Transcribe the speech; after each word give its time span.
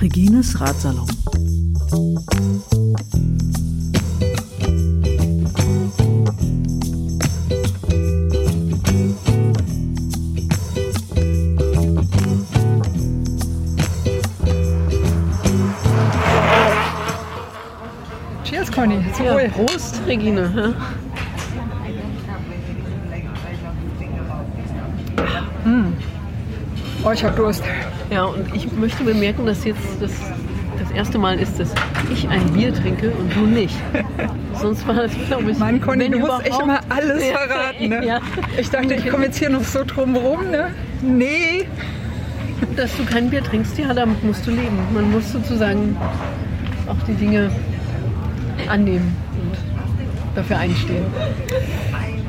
Regines 0.00 0.58
Ratsalon. 0.58 1.06
Cheers, 18.44 18.72
Conny. 18.72 18.98
Zum 19.14 19.26
Ja, 19.26 19.34
Wohl. 19.34 19.48
Prost, 19.48 20.00
Regine. 20.06 20.74
Oh, 27.10 27.12
ich 27.12 27.24
hab 27.24 27.34
Durst. 27.34 27.64
Ja, 28.08 28.26
und 28.26 28.54
ich 28.54 28.70
möchte 28.70 29.02
bemerken, 29.02 29.44
dass 29.44 29.64
jetzt 29.64 29.80
das, 30.00 30.12
das 30.78 30.92
erste 30.92 31.18
Mal 31.18 31.40
ist, 31.40 31.58
dass 31.58 31.74
ich 32.12 32.28
ein 32.28 32.52
Bier 32.52 32.72
trinke 32.72 33.10
und 33.10 33.34
du 33.34 33.46
nicht. 33.46 33.74
Sonst 34.54 34.86
war 34.86 34.94
das, 34.94 35.10
glaube 35.26 35.50
ich, 35.50 35.58
Mann, 35.58 35.80
Conny, 35.80 36.08
du 36.08 36.20
musst 36.20 36.46
echt 36.46 36.60
immer 36.60 36.78
alles 36.88 37.24
verraten, 37.24 37.88
ne? 37.88 38.06
Ja, 38.06 38.20
Ich 38.56 38.70
dachte, 38.70 38.94
ich 38.94 39.10
komme 39.10 39.24
jetzt 39.24 39.38
hier 39.38 39.50
noch 39.50 39.64
so 39.64 39.82
drum 39.84 40.14
rum, 40.14 40.52
ne? 40.52 40.70
Nee. 41.02 41.66
dass 42.76 42.96
du 42.96 43.04
kein 43.04 43.28
Bier 43.28 43.42
trinkst, 43.42 43.76
ja, 43.76 43.92
damit 43.92 44.22
musst 44.22 44.46
du 44.46 44.52
leben. 44.52 44.78
Man 44.94 45.10
muss 45.10 45.32
sozusagen 45.32 45.96
auch 46.86 47.02
die 47.08 47.14
Dinge 47.14 47.50
annehmen 48.68 49.16
und 49.32 50.36
dafür 50.36 50.58
einstehen. 50.58 51.06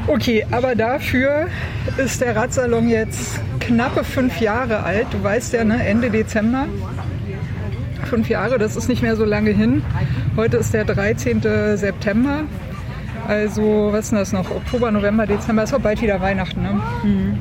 Okay, 0.07 0.43
aber 0.49 0.73
dafür 0.73 1.49
ist 1.97 2.19
der 2.19 2.35
Radsalon 2.35 2.89
jetzt 2.89 3.39
knappe 3.61 4.03
fünf 4.03 4.41
Jahre 4.41 4.83
alt. 4.83 5.07
Du 5.11 5.23
weißt 5.23 5.53
ja, 5.53 5.63
ne? 5.63 5.85
Ende 5.85 6.09
Dezember. 6.09 6.65
Fünf 8.05 8.29
Jahre, 8.29 8.57
das 8.57 8.75
ist 8.75 8.89
nicht 8.89 9.01
mehr 9.01 9.15
so 9.15 9.23
lange 9.23 9.51
hin. 9.51 9.83
Heute 10.35 10.57
ist 10.57 10.73
der 10.73 10.83
13. 10.85 11.41
September. 11.75 12.41
Also, 13.27 13.89
was 13.91 14.05
ist 14.05 14.11
denn 14.11 14.19
das 14.19 14.33
noch? 14.33 14.49
Oktober, 14.49 14.91
November, 14.91 15.27
Dezember, 15.27 15.63
ist 15.63 15.73
auch 15.73 15.79
bald 15.79 16.01
wieder 16.01 16.19
Weihnachten. 16.19 16.61
Ne? 16.63 16.81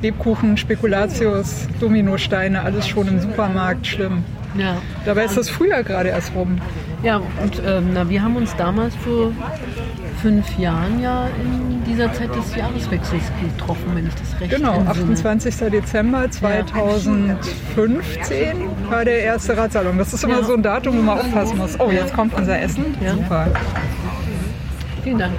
Lebkuchen, 0.03 0.57
Spekulatius, 0.57 1.67
Dominosteine, 1.81 2.61
alles 2.63 2.87
schon 2.87 3.09
im 3.09 3.21
Supermarkt, 3.21 3.87
schlimm. 3.87 4.23
Ja, 4.57 4.77
Dabei 5.05 5.25
ist 5.25 5.37
das 5.37 5.49
Frühjahr 5.49 5.83
gerade 5.83 6.11
erst 6.11 6.35
rum. 6.35 6.61
ja 7.03 7.17
und 7.17 7.63
ähm, 7.65 7.91
na, 7.95 8.09
wir 8.09 8.21
haben 8.23 8.35
uns 8.37 8.55
damals 8.57 8.95
vor 8.97 9.33
fünf 10.23 10.59
Jahren 10.59 11.01
ja 11.03 11.27
in 11.43 11.83
dieser 11.85 12.13
Zeit 12.13 12.35
des 12.35 12.55
Jahreswechsels 12.55 13.23
getroffen, 13.41 13.85
wenn 13.95 14.07
ich 14.07 14.15
das 14.15 14.41
recht 14.41 14.55
Genau, 14.57 14.75
entsinne. 14.81 15.13
28. 15.13 15.57
Dezember 15.71 16.31
2015 16.31 18.69
war 18.91 19.05
der 19.05 19.21
erste 19.23 19.57
Radsalon. 19.57 19.99
Das 19.99 20.13
ist 20.13 20.23
immer 20.25 20.41
Ja. 20.41 20.45
so 20.45 20.55
ein 20.55 20.63
Datum, 20.63 20.99
wo 20.99 21.03
man 21.03 21.19
aufpassen 21.19 21.59
muss. 21.59 21.79
Oh, 21.81 21.91
jetzt 21.91 22.13
kommt 22.15 22.35
unser 22.35 22.61
Essen. 22.61 22.85
Ja. 23.01 23.15
Super. 23.15 23.49
Vielen 25.03 25.19
Dank. 25.19 25.33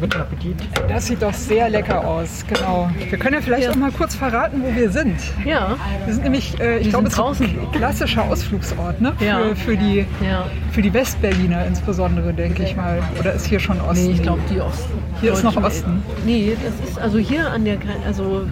Guten 0.00 0.20
Appetit. 0.20 0.56
Das 0.88 1.06
sieht 1.06 1.22
doch 1.22 1.32
sehr 1.32 1.70
lecker 1.70 2.06
aus. 2.06 2.44
Genau. 2.48 2.90
Wir 3.08 3.18
können 3.18 3.34
ja 3.34 3.40
vielleicht 3.40 3.64
Ja. 3.64 3.70
auch 3.70 3.76
mal 3.76 3.90
kurz 3.90 4.14
verraten, 4.14 4.62
wo 4.62 4.74
wir 4.74 4.90
sind. 4.90 5.16
Ja, 5.44 5.76
Wir 6.04 6.12
sind 6.12 6.24
nämlich, 6.24 6.60
äh, 6.60 6.78
ich 6.78 6.84
Wir 6.86 6.90
glaube, 6.90 7.08
es 7.08 7.14
ist 7.14 7.40
ein 7.40 7.72
klassischer 7.72 8.24
Ausflugsort 8.24 9.00
ne? 9.00 9.14
für, 9.18 9.24
Ja. 9.24 9.38
für, 9.54 9.76
die, 9.76 10.04
ja. 10.22 10.44
für 10.72 10.82
die 10.82 10.92
Westberliner 10.92 11.64
insbesondere, 11.66 12.34
denke 12.34 12.62
ich 12.64 12.76
mal. 12.76 13.02
Oder 13.18 13.32
ist 13.32 13.46
hier 13.46 13.58
schon 13.58 13.80
Osten? 13.80 14.06
Nee, 14.06 14.12
ich 14.12 14.22
glaube 14.22 14.40
die 14.50 14.60
Osten. 14.60 14.92
Hier 15.22 15.32
ist 15.32 15.42
noch 15.44 15.56
Osten. 15.56 16.02
Nee, 16.26 16.54
das 16.62 16.88
ist 16.90 16.98
also 16.98 17.18
hier 17.18 17.50
an 17.50 17.64
der 17.64 17.76
Grenze, 17.76 18.04
also 18.06 18.42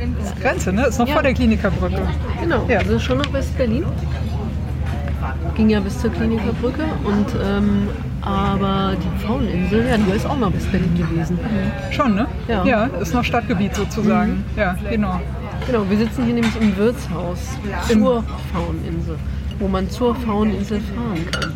Grenze, 0.41 0.73
ne? 0.73 0.87
Ist 0.87 0.99
noch 0.99 1.09
vor 1.09 1.23
der 1.23 1.35
Klinikerbrücke. 1.35 2.01
genau, 2.41 2.65
Ja. 2.69 2.79
das 2.79 2.89
ist 2.89 3.03
schon 3.03 3.19
nach 3.19 3.31
West-Berlin. 3.35 3.85
Ging 5.55 5.71
ja 5.71 5.81
bis 5.81 6.01
zur 6.01 6.11
Klinikerbrücke 6.11 6.83
und 7.05 7.27
ähm, 7.45 7.89
aber 8.23 8.97
die 8.97 9.23
Pfaueninsel, 9.25 9.87
ja, 9.87 9.97
die 9.97 10.11
ist 10.17 10.27
auch 10.27 10.37
mal 10.37 10.53
West-Berlin 10.53 10.95
gewesen. 10.97 11.39
Schon, 11.93 12.15
ne? 12.17 12.27
Ja. 12.49 12.65
ja 12.65 12.85
ist 13.01 13.15
noch 13.15 13.23
Stadtgebiet 13.23 13.75
sozusagen. 13.75 14.45
Ja, 14.57 14.77
genau. 14.91 15.21
Genau, 15.67 15.89
wir 15.89 15.97
sitzen 15.97 16.25
hier 16.25 16.35
nämlich 16.35 16.61
im 16.61 16.77
Wirtshaus 16.77 17.39
zur 17.89 18.25
Pfaueninsel, 18.53 19.17
wo 19.59 19.69
man 19.69 19.89
zur 19.89 20.15
Pfaueninsel 20.17 20.81
fahren 20.81 21.31
kann. 21.31 21.53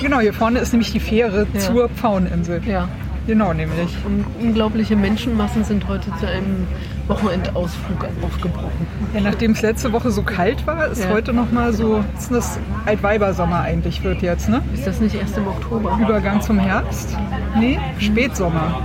Genau, 0.00 0.20
hier 0.20 0.32
vorne 0.34 0.58
ist 0.58 0.72
nämlich 0.72 0.92
die 0.92 1.00
Fähre 1.00 1.46
Ja. 1.52 1.60
zur 1.60 1.88
Pfaueninsel. 1.88 2.60
Ja, 2.66 2.88
Genau, 3.28 3.52
nämlich. 3.52 3.94
und 4.06 4.24
unglaubliche 4.40 4.96
Menschenmassen 4.96 5.62
sind 5.62 5.86
heute 5.86 6.10
zu 6.18 6.26
einem 6.26 6.66
Wochenendausflug 7.08 8.06
aufgebrochen. 8.22 8.86
Ja, 9.14 9.20
nachdem 9.20 9.52
es 9.52 9.60
letzte 9.62 9.92
Woche 9.92 10.10
so 10.10 10.22
kalt 10.22 10.66
war, 10.66 10.86
ist 10.88 11.04
Ja. 11.04 11.10
heute 11.10 11.32
nochmal 11.34 11.72
so, 11.74 12.02
ist 12.18 12.30
das 12.32 12.58
Altweibersommer 12.86 13.60
eigentlich 13.60 14.02
wird 14.02 14.22
jetzt, 14.22 14.48
ne? 14.48 14.62
Ist 14.72 14.86
das 14.86 15.00
nicht 15.00 15.14
erst 15.14 15.36
im 15.36 15.46
Oktober? 15.46 15.98
Übergang 16.00 16.40
zum 16.40 16.58
Herbst? 16.58 17.16
Nee, 17.58 17.78
Spätsommer. 17.98 18.80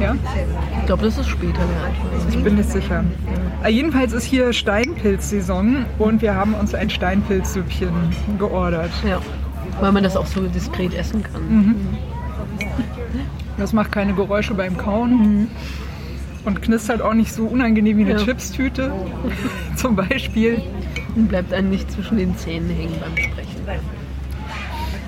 Ja, 0.00 0.14
Ich 0.80 0.86
glaube, 0.86 1.04
das 1.04 1.16
ist 1.18 1.28
später 1.28 1.52
der 1.60 1.84
Altweiber. 1.86 2.28
ich 2.28 2.44
bin 2.44 2.54
nicht 2.56 2.70
sicher. 2.70 3.04
Äh, 3.64 3.70
Jedenfalls 3.70 4.12
ist 4.12 4.24
hier 4.24 4.52
Steinpilzsaison 4.52 5.86
und 5.98 6.20
wir 6.20 6.34
haben 6.34 6.52
uns 6.54 6.74
ein 6.74 6.90
Steinpilzsüppchen 6.90 7.90
geordert. 8.38 8.90
Ja, 9.08 9.18
weil 9.80 9.92
man 9.92 10.02
das 10.02 10.16
auch 10.16 10.26
so 10.26 10.42
diskret 10.42 10.92
essen 10.94 11.22
kann. 11.22 11.42
Mhm. 11.48 11.76
Das 13.62 13.72
macht 13.72 13.92
keine 13.92 14.12
Geräusche 14.12 14.54
beim 14.54 14.76
Kauen 14.76 15.46
und 16.44 16.62
knistert 16.62 17.00
auch 17.00 17.14
nicht 17.14 17.32
so 17.32 17.44
unangenehm 17.44 17.96
wie 17.96 18.02
eine 18.02 18.14
Mhm. 18.14 18.18
Ja. 18.18 18.24
Chipstüte 18.24 18.92
zum 19.76 19.94
Beispiel. 19.94 20.60
Und 21.14 21.28
bleibt 21.28 21.52
einem 21.52 21.70
nicht 21.70 21.88
zwischen 21.92 22.18
den 22.18 22.36
Zähnen 22.36 22.68
hängen 22.70 22.96
beim 23.00 23.16
Sprechen. 23.16 23.60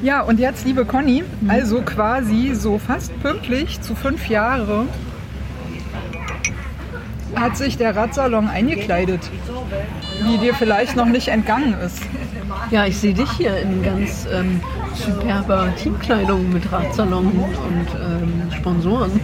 Ja, 0.03 0.21
und 0.21 0.39
jetzt, 0.39 0.65
liebe 0.67 0.85
Conny, 0.85 1.25
also 1.49 1.83
quasi 1.83 2.55
so 2.55 2.79
fast 2.79 3.19
pünktlich 3.23 3.81
zu 3.81 3.97
fünf 3.97 4.29
Jahre 4.29 4.87
hat 7.35 7.57
sich 7.57 7.77
der 7.77 7.97
Radsalon 7.97 8.47
eingekleidet, 8.47 9.33
wie 10.23 10.39
dir 10.39 10.55
vielleicht 10.55 10.95
noch 10.95 11.07
nicht 11.07 11.27
entgangen 11.27 11.75
ist. 11.85 12.03
Ja, 12.71 12.87
ich 12.87 12.97
sehe 12.99 13.15
dich 13.15 13.31
hier 13.33 13.57
in 13.59 13.83
ganz 13.83 14.27
ähm, 14.33 14.61
superber 14.95 15.69
Teamkleidung 15.77 16.53
mit 16.53 16.71
Radsalon 16.73 17.27
und 17.27 17.87
ähm, 18.01 18.53
Sponsoren. 18.53 19.21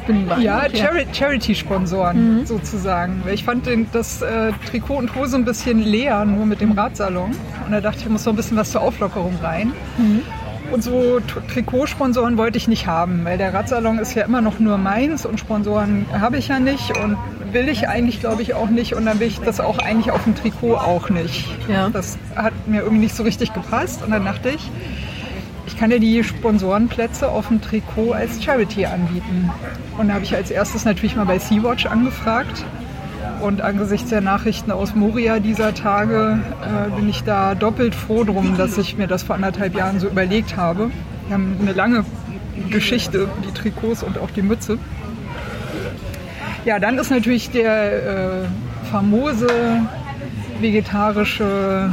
Ich 0.00 0.06
bin 0.06 0.28
Ja, 0.40 0.64
Chari 0.68 1.06
Charity-Sponsoren 1.12 2.44
sozusagen. 2.46 3.22
Weil 3.24 3.34
Ich 3.34 3.44
fand 3.44 3.66
den, 3.66 3.86
das 3.92 4.20
äh, 4.20 4.52
Trikot 4.70 4.96
und 4.96 5.14
Hose 5.14 5.36
ein 5.36 5.44
bisschen 5.44 5.80
leer, 5.80 6.24
nur 6.24 6.44
mit 6.46 6.60
dem 6.60 6.72
Radsalon. 6.72 7.30
Und 7.64 7.72
da 7.72 7.80
dachte 7.80 7.98
ich, 8.00 8.04
ich 8.04 8.10
muss 8.10 8.24
noch 8.26 8.32
ein 8.32 8.36
bisschen 8.36 8.56
was 8.56 8.70
zur 8.72 8.82
Auflockerung 8.82 9.34
rein. 9.42 9.72
Und 10.70 10.82
so 10.82 11.20
Trikotsponsoren 11.52 12.36
wollte 12.36 12.58
ich 12.58 12.68
nicht 12.68 12.86
haben, 12.86 13.24
weil 13.24 13.38
der 13.38 13.54
Radsalon 13.54 13.98
ist 13.98 14.14
ja 14.14 14.24
immer 14.24 14.40
noch 14.40 14.58
nur 14.58 14.76
meins 14.76 15.24
und 15.24 15.38
Sponsoren 15.38 16.06
habe 16.12 16.36
ich 16.38 16.48
ja 16.48 16.58
nicht 16.58 16.96
und 16.98 17.16
will 17.54 17.68
ich 17.68 17.88
eigentlich, 17.88 18.20
glaube 18.20 18.42
ich, 18.42 18.54
auch 18.54 18.68
nicht. 18.68 18.94
Und 18.94 19.06
dann 19.06 19.20
will 19.20 19.28
ich 19.28 19.40
das 19.40 19.60
auch 19.60 19.78
eigentlich 19.78 20.10
auf 20.10 20.24
dem 20.24 20.34
Trikot 20.34 20.74
auch 20.74 21.08
nicht. 21.08 21.46
Ja. 21.68 21.88
Das 21.88 22.18
hat 22.36 22.52
mir 22.66 22.82
irgendwie 22.82 23.04
nicht 23.04 23.14
so 23.14 23.22
richtig 23.22 23.54
gepasst. 23.54 24.02
Und 24.04 24.10
dann 24.10 24.24
dachte 24.24 24.50
ich, 24.50 24.70
ich 25.66 25.78
kann 25.78 25.90
dir 25.90 26.00
die 26.00 26.22
Sponsorenplätze 26.22 27.28
auf 27.28 27.48
dem 27.48 27.62
Trikot 27.62 28.12
als 28.12 28.42
Charity 28.42 28.86
anbieten. 28.86 29.50
Und 29.96 30.08
da 30.08 30.14
habe 30.14 30.24
ich 30.24 30.34
als 30.34 30.50
erstes 30.50 30.84
natürlich 30.84 31.16
mal 31.16 31.24
bei 31.24 31.38
Sea-Watch 31.38 31.86
angefragt. 31.86 32.64
Und 33.40 33.62
angesichts 33.62 34.10
der 34.10 34.20
Nachrichten 34.20 34.70
aus 34.70 34.94
Moria 34.94 35.38
dieser 35.38 35.74
Tage 35.74 36.38
äh, 36.62 36.90
bin 36.96 37.08
ich 37.08 37.24
da 37.24 37.54
doppelt 37.54 37.94
froh 37.94 38.24
drum, 38.24 38.56
dass 38.56 38.78
ich 38.78 38.96
mir 38.96 39.06
das 39.06 39.22
vor 39.22 39.34
anderthalb 39.34 39.74
Jahren 39.74 40.00
so 40.00 40.06
überlegt 40.08 40.56
habe. 40.56 40.90
Wir 41.26 41.34
haben 41.34 41.56
eine 41.60 41.72
lange 41.72 42.04
Geschichte, 42.70 43.28
die 43.46 43.52
Trikots 43.52 44.02
und 44.02 44.18
auch 44.18 44.30
die 44.30 44.42
Mütze. 44.42 44.78
Ja, 46.64 46.78
dann 46.78 46.98
ist 46.98 47.10
natürlich 47.10 47.50
der 47.50 48.42
äh, 48.42 48.88
famose 48.90 49.48
vegetarische 50.60 51.90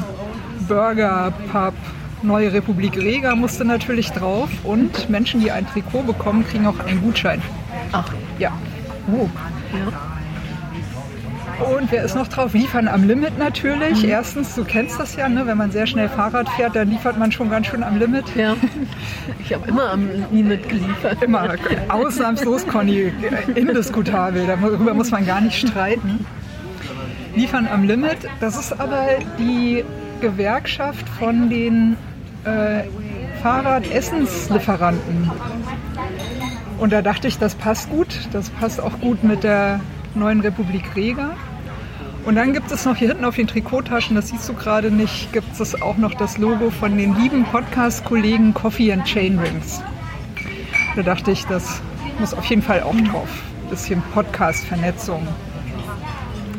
Burger 0.67 1.33
Pub 1.51 1.73
Neue 2.23 2.53
Republik 2.53 2.97
Rega 2.97 3.35
musste 3.35 3.65
natürlich 3.65 4.11
drauf 4.11 4.49
und 4.63 5.09
Menschen, 5.09 5.41
die 5.41 5.49
ein 5.49 5.65
Trikot 5.67 6.03
bekommen, 6.03 6.45
kriegen 6.47 6.67
auch 6.67 6.79
einen 6.85 7.01
Gutschein. 7.01 7.41
Ach, 7.91 8.13
Ja. 8.37 8.51
Oh. 9.11 9.27
ja. 9.73 10.20
Und 11.61 11.91
wer 11.91 12.03
ist 12.03 12.15
noch 12.15 12.27
drauf? 12.27 12.53
Liefern 12.53 12.87
am 12.87 13.07
Limit 13.07 13.37
natürlich. 13.37 14.03
Erstens, 14.03 14.55
du 14.55 14.63
kennst 14.63 14.99
das 14.99 15.15
ja, 15.15 15.29
ne? 15.29 15.45
wenn 15.45 15.57
man 15.57 15.71
sehr 15.71 15.85
schnell 15.85 16.09
Fahrrad 16.09 16.49
fährt, 16.49 16.75
dann 16.75 16.89
liefert 16.89 17.17
man 17.17 17.31
schon 17.31 17.49
ganz 17.49 17.67
schön 17.67 17.83
am 17.83 17.97
Limit. 17.97 18.25
ja. 18.35 18.55
Ich 19.39 19.53
habe 19.53 19.67
immer 19.67 19.91
am 19.91 20.09
Limit 20.31 20.67
geliefert. 20.67 21.21
Immer 21.21 21.55
ausnahmslos, 21.89 22.65
Conny, 22.67 23.11
indiskutabel. 23.55 24.47
Darüber 24.47 24.93
muss 24.93 25.11
man 25.11 25.25
gar 25.25 25.41
nicht 25.41 25.67
streiten. 25.67 26.25
Liefern 27.35 27.67
am 27.67 27.83
Limit, 27.83 28.17
das 28.39 28.57
ist 28.57 28.79
aber 28.79 29.07
die 29.39 29.83
Gewerkschaft 30.19 31.07
von 31.09 31.49
den 31.49 31.97
äh, 32.43 32.83
Fahrradessenslieferanten. 33.41 35.31
Und 36.77 36.93
da 36.93 37.01
dachte 37.01 37.27
ich, 37.27 37.37
das 37.37 37.55
passt 37.55 37.89
gut. 37.89 38.07
Das 38.31 38.49
passt 38.49 38.81
auch 38.81 38.99
gut 38.99 39.23
mit 39.23 39.43
der 39.43 39.79
neuen 40.15 40.41
Republik 40.41 40.95
Rega. 40.95 41.35
Und 42.25 42.35
dann 42.35 42.53
gibt 42.53 42.71
es 42.71 42.85
noch 42.85 42.95
hier 42.95 43.09
hinten 43.09 43.25
auf 43.25 43.35
den 43.35 43.47
Trikottaschen, 43.47 44.15
das 44.15 44.27
siehst 44.27 44.47
du 44.47 44.53
gerade 44.53 44.91
nicht, 44.91 45.33
gibt 45.33 45.59
es 45.59 45.81
auch 45.81 45.97
noch 45.97 46.13
das 46.13 46.37
Logo 46.37 46.69
von 46.69 46.95
den 46.95 47.15
lieben 47.15 47.43
Podcast-Kollegen 47.45 48.53
Coffee 48.53 48.93
and 48.93 49.05
Chain 49.05 49.39
Rings. 49.39 49.81
Da 50.95 51.01
dachte 51.01 51.31
ich, 51.31 51.45
das 51.45 51.81
muss 52.19 52.33
auf 52.33 52.45
jeden 52.45 52.61
Fall 52.61 52.83
auch 52.83 52.95
drauf. 52.95 53.29
Bisschen 53.69 54.03
Podcast-Vernetzung. 54.13 55.27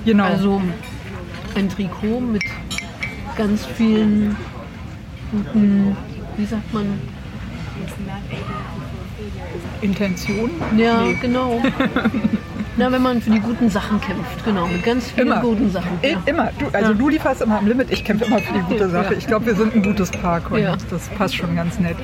Genau. 0.05 0.25
Also 0.25 0.61
ein 1.55 1.69
Trikot 1.69 2.21
mit 2.21 2.43
ganz 3.37 3.65
vielen 3.65 4.37
guten, 5.31 5.97
wie 6.37 6.45
sagt 6.45 6.73
man, 6.73 6.87
Intention? 9.81 10.51
ja, 10.77 11.05
genau. 11.21 11.63
Na, 12.77 12.91
wenn 12.91 13.03
man 13.03 13.21
für 13.21 13.31
die 13.31 13.41
guten 13.41 13.69
Sachen 13.69 14.01
kämpft, 14.01 14.45
genau, 14.47 14.67
mit 14.67 14.83
ganz 14.83 15.11
vielen 15.11 15.27
Immer. 15.27 15.41
guten 15.43 15.71
Sachen. 15.71 15.91
Ja. 16.03 16.23
Immer. 16.25 16.51
Du, 16.59 16.67
also 16.73 16.93
Ja. 16.93 16.95
du 16.97 17.09
lieferst 17.11 17.43
immer 17.43 17.59
am 17.59 17.67
Limit, 17.67 17.91
ich 17.91 18.03
kämpfe 18.03 18.25
immer 18.25 18.39
für 18.39 18.53
die 18.55 18.61
gute 18.61 18.89
Sache. 18.89 19.15
Ich 19.15 19.27
glaube, 19.27 19.47
wir 19.47 19.55
sind 19.55 19.75
ein 19.75 19.83
gutes 19.83 20.11
Paar, 20.11 20.41
Conny. 20.41 20.63
Ja. 20.63 20.77
Das 20.91 21.09
passt 21.11 21.37
schon 21.37 21.55
ganz 21.55 21.79
nett. 21.79 21.97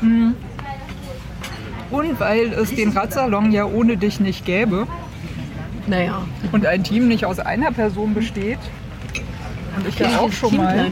Hm. 0.00 0.34
Und 1.90 2.20
weil 2.20 2.52
es 2.52 2.74
den 2.74 2.90
Radsalon 2.90 3.50
ja 3.50 3.64
ohne 3.64 3.96
dich 3.96 4.20
nicht 4.20 4.44
gäbe 4.44 4.86
Naja, 5.86 6.22
und 6.52 6.66
ein 6.66 6.84
Team 6.84 7.08
nicht 7.08 7.24
aus 7.24 7.40
einer 7.40 7.72
Person 7.72 8.14
besteht 8.14 8.58
und 9.76 9.88
ich 9.88 9.98
ja 9.98 10.18
auch 10.18 10.30
schon 10.30 10.56
mal. 10.56 10.90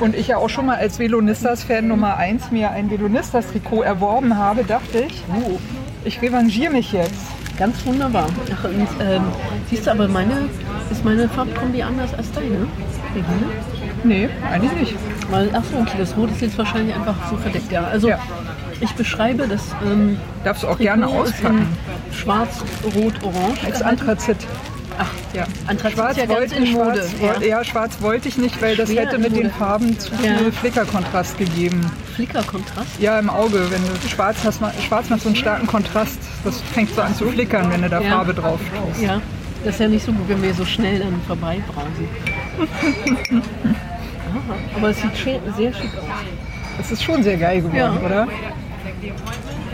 Und 0.00 0.14
ich 0.16 0.28
ja 0.28 0.36
auch 0.38 0.48
schon 0.48 0.66
mal 0.66 0.76
als 0.78 0.98
Velonistas-Fan 0.98 1.86
Nummer 1.86 2.16
1 2.16 2.50
mir 2.50 2.70
ein 2.70 2.90
Velonistas-Trikot 2.90 3.82
erworben 3.82 4.36
habe, 4.36 4.64
dachte 4.64 5.00
ich, 5.00 5.22
oh, 5.34 5.58
ich 6.04 6.20
revanchiere 6.22 6.72
mich 6.72 6.92
jetzt. 6.92 7.14
Ganz 7.58 7.84
wunderbar. 7.84 8.26
Ach, 8.54 8.64
und, 8.64 8.88
ähm, 9.02 9.22
siehst 9.68 9.86
du, 9.86 9.90
aber 9.90 10.08
meine, 10.08 10.48
ist 10.90 11.04
meine 11.04 11.28
Farbkombi 11.28 11.82
anders 11.82 12.14
als 12.14 12.32
deine? 12.32 12.66
Regine? 13.14 13.50
Nee, 14.02 14.28
eigentlich 14.50 14.72
nicht. 14.72 14.94
Weil, 15.30 15.50
ach 15.52 15.62
so, 15.70 15.78
okay, 15.78 15.96
das 15.98 16.16
Rot 16.16 16.30
ist 16.30 16.40
jetzt 16.40 16.56
wahrscheinlich 16.56 16.94
einfach 16.94 17.14
so 17.28 17.36
verdeckt, 17.36 17.70
ja. 17.70 17.84
Also, 17.84 18.08
Ja. 18.08 18.18
ich 18.80 18.92
beschreibe 18.94 19.46
das 19.46 19.74
ähm, 19.84 20.16
Darfst 20.42 20.62
du 20.62 20.68
auch 20.68 20.78
gerne 20.78 21.04
Trikot 21.04 21.24
ist 21.24 21.32
auspacken. 21.34 21.66
schwarz, 22.12 22.64
rot, 22.96 23.12
orange. 23.22 23.66
Als. 23.66 23.82
Anthrazit. 23.82 24.38
Ach, 25.02 25.08
Ja. 25.32 25.46
Anthrazit 25.66 25.96
Schwarz 25.98 26.16
ist 26.18 26.22
ja 26.24 26.28
wollte 26.28 26.54
in 26.56 26.72
Mode. 26.72 26.94
Schwarz, 27.18 27.36
woll- 27.38 27.44
ja. 27.46 27.64
schwarz 27.64 27.92
wollte 28.00 28.28
ich 28.28 28.36
nicht, 28.36 28.60
weil 28.60 28.76
das 28.76 28.90
Schwer 28.90 29.06
hätte 29.06 29.18
mit 29.18 29.34
den. 29.34 29.50
Farben 29.50 29.98
zu 29.98 30.10
Ja. 30.22 30.36
viel 30.36 30.52
Flickerkontrast 30.52 31.38
gegeben. 31.38 31.90
Flickerkontrast. 32.14 33.00
Ja, 33.00 33.18
im 33.18 33.30
Auge, 33.30 33.70
wenn 33.70 33.80
du 33.82 34.08
schwarz 34.08 34.36
hast, 34.44 34.60
schwarz 34.86 35.08
macht 35.08 35.22
so 35.22 35.28
einen 35.30 35.36
starken 35.36 35.66
Kontrast. 35.66 36.18
Das 36.44 36.60
fängt 36.74 36.94
so 36.94 37.00
an 37.02 37.14
zu 37.14 37.26
flickern, 37.30 37.70
wenn 37.72 37.80
du 37.82 37.88
da 37.88 38.00
Ja. 38.00 38.10
Farbe 38.10 38.34
drauf 38.34 38.60
tust. 38.86 39.00
Ja, 39.02 39.20
das 39.64 39.74
ist 39.74 39.80
ja 39.80 39.88
nicht 39.88 40.04
so 40.04 40.12
gut, 40.12 40.28
wenn 40.28 40.42
wir 40.42 40.52
so 40.54 40.64
schnell 40.66 40.98
dann 40.98 41.20
vorbeibrausen. 41.26 42.08
Aber 44.76 44.90
es 44.90 45.00
sieht 45.00 45.16
schön, 45.16 45.40
sehr 45.56 45.72
schick 45.72 45.90
aus. 45.96 46.04
Das 46.78 46.90
ist 46.92 47.02
schon 47.02 47.22
sehr 47.22 47.36
geil 47.36 47.58
geworden, 47.62 47.76
Ja. 47.76 47.92
oder? 48.04 48.28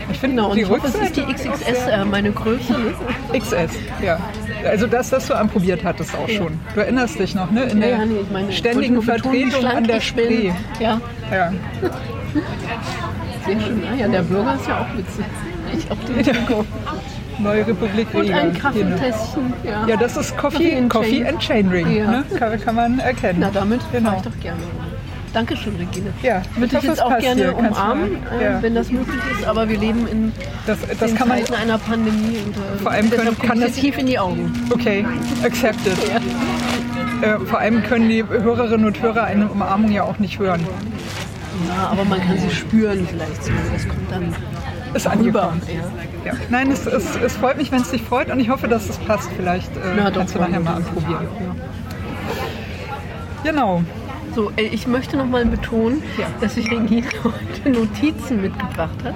Ich 0.09 0.17
finde 0.19 0.35
Genau, 0.37 0.49
und 0.49 0.55
die 0.55 0.61
ich 0.61 0.69
hoffe, 0.69 0.87
es 0.87 0.95
ist 0.95 1.15
die 1.17 1.21
XXS, 1.21 1.87
äh, 1.87 2.05
meine 2.05 2.31
Größe. 2.31 2.73
Ne? 2.73 2.93
XS, 3.39 3.71
ja. 4.01 4.17
Also 4.65 4.87
das, 4.87 5.09
das 5.09 5.27
du 5.27 5.33
anprobiert 5.35 5.83
hattest 5.83 6.15
auch 6.15 6.29
schon. 6.29 6.59
Du 6.73 6.79
erinnerst 6.81 7.19
dich 7.19 7.35
noch, 7.35 7.51
ne? 7.51 7.63
In 7.63 7.79
der 7.81 7.89
Ja, 7.89 8.05
nee, 8.05 8.15
ich 8.21 8.31
meine, 8.31 8.51
ständigen 8.51 9.01
Vertretung 9.01 9.65
an 9.65 9.83
der. 9.83 9.99
Spree. 10.01 10.51
Ja, 10.79 10.99
Ja. 11.31 11.51
sehr 13.45 13.59
schön. 13.61 13.81
Ah, 13.91 13.95
ja, 13.95 14.07
der 14.07 14.21
Bürger 14.23 14.55
ist 14.55 14.67
ja 14.67 14.81
auch 14.81 14.97
witzig. 14.97 15.25
Ich 15.77 15.91
auf 15.91 15.97
dem 16.05 16.23
Trikot. 16.23 16.65
Neue 17.39 17.67
Republik 17.67 18.07
Und 18.13 18.31
ein 18.31 18.51
Genau. 18.51 18.59
Kaffeetässchen. 18.59 19.53
Ja. 19.63 19.85
Ja, 19.87 19.95
das 19.97 20.17
ist 20.17 20.35
Coffee, 20.37 20.81
Coffee 20.89 21.23
and 21.25 21.39
Chain. 21.39 21.69
Chainring. 21.69 21.95
Ja. 21.97 22.09
Ne? 22.11 22.23
Kann, 22.37 22.59
kann 22.59 22.75
man 22.75 22.99
erkennen. 22.99 23.39
Na, 23.41 23.51
damit 23.53 23.81
Genau. 23.91 24.09
fahre 24.11 24.21
ich 24.25 24.31
doch 24.33 24.39
gerne. 24.41 24.61
Dankeschön, 25.33 25.75
Regine. 25.75 26.11
Ja, 26.23 26.41
ich 26.53 26.59
würde 26.59 26.75
dich 26.75 26.83
jetzt 26.83 27.01
auch 27.01 27.17
gerne 27.19 27.43
du 27.45 27.51
umarmen, 27.55 28.17
äh, 28.39 28.43
ja. 28.43 28.61
wenn 28.61 28.73
das 28.75 28.89
möglich 28.91 29.19
ist, 29.37 29.45
aber 29.45 29.67
wir 29.69 29.77
leben 29.77 30.07
in 30.07 30.31
Das, 30.65 30.77
das 30.87 30.97
den 31.09 31.15
kann 31.17 31.27
man. 31.27 31.37
Zeiten 31.39 31.53
einer 31.53 31.77
Pandemie 31.77 32.37
und 32.45 32.55
äh, 32.55 32.81
Vor 32.81 32.91
allem 32.91 33.09
können- 33.09 33.37
kann 33.39 33.59
das- 33.59 33.73
tief 33.73 33.97
in 33.97 34.05
die 34.07 34.17
Augen. 34.17 34.51
Okay, 34.73 35.05
accepted. 35.43 35.93
Ja. 37.21 37.35
Äh, 37.35 37.39
vor 37.45 37.59
allem 37.59 37.83
können 37.83 38.09
die 38.09 38.23
Hörerinnen 38.27 38.85
und 38.87 39.01
Hörer 39.01 39.23
eine 39.25 39.47
Umarmung 39.47 39.91
ja 39.91 40.03
auch 40.03 40.17
nicht 40.19 40.39
hören. 40.39 40.61
ja, 41.67 41.87
aber 41.91 42.05
man 42.05 42.19
kann 42.21 42.37
sie 42.39 42.49
spüren 42.51 43.07
vielleicht 43.09 43.43
so. 43.43 43.51
Das 43.73 43.87
kommt 43.87 44.11
dann 44.11 44.33
Ist 44.93 45.07
angekommen. 45.07 45.61
Ja. 45.67 46.31
Ja. 46.31 46.37
Nein, 46.49 46.71
es, 46.71 46.85
es, 46.85 47.15
es 47.15 47.35
freut 47.37 47.57
mich, 47.57 47.71
wenn 47.71 47.81
es 47.81 47.89
dich 47.91 48.01
freut 48.01 48.29
und 48.31 48.39
ich 48.39 48.49
hoffe, 48.49 48.67
dass 48.67 48.89
es 48.89 48.97
passt. 48.99 49.29
Vielleicht 49.37 49.75
äh, 49.75 49.79
Na, 49.97 50.09
kannst 50.11 50.35
du 50.35 50.39
nachher 50.39 50.59
mal 50.59 50.75
anprobieren. 50.75 51.27
Genau. 53.43 53.83
So, 54.37 54.51
äh, 54.55 54.65
ich 54.65 54.85
möchte 54.85 55.17
noch 55.17 55.25
mal 55.25 55.43
betonen, 55.47 56.03
dass 56.41 56.53
sich 56.53 56.69
Regina 56.69 57.07
heute 57.23 57.71
Notizen 57.71 58.39
mitgebracht 58.39 59.03
hat. 59.03 59.15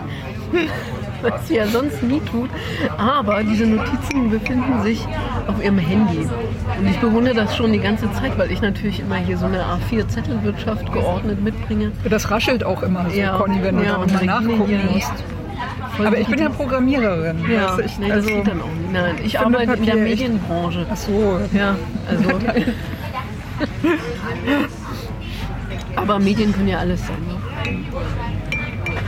Was 1.22 1.48
sie 1.48 1.58
ja 1.58 1.68
sonst 1.68 2.02
nie 2.02 2.20
tut. 2.22 2.50
Aber 2.98 3.44
diese 3.44 3.68
Notizen 3.68 4.32
befinden 4.32 4.82
sich 4.82 5.06
auf 5.46 5.64
ihrem 5.64 5.78
Handy. 5.78 6.28
Und 6.80 6.90
ich 6.90 6.98
bewundere 6.98 7.36
das 7.36 7.56
schon 7.56 7.72
die 7.72 7.78
ganze 7.78 8.12
Zeit, 8.14 8.36
weil 8.40 8.52
ich 8.52 8.64
natürlich 8.64 9.02
immer 9.02 9.18
hier 9.18 9.38
so 9.38 9.46
eine 9.46 9.64
A4-Zettelwirtschaft 9.64 10.92
geordnet 10.92 11.40
mitbringe. 11.44 11.92
Das 12.10 12.32
raschelt 12.32 12.64
auch 12.64 12.82
immer 12.82 13.06
so, 13.12 13.22
Conny, 13.38 13.60
wenn 13.62 13.78
du 13.78 13.84
ja, 13.84 13.92
da 13.92 13.98
und 13.98 14.10
immer 14.10 14.22
Regine 14.22 14.42
nachgucken 14.42 14.80
musst. 14.92 15.14
voll 15.98 16.08
Aber 16.08 16.18
ich 16.18 16.26
bin 16.26 16.40
ja 16.40 16.50
Programmiererin. 16.50 17.46
Ja, 17.48 17.76
du, 17.76 17.84
ich, 17.84 18.00
nee, 18.00 18.08
das 18.08 18.18
also, 18.18 18.30
geht 18.30 18.48
dann 18.48 18.60
auch 18.60 18.66
nicht. 18.66 18.92
Nein, 18.92 19.16
ich 19.24 19.40
arbeite 19.40 19.74
in 19.74 19.86
der 19.86 19.92
Papier 19.92 19.94
echt- 19.94 20.20
Medienbranche. 20.20 20.88
Ach 20.92 20.98
so. 20.98 21.40
Ja, 21.54 21.76
also. 22.10 22.28
Aber 26.02 26.20
Medien 26.20 26.52
können 26.52 26.68
ja 26.68 26.80
alles 26.80 27.02
sein. 27.06 27.18
Ne? 27.28 27.38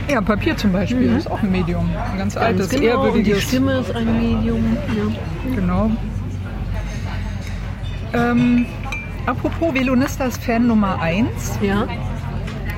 Ja, 0.08 0.20
Papier 0.20 0.56
zum 0.56 0.72
Beispiel 0.72 1.16
ist 1.16 1.30
auch 1.30 1.42
ein 1.42 1.50
Medium. 1.50 1.90
Ein 1.90 2.18
ganz, 2.18 2.34
Ganz 2.34 2.36
altes, 2.36 2.68
genau, 2.68 2.76
und 2.76 2.82
die 2.82 2.86
ehrwürdiges. 2.86 3.42
Stimme 3.42 3.78
ist 3.78 3.94
ein 3.94 4.12
Medium. 4.20 4.76
Ja. 4.96 5.54
Genau. 5.56 5.90
Ähm, 8.12 8.66
apropos 9.26 9.74
Velonistas 9.74 10.36
Fan 10.38 10.66
Nummer 10.66 11.00
1. 11.00 11.58
ja. 11.62 11.88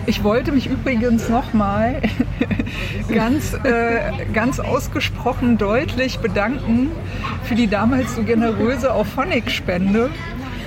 Ich 0.09 0.23
wollte 0.23 0.53
mich 0.53 0.69
übrigens 0.69 1.29
nochmal 1.29 2.01
ganz, 3.13 3.55
äh, 3.65 4.25
ganz 4.33 4.61
ausgesprochen 4.61 5.59
deutlich 5.59 6.21
bedanken 6.21 6.93
für 7.43 7.57
die 7.57 7.67
damals 7.67 8.15
so 8.15 8.23
generöse 8.23 8.95
Auphonic-Spende 8.95 10.11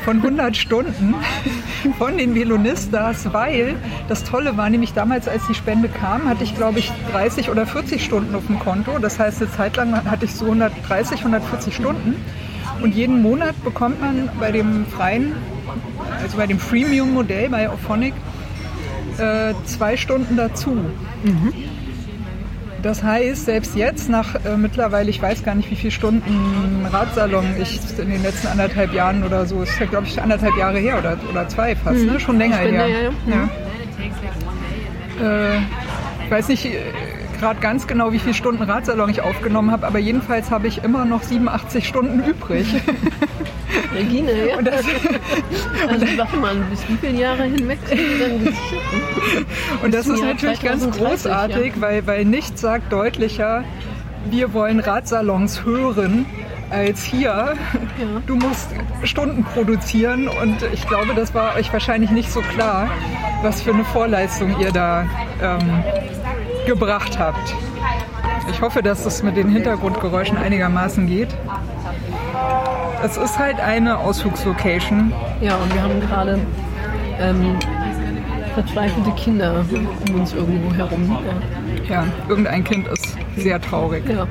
von 0.10 0.24
100 0.24 0.58
Stunden 0.58 1.14
von 2.00 2.18
den 2.18 2.34
Velonistas, 2.34 3.32
weil 3.32 3.76
das 4.08 4.24
Tolle 4.24 4.58
war 4.58 4.68
nämlich 4.68 4.94
damals, 4.94 5.28
als 5.28 5.46
die 5.46 5.54
Spende 5.54 5.88
kam, 5.88 6.28
hatte 6.28 6.44
ich 6.44 6.56
glaube 6.56 6.80
ich 6.80 6.92
30 7.12 7.52
oder 7.52 7.68
40 7.68 8.04
Stunden 8.04 8.34
auf 8.34 8.48
dem 8.48 8.58
Konto. 8.58 8.98
Das 8.98 9.20
heißt, 9.20 9.40
eine 9.40 9.52
Zeit 9.52 9.76
lang 9.76 9.94
hatte 10.10 10.26
ich 10.26 10.34
so 10.34 10.46
130, 10.46 11.20
140 11.20 11.76
Stunden. 11.76 12.16
Und 12.82 12.96
jeden 12.96 13.22
Monat 13.22 13.64
bekommt 13.64 14.02
man 14.02 14.30
bei 14.40 14.52
dem 14.52 14.88
freien, 14.88 15.34
also 16.24 16.38
bei 16.38 16.48
dem 16.48 16.58
Freemium-Modell 16.58 17.50
bei 17.50 17.70
Auphonic, 17.70 18.16
äh, 19.20 19.54
zwei 19.66 19.96
Stunden 19.96 20.38
dazu. 20.38 20.76
Das 22.82 23.04
heißt, 23.04 23.46
selbst 23.46 23.76
jetzt 23.76 24.10
nach 24.10 24.36
äh, 24.46 24.56
mittlerweile, 24.58 25.10
ich 25.10 25.22
weiß 25.22 25.44
gar 25.44 25.56
nicht, 25.56 25.70
wie 25.70 25.76
viele 25.76 25.92
Stunden 25.92 26.86
Radsalon 26.92 27.46
ich 27.62 27.80
in 27.98 28.10
den 28.10 28.24
letzten 28.24 28.48
anderthalb 28.48 28.94
Jahren 28.94 29.24
oder 29.24 29.46
so, 29.46 29.64
ist 29.64 29.80
ja 29.80 29.86
glaube 29.86 30.08
ich 30.08 30.22
anderthalb 30.22 30.56
Jahre 30.58 30.80
her 30.80 30.98
oder, 30.98 31.18
oder 31.30 31.48
zwei 31.48 31.76
fast, 31.76 32.04
ne? 32.04 32.20
schon 32.20 32.38
länger 32.38 32.58
her. 32.58 32.88
ja, 32.88 32.88
ja. 32.88 33.50
Ja. 35.20 35.56
Äh, 35.56 35.58
ich 36.26 36.32
weiß 36.32 36.48
nicht 36.48 36.68
gerade 37.40 37.60
ganz 37.60 37.88
genau, 37.88 38.12
wie 38.12 38.20
viele 38.20 38.34
Stunden 38.34 38.62
Radsalon 38.64 39.10
ich 39.10 39.22
aufgenommen 39.22 39.72
habe, 39.72 39.88
aber 39.88 40.00
jedenfalls 40.00 40.52
habe 40.52 40.68
ich 40.68 40.84
immer 40.84 41.06
noch 41.06 41.24
87 41.24 41.88
Stunden 41.88 42.24
übrig. 42.24 42.68
Regine, 43.96 44.50
ja. 44.50 44.58
Und 44.58 44.66
das, 44.66 44.84
also 45.88 46.06
warte 46.18 46.38
mal, 46.38 46.56
bis 46.70 46.88
wie 46.88 46.98
viele 46.98 47.20
Jahre 47.20 47.44
hinweg? 47.44 47.80
Und 49.84 49.94
das 49.94 50.08
ist 50.08 50.22
natürlich 50.22 50.62
ganz 50.62 50.84
2030, 50.84 51.02
großartig, 51.02 51.74
weil, 51.82 52.06
weil 52.06 52.26
nichts 52.26 52.62
sagt 52.62 52.92
deutlicher, 52.92 53.64
wir 54.30 54.54
wollen 54.54 54.80
Radsalons 54.80 55.64
hören 55.66 56.26
als 56.70 57.04
hier. 57.04 57.56
Du 58.28 58.36
musst 58.36 58.70
Stunden 59.04 59.44
produzieren 59.44 60.28
und 60.28 60.58
ich 60.74 60.88
glaube, 60.88 61.14
das 61.16 61.34
war 61.34 61.56
euch 61.56 61.72
wahrscheinlich 61.74 62.12
nicht 62.12 62.32
so 62.32 62.42
klar, 62.42 62.90
was 63.42 63.62
für 63.62 63.74
eine 63.74 63.86
Vorleistung 63.86 64.60
ihr 64.60 64.72
da 64.72 65.06
ähm, 65.42 65.84
gebracht 66.74 67.18
habt. 67.18 67.54
Ich 68.52 68.62
hoffe, 68.62 68.82
dass 68.84 69.06
es 69.06 69.24
mit 69.24 69.36
den 69.38 69.50
Hintergrundgeräuschen 69.50 70.38
einigermaßen 70.38 71.08
geht. 71.08 71.30
Es 73.04 73.18
ist 73.18 73.40
halt 73.40 73.60
eine 73.60 73.98
Ausflugslocation. 73.98 75.12
Ja, 75.42 75.56
und 75.58 75.74
wir 75.74 75.82
haben 75.82 76.00
gerade 76.02 76.40
ähm, 77.20 77.56
verzweifelte 78.54 79.12
Kinder 79.12 79.66
um 80.08 80.20
uns 80.20 80.34
irgendwo 80.34 80.74
herum. 80.76 81.18
Ja, 81.90 82.06
irgendein 82.28 82.64
Kind 82.64 82.88
ist 82.88 83.18
sehr 83.38 83.60
traurig. 83.62 84.04
Ja. 84.08 84.28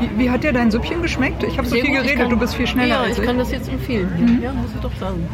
Wie, 0.00 0.10
wie 0.24 0.30
hat 0.30 0.44
dir 0.44 0.52
dein 0.52 0.70
Süppchen 0.70 1.02
geschmeckt? 1.02 1.42
Ich 1.42 1.58
habe 1.58 1.66
so 1.68 1.74
Sehr 1.74 1.84
viel 1.84 1.94
gut, 1.94 2.02
geredet, 2.04 2.20
kann- 2.22 2.30
du 2.30 2.36
bist 2.38 2.54
viel 2.54 2.66
schneller 2.66 2.88
Ja, 2.94 3.00
als 3.02 3.12
ich 3.12 3.18
ich. 3.18 3.24
kann 3.26 3.36
das 3.38 3.50
jetzt 3.50 3.68
empfehlen. 3.68 4.40
Ja, 4.42 4.52
muss 4.52 4.70
ich 4.74 4.80
doch 4.80 4.94
sagen. 5.00 5.26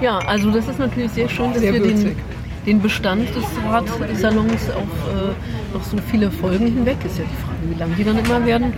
Ja, 0.00 0.18
also 0.26 0.50
das 0.50 0.66
ist 0.66 0.78
natürlich 0.78 1.12
sehr 1.12 1.28
schön, 1.28 1.52
dass 1.52 1.60
Sehr 1.60 1.74
wir 1.74 1.84
würzig. 1.84 2.16
den 2.16 2.37
Bestand 2.74 3.28
des 3.34 3.44
Radsalons 3.70 4.70
auf 4.70 4.82
äh, 4.82 5.74
noch 5.74 5.82
so 5.84 5.96
viele 6.10 6.30
Folgen 6.30 6.66
hinweg, 6.66 6.96
ist 7.04 7.18
ja 7.18 7.24
die 7.24 7.42
Frage, 7.42 7.58
wie 7.62 7.78
lange 7.78 7.94
die 7.94 8.04
dann 8.04 8.18
immer 8.18 8.44
werden, 8.46 8.72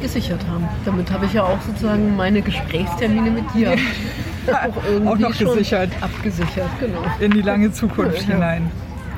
gesichert 0.00 0.40
haben. 0.50 0.68
Damit 0.84 1.10
habe 1.10 1.26
ich 1.26 1.32
ja 1.34 1.44
auch 1.44 1.60
sozusagen 1.66 2.16
meine 2.16 2.40
Gesprächstermine 2.42 3.30
mit 3.30 3.44
dir 3.54 3.72
auch 4.46 4.82
irgendwie 4.88 5.08
Auch 5.08 5.18
noch 5.30 5.34
schon 5.34 5.46
gesichert. 5.48 5.90
abgesichert. 6.00 6.70
Genau. 6.80 7.02
In 7.20 7.30
die 7.32 7.42
lange 7.42 7.70
Zukunft 7.72 8.26
Ja. 8.28 8.34
hinein. 8.34 8.70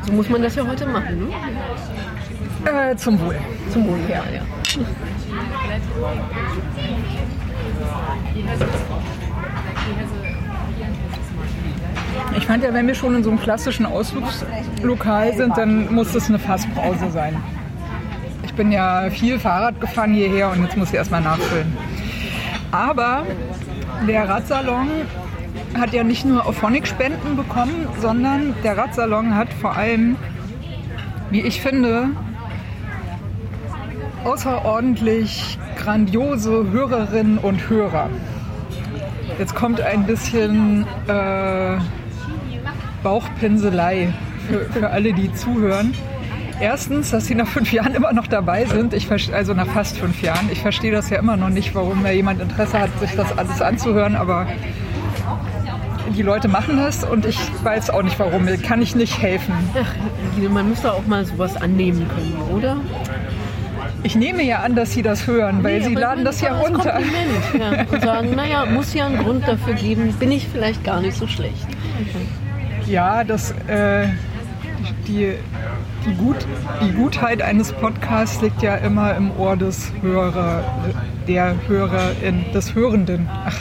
So 0.02 0.12
muss 0.12 0.28
man 0.28 0.42
das 0.42 0.56
ja 0.56 0.66
heute 0.66 0.86
machen. 0.86 1.28
Ne? 1.28 2.70
Äh, 2.90 2.96
zum 2.96 3.20
Wohl. 3.20 3.36
Zum 3.70 3.86
Wohl, 3.86 3.98
ja, 4.08 4.22
ja. 4.34 4.42
Ich 12.36 12.46
fand 12.46 12.64
ja, 12.64 12.72
wenn 12.72 12.86
wir 12.86 12.94
schon 12.94 13.14
in 13.14 13.22
so 13.22 13.30
einem 13.30 13.40
klassischen 13.40 13.86
Ausflugslokal 13.86 15.34
sind, 15.34 15.56
dann 15.56 15.92
muss 15.92 16.14
es 16.14 16.28
eine 16.28 16.38
Fasspause 16.38 17.10
sein. 17.10 17.36
Ich 18.44 18.54
bin 18.54 18.72
ja 18.72 19.08
viel 19.10 19.38
Fahrrad 19.38 19.80
gefahren 19.80 20.12
hierher 20.14 20.50
und 20.50 20.62
jetzt 20.62 20.76
muss 20.76 20.88
ich 20.88 20.94
erstmal 20.94 21.20
nachfüllen. 21.20 21.76
Aber 22.70 23.24
der 24.06 24.28
Radsalon 24.28 24.88
hat 25.78 25.92
ja 25.92 26.04
nicht 26.04 26.24
nur 26.24 26.46
Auphonic-Spenden 26.46 27.36
bekommen, 27.36 27.86
sondern 28.00 28.54
der 28.62 28.76
Radsalon 28.76 29.34
hat 29.34 29.52
vor 29.52 29.76
allem, 29.76 30.16
wie 31.30 31.42
ich 31.42 31.60
finde, 31.60 32.08
außerordentlich 34.24 35.58
grandiose 35.76 36.70
Hörerinnen 36.70 37.38
und 37.38 37.68
Hörer. 37.68 38.08
Jetzt 39.38 39.54
kommt 39.54 39.80
ein 39.80 40.04
bisschen 40.06 40.86
äh, 41.08 41.78
Bauchpinselei 43.02 44.12
für, 44.48 44.60
für 44.66 44.90
alle, 44.90 45.12
die 45.12 45.32
zuhören. 45.32 45.94
Erstens, 46.60 47.10
dass 47.10 47.26
sie 47.26 47.34
nach 47.34 47.48
fünf 47.48 47.72
Jahren 47.72 47.94
immer 47.94 48.12
noch 48.12 48.26
dabei 48.26 48.64
sind. 48.66 48.94
Ich, 48.94 49.10
also 49.32 49.52
nach 49.54 49.66
fast 49.66 49.98
fünf 49.98 50.22
Jahren. 50.22 50.48
Ich 50.52 50.60
verstehe 50.60 50.92
das 50.92 51.10
ja 51.10 51.18
immer 51.18 51.36
noch 51.36 51.48
nicht, 51.48 51.74
warum 51.74 52.04
da 52.04 52.10
jemand 52.10 52.40
Interesse 52.40 52.78
hat, 52.78 52.90
sich 53.00 53.12
das 53.16 53.36
alles 53.36 53.60
anzuhören. 53.60 54.14
Aber 54.14 54.46
die 56.16 56.22
Leute 56.22 56.48
machen 56.48 56.76
das 56.76 57.04
und 57.04 57.26
ich 57.26 57.38
weiß 57.64 57.90
auch 57.90 58.02
nicht 58.02 58.18
warum. 58.18 58.46
Kann 58.62 58.82
ich 58.82 58.94
nicht 58.94 59.20
helfen. 59.20 59.54
Ach, 59.74 60.50
man 60.50 60.68
muss 60.68 60.82
da 60.82 60.92
auch 60.92 61.06
mal 61.06 61.24
sowas 61.24 61.56
annehmen 61.56 62.06
können, 62.08 62.36
oder? 62.56 62.76
Ich 64.04 64.16
nehme 64.16 64.42
ja 64.42 64.58
an, 64.60 64.74
dass 64.74 64.92
sie 64.92 65.02
das 65.02 65.26
hören, 65.26 65.62
weil 65.62 65.78
Nee, 65.78 65.86
sie 65.86 65.94
laden 65.94 66.24
das 66.24 66.40
ja 66.40 66.54
runter. 66.54 66.92
Kompliment, 66.92 67.78
Ja, 67.78 67.86
und 67.92 68.02
sagen, 68.02 68.34
naja, 68.34 68.66
muss 68.66 68.94
ja 68.94 69.06
einen 69.06 69.18
Grund 69.18 69.46
dafür 69.46 69.74
geben, 69.74 70.12
bin 70.18 70.32
ich 70.32 70.48
vielleicht 70.48 70.82
gar 70.84 71.00
nicht 71.00 71.16
so 71.16 71.26
schlecht. 71.26 71.66
Ja, 72.86 73.24
das, 73.24 73.52
äh, 73.68 74.08
die, 75.06 75.34
die, 76.06 76.14
Gut, 76.14 76.46
die 76.82 76.92
Gutheit 76.92 77.42
eines 77.42 77.72
Podcasts 77.72 78.40
liegt 78.42 78.62
ja 78.62 78.76
immer 78.76 79.14
im 79.14 79.30
Ohr 79.36 79.56
des 79.56 79.92
Hörer, 80.02 80.64
der 81.28 81.54
Hörerin, 81.68 82.44
des 82.52 82.74
Hörenden. 82.74 83.28
Ach, 83.46 83.56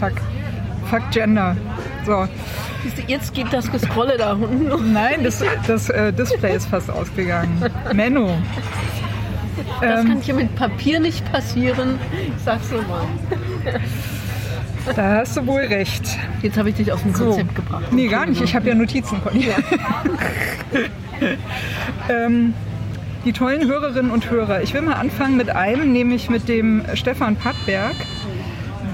fuck. 0.00 0.12
Fuck 0.90 1.10
Gender. 1.12 1.56
So. 2.04 2.28
Jetzt 3.06 3.32
geht 3.32 3.50
das 3.52 3.70
Gescrolle 3.72 4.18
da 4.18 4.32
unten. 4.32 4.92
Nein, 4.92 5.24
das, 5.24 5.42
das 5.66 5.88
äh, 5.88 6.12
Display 6.12 6.56
ist 6.56 6.66
fast 6.66 6.90
ausgegangen. 6.90 7.62
Menno. 7.94 8.36
Das 9.80 10.00
Ähm. 10.00 10.08
kann 10.08 10.20
hier 10.20 10.34
mit 10.34 10.54
Papier 10.56 11.00
nicht 11.00 11.30
passieren. 11.32 11.98
Ich 12.36 12.42
sag's 12.44 12.70
nur 12.70 12.82
mal. 12.82 13.06
Da 14.96 15.16
hast 15.18 15.36
du 15.36 15.46
wohl 15.46 15.62
recht. 15.62 16.02
Jetzt 16.42 16.58
habe 16.58 16.68
ich 16.68 16.74
dich 16.76 16.92
aus 16.92 17.02
dem 17.02 17.14
So. 17.14 17.26
Konzept 17.26 17.54
gebracht. 17.54 17.84
Nee, 17.92 18.08
gar 18.08 18.26
nicht. 18.26 18.42
Ich 18.42 18.54
habe 18.54 18.68
ja 18.68 18.74
Notizen. 18.74 19.20
Conny. 19.22 19.48
ähm, 22.08 22.54
die 23.24 23.32
tollen 23.32 23.66
Hörerinnen 23.66 24.10
und 24.10 24.30
Hörer. 24.30 24.62
Ich 24.62 24.74
will 24.74 24.82
mal 24.82 24.94
anfangen 24.94 25.36
mit 25.36 25.50
einem, 25.50 25.92
nämlich 25.92 26.28
mit 26.28 26.48
dem 26.48 26.82
Stefan 26.94 27.36
Pattberg, 27.36 27.94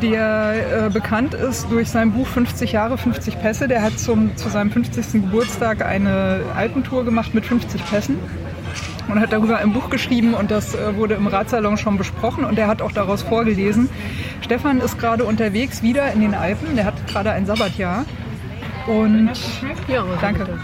der 0.02 0.86
äh, 0.86 0.90
bekannt 0.90 1.34
ist 1.34 1.70
durch 1.70 1.88
sein 1.88 2.12
Buch 2.12 2.26
50 2.26 2.72
Jahre, 2.72 2.96
50 2.96 3.40
Pässe. 3.40 3.66
Der 3.66 3.82
hat 3.82 3.98
zum, 3.98 4.36
zu 4.36 4.48
seinem 4.48 4.70
50. 4.70 5.12
Geburtstag 5.12 5.84
eine 5.84 6.42
Alpentour 6.56 7.04
gemacht 7.04 7.34
mit 7.34 7.44
50 7.44 7.84
Pässen 7.90 8.18
und 9.08 9.20
hat 9.20 9.32
darüber 9.32 9.58
ein 9.58 9.72
Buch 9.72 9.90
geschrieben 9.90 10.34
und 10.34 10.50
das 10.50 10.74
äh, 10.74 10.96
wurde 10.96 11.14
im 11.14 11.26
Ratsalon 11.26 11.76
schon 11.76 11.98
besprochen 11.98 12.44
und 12.44 12.58
er 12.58 12.68
hat 12.68 12.82
auch 12.82 12.92
daraus 12.92 13.22
vorgelesen. 13.22 13.88
Stefan 14.50 14.80
ist 14.80 14.98
gerade 14.98 15.22
unterwegs 15.22 15.80
wieder 15.80 16.12
in 16.12 16.22
den 16.22 16.34
Alpen, 16.34 16.74
der 16.74 16.84
hat 16.84 17.06
gerade 17.06 17.30
ein 17.30 17.46
Sabbatjahr 17.46 18.04
und, 18.88 19.30
Ja, 19.86 20.04
Danke. 20.20 20.58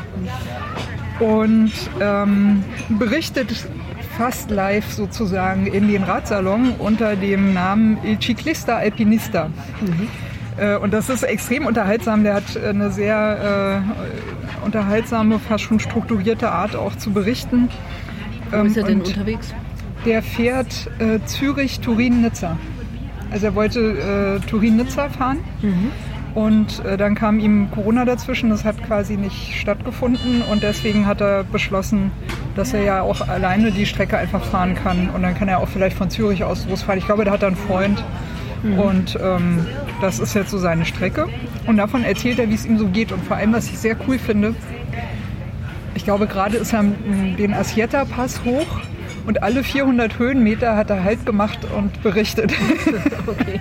und 1.21 1.71
ähm, 2.01 2.65
berichtet 2.89 3.69
fast 4.19 4.51
live 4.51 4.93
sozusagen 4.93 5.69
in 5.69 5.87
den 5.87 6.03
Radsalon 6.03 6.73
unter 6.81 7.15
dem 7.15 7.55
Namen 7.55 7.99
Il 8.03 8.19
Ciclista 8.19 8.75
Alpinista. 8.77 9.51
Äh, 10.57 10.79
Und 10.79 10.93
das 10.93 11.09
ist 11.09 11.23
extrem 11.23 11.65
unterhaltsam. 11.65 12.25
Der 12.25 12.35
hat 12.35 12.57
äh, 12.57 12.71
eine 12.71 12.91
sehr 12.91 13.85
äh, 13.85 14.65
unterhaltsame, 14.65 15.39
fast 15.39 15.63
schon 15.63 15.79
strukturierte 15.79 16.51
Art 16.51 16.75
auch 16.75 16.97
zu 16.97 17.13
berichten. 17.13 17.69
Wo 18.51 18.63
ist 18.63 18.77
er 18.77 18.83
denn 18.83 18.99
und 19.03 19.07
unterwegs? 19.07 19.55
der 20.05 20.25
fährt 20.25 20.91
äh, 20.99 21.21
Zürich, 21.27 21.79
Turin, 21.79 22.23
Nizza. 22.23 22.57
Also 23.31 23.47
er 23.47 23.55
wollte 23.55 24.41
äh, 24.43 24.47
Turin-Nizza 24.49 25.09
fahren. 25.11 25.39
Und 26.35 26.85
äh, 26.85 26.99
dann 26.99 27.15
kam 27.15 27.39
ihm 27.39 27.71
Corona 27.71 28.05
dazwischen. 28.05 28.51
Das 28.51 28.65
hat 28.65 28.83
quasi 28.85 29.17
nicht 29.17 29.55
stattgefunden. 29.59 30.43
Und 30.43 30.63
deswegen 30.63 31.07
hat 31.07 31.21
er 31.21 31.45
beschlossen, 31.45 32.11
dass 32.55 32.75
er 32.75 32.83
ja 32.83 33.01
auch 33.03 33.27
alleine 33.27 33.73
die 33.73 33.87
Strecke 33.87 34.19
einfach 34.19 34.45
fahren 34.45 34.75
kann. 34.75 35.09
Und 35.11 35.23
dann 35.23 35.35
kann 35.35 35.49
er 35.49 35.61
auch 35.61 35.69
vielleicht 35.69 35.97
von 35.97 36.11
Zürich 36.11 36.45
aus 36.45 36.67
losfahren. 36.69 36.99
Ich 36.99 37.07
glaube, 37.07 37.25
da 37.25 37.33
hat 37.33 37.43
er 37.43 37.49
einen 37.49 37.57
Freund. 37.57 38.03
Und 38.77 39.19
ähm, 39.23 39.67
das 40.01 40.19
ist 40.19 40.35
jetzt 40.35 40.51
so 40.51 40.59
seine 40.59 40.85
Strecke. 40.85 41.27
Und 41.67 41.77
davon 41.77 42.05
erzählt 42.05 42.39
er, 42.39 42.51
wie 42.51 42.55
es 42.55 42.67
ihm 42.67 42.79
so 42.79 42.89
geht. 42.89 43.13
Und 43.13 43.25
vor 43.25 43.37
allem, 43.37 43.53
was 43.53 43.67
ich 43.67 43.79
sehr 43.79 43.97
cool 44.07 44.19
finde, 44.19 44.55
ich 45.95 46.05
glaube, 46.05 46.27
gerade 46.27 46.57
ist 46.59 46.75
er 46.75 46.85
den 47.39 47.55
Asieta-Pass 47.55 48.45
hoch 48.45 48.67
und 49.27 49.43
alle 49.43 49.65
400 49.65 50.19
Höhenmeter 50.19 50.77
hat 50.77 50.91
er 50.91 51.05
Halt 51.05 51.27
gemacht 51.27 51.59
und 51.77 52.03
berichtet. 52.03 52.53
Okay. 53.27 53.61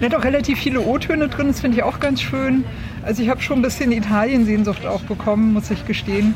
Er 0.00 0.06
hat 0.06 0.14
auch 0.14 0.24
relativ 0.24 0.58
viele 0.58 0.80
O-Töne 0.80 1.28
drin, 1.28 1.48
das 1.48 1.60
finde 1.60 1.76
ich 1.76 1.82
auch 1.82 2.00
ganz 2.00 2.22
schön. 2.22 2.64
Also 3.02 3.22
ich 3.22 3.28
habe 3.28 3.40
schon 3.42 3.58
ein 3.58 3.62
bisschen 3.62 3.92
Italien-Sehnsucht 3.92 4.86
auch 4.86 5.02
bekommen, 5.02 5.52
muss 5.52 5.70
ich 5.70 5.86
gestehen. 5.86 6.34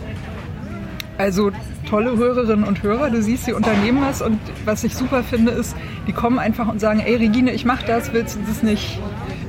Also 1.16 1.50
tolle 1.88 2.16
Hörerinnen 2.16 2.64
und 2.64 2.83
Hörer, 2.83 3.11
du 3.11 3.23
siehst, 3.23 3.47
sie 3.47 3.52
unternehmen 3.52 4.02
was 4.02 4.21
und 4.21 4.38
was 4.64 4.85
ich 4.85 4.94
super 4.94 5.23
finde 5.23 5.52
ist, 5.52 5.76
die 6.06 6.12
kommen 6.12 6.38
einfach 6.38 6.68
und 6.68 6.80
sagen, 6.80 7.00
ey 7.00 7.16
Regine, 7.16 7.52
ich 7.52 7.64
mache 7.64 7.87
das, 7.87 8.12
willst 8.12 8.37
du 8.37 8.40
das 8.47 8.62
nicht 8.62 8.99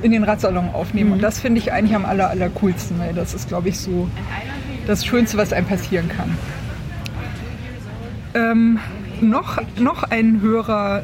in 0.02 0.12
den 0.12 0.24
Radsalon 0.24 0.70
aufnehmen? 0.72 1.12
Und 1.12 1.22
das 1.22 1.38
finde 1.38 1.58
ich 1.58 1.72
eigentlich 1.72 1.94
am 1.94 2.04
aller, 2.04 2.30
aller 2.30 2.48
coolsten, 2.50 2.98
weil 2.98 3.12
das 3.14 3.34
ist, 3.34 3.48
glaube 3.48 3.68
ich, 3.68 3.78
so 3.78 4.08
das 4.86 5.04
Schönste, 5.04 5.36
was 5.36 5.52
einem 5.52 5.66
passieren 5.66 6.08
kann. 6.08 6.36
Ähm, 8.36 8.78
noch, 9.22 9.56
noch 9.78 10.02
ein 10.02 10.42
Hörer 10.42 11.02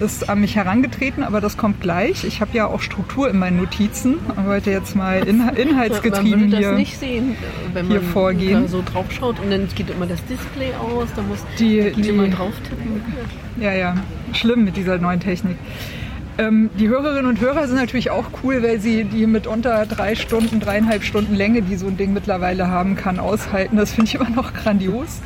äh, 0.00 0.02
ist 0.04 0.30
an 0.30 0.40
mich 0.40 0.56
herangetreten, 0.56 1.22
aber 1.22 1.42
das 1.42 1.58
kommt 1.58 1.82
gleich. 1.82 2.24
Ich 2.24 2.40
habe 2.40 2.56
ja 2.56 2.66
auch 2.66 2.80
Struktur 2.80 3.28
in 3.28 3.38
meinen 3.38 3.58
Notizen. 3.58 4.14
Ich 4.38 4.46
wollte 4.46 4.70
jetzt 4.70 4.96
mal 4.96 5.18
in, 5.28 5.38
man 5.44 5.54
inhaltsgetrieben 5.54 6.40
würde 6.50 6.50
das 6.52 6.58
hier. 6.60 6.72
nicht 6.72 6.98
sehen, 6.98 7.36
wenn 7.74 7.88
hier 7.88 8.00
man 8.00 8.10
vorgehen. 8.10 8.62
da 8.62 8.68
so 8.68 8.82
drauf 8.82 9.04
schaut 9.12 9.38
und 9.38 9.50
dann 9.50 9.68
geht 9.74 9.90
immer 9.90 10.06
das 10.06 10.24
Display 10.24 10.70
aus, 10.80 11.08
da 11.14 11.20
muss 11.20 11.40
Die- 11.58 11.90
die- 11.92 12.12
mal 12.12 12.30
drauf 12.30 12.54
tippen. 12.66 13.02
Ja, 13.60 13.72
ja, 13.74 13.94
schlimm 14.32 14.64
mit 14.64 14.78
dieser 14.78 14.96
neuen 14.96 15.20
Technik. 15.20 15.58
Ähm, 16.38 16.70
die 16.78 16.88
Hörerinnen 16.88 17.26
und 17.26 17.38
Hörer 17.38 17.66
sind 17.66 17.76
natürlich 17.76 18.10
auch 18.10 18.24
cool, 18.42 18.62
weil 18.62 18.80
sie 18.80 19.04
die 19.04 19.26
mitunter 19.26 19.84
drei 19.84 20.14
Stunden, 20.14 20.58
dreieinhalb 20.58 21.04
Stunden 21.04 21.34
Länge, 21.34 21.60
die 21.60 21.76
so 21.76 21.86
ein 21.88 21.98
Ding 21.98 22.14
mittlerweile 22.14 22.68
haben 22.68 22.96
kann, 22.96 23.18
aushalten. 23.18 23.76
Das 23.76 23.92
finde 23.92 24.08
ich 24.08 24.14
immer 24.14 24.30
noch 24.30 24.54
grandios. 24.54 25.20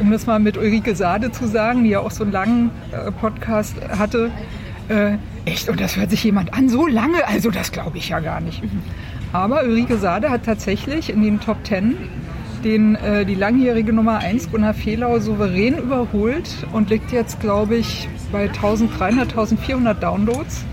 Um 0.00 0.10
das 0.10 0.26
mal 0.26 0.38
mit 0.38 0.56
Ulrike 0.56 0.94
Sade 0.94 1.32
zu 1.32 1.46
sagen, 1.46 1.84
die 1.84 1.90
ja 1.90 2.00
auch 2.00 2.10
so 2.10 2.24
einen 2.24 2.32
langen 2.32 2.70
äh, 2.92 3.10
Podcast 3.10 3.76
hatte. 3.88 4.30
Äh, 4.88 5.16
echt, 5.44 5.68
und 5.68 5.80
das 5.80 5.96
hört 5.96 6.10
sich 6.10 6.24
jemand 6.24 6.54
an, 6.54 6.68
so 6.68 6.86
lange? 6.86 7.26
Also 7.26 7.50
das 7.50 7.72
glaube 7.72 7.98
ich 7.98 8.08
ja 8.08 8.20
gar 8.20 8.40
nicht. 8.40 8.62
Aber 9.32 9.62
Ulrike 9.64 9.98
Sade 9.98 10.30
hat 10.30 10.44
tatsächlich 10.44 11.10
in 11.10 11.22
den 11.22 11.40
Top 11.40 11.62
Ten 11.64 11.96
den, 12.64 12.96
äh, 12.96 13.24
die 13.24 13.34
langjährige 13.34 13.92
Nummer 13.92 14.18
1 14.18 14.50
Gunnar 14.50 14.74
Fehlau 14.74 15.18
souverän 15.18 15.78
überholt 15.78 16.48
und 16.72 16.90
liegt 16.90 17.12
jetzt, 17.12 17.40
glaube 17.40 17.76
ich, 17.76 18.08
bei 18.32 18.44
1300, 18.44 19.30
1400 19.30 20.02
Downloads. 20.02 20.64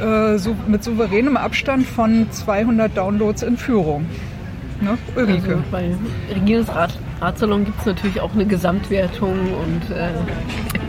Äh, 0.00 0.38
so, 0.38 0.54
mit 0.66 0.84
souveränem 0.84 1.36
Abstand 1.36 1.86
von 1.86 2.30
200 2.30 2.96
Downloads 2.96 3.42
in 3.42 3.56
Führung. 3.56 4.06
Ne? 4.80 4.96
Ulrike. 5.16 5.50
Also 5.50 5.62
bei 5.72 5.90
Regines 6.32 6.68
Rad 6.68 6.96
Radsalon 7.20 7.64
gibt 7.64 7.80
es 7.80 7.86
natürlich 7.86 8.20
auch 8.20 8.32
eine 8.32 8.46
Gesamtwertung 8.46 9.36
und 9.54 9.90
äh, 9.90 10.10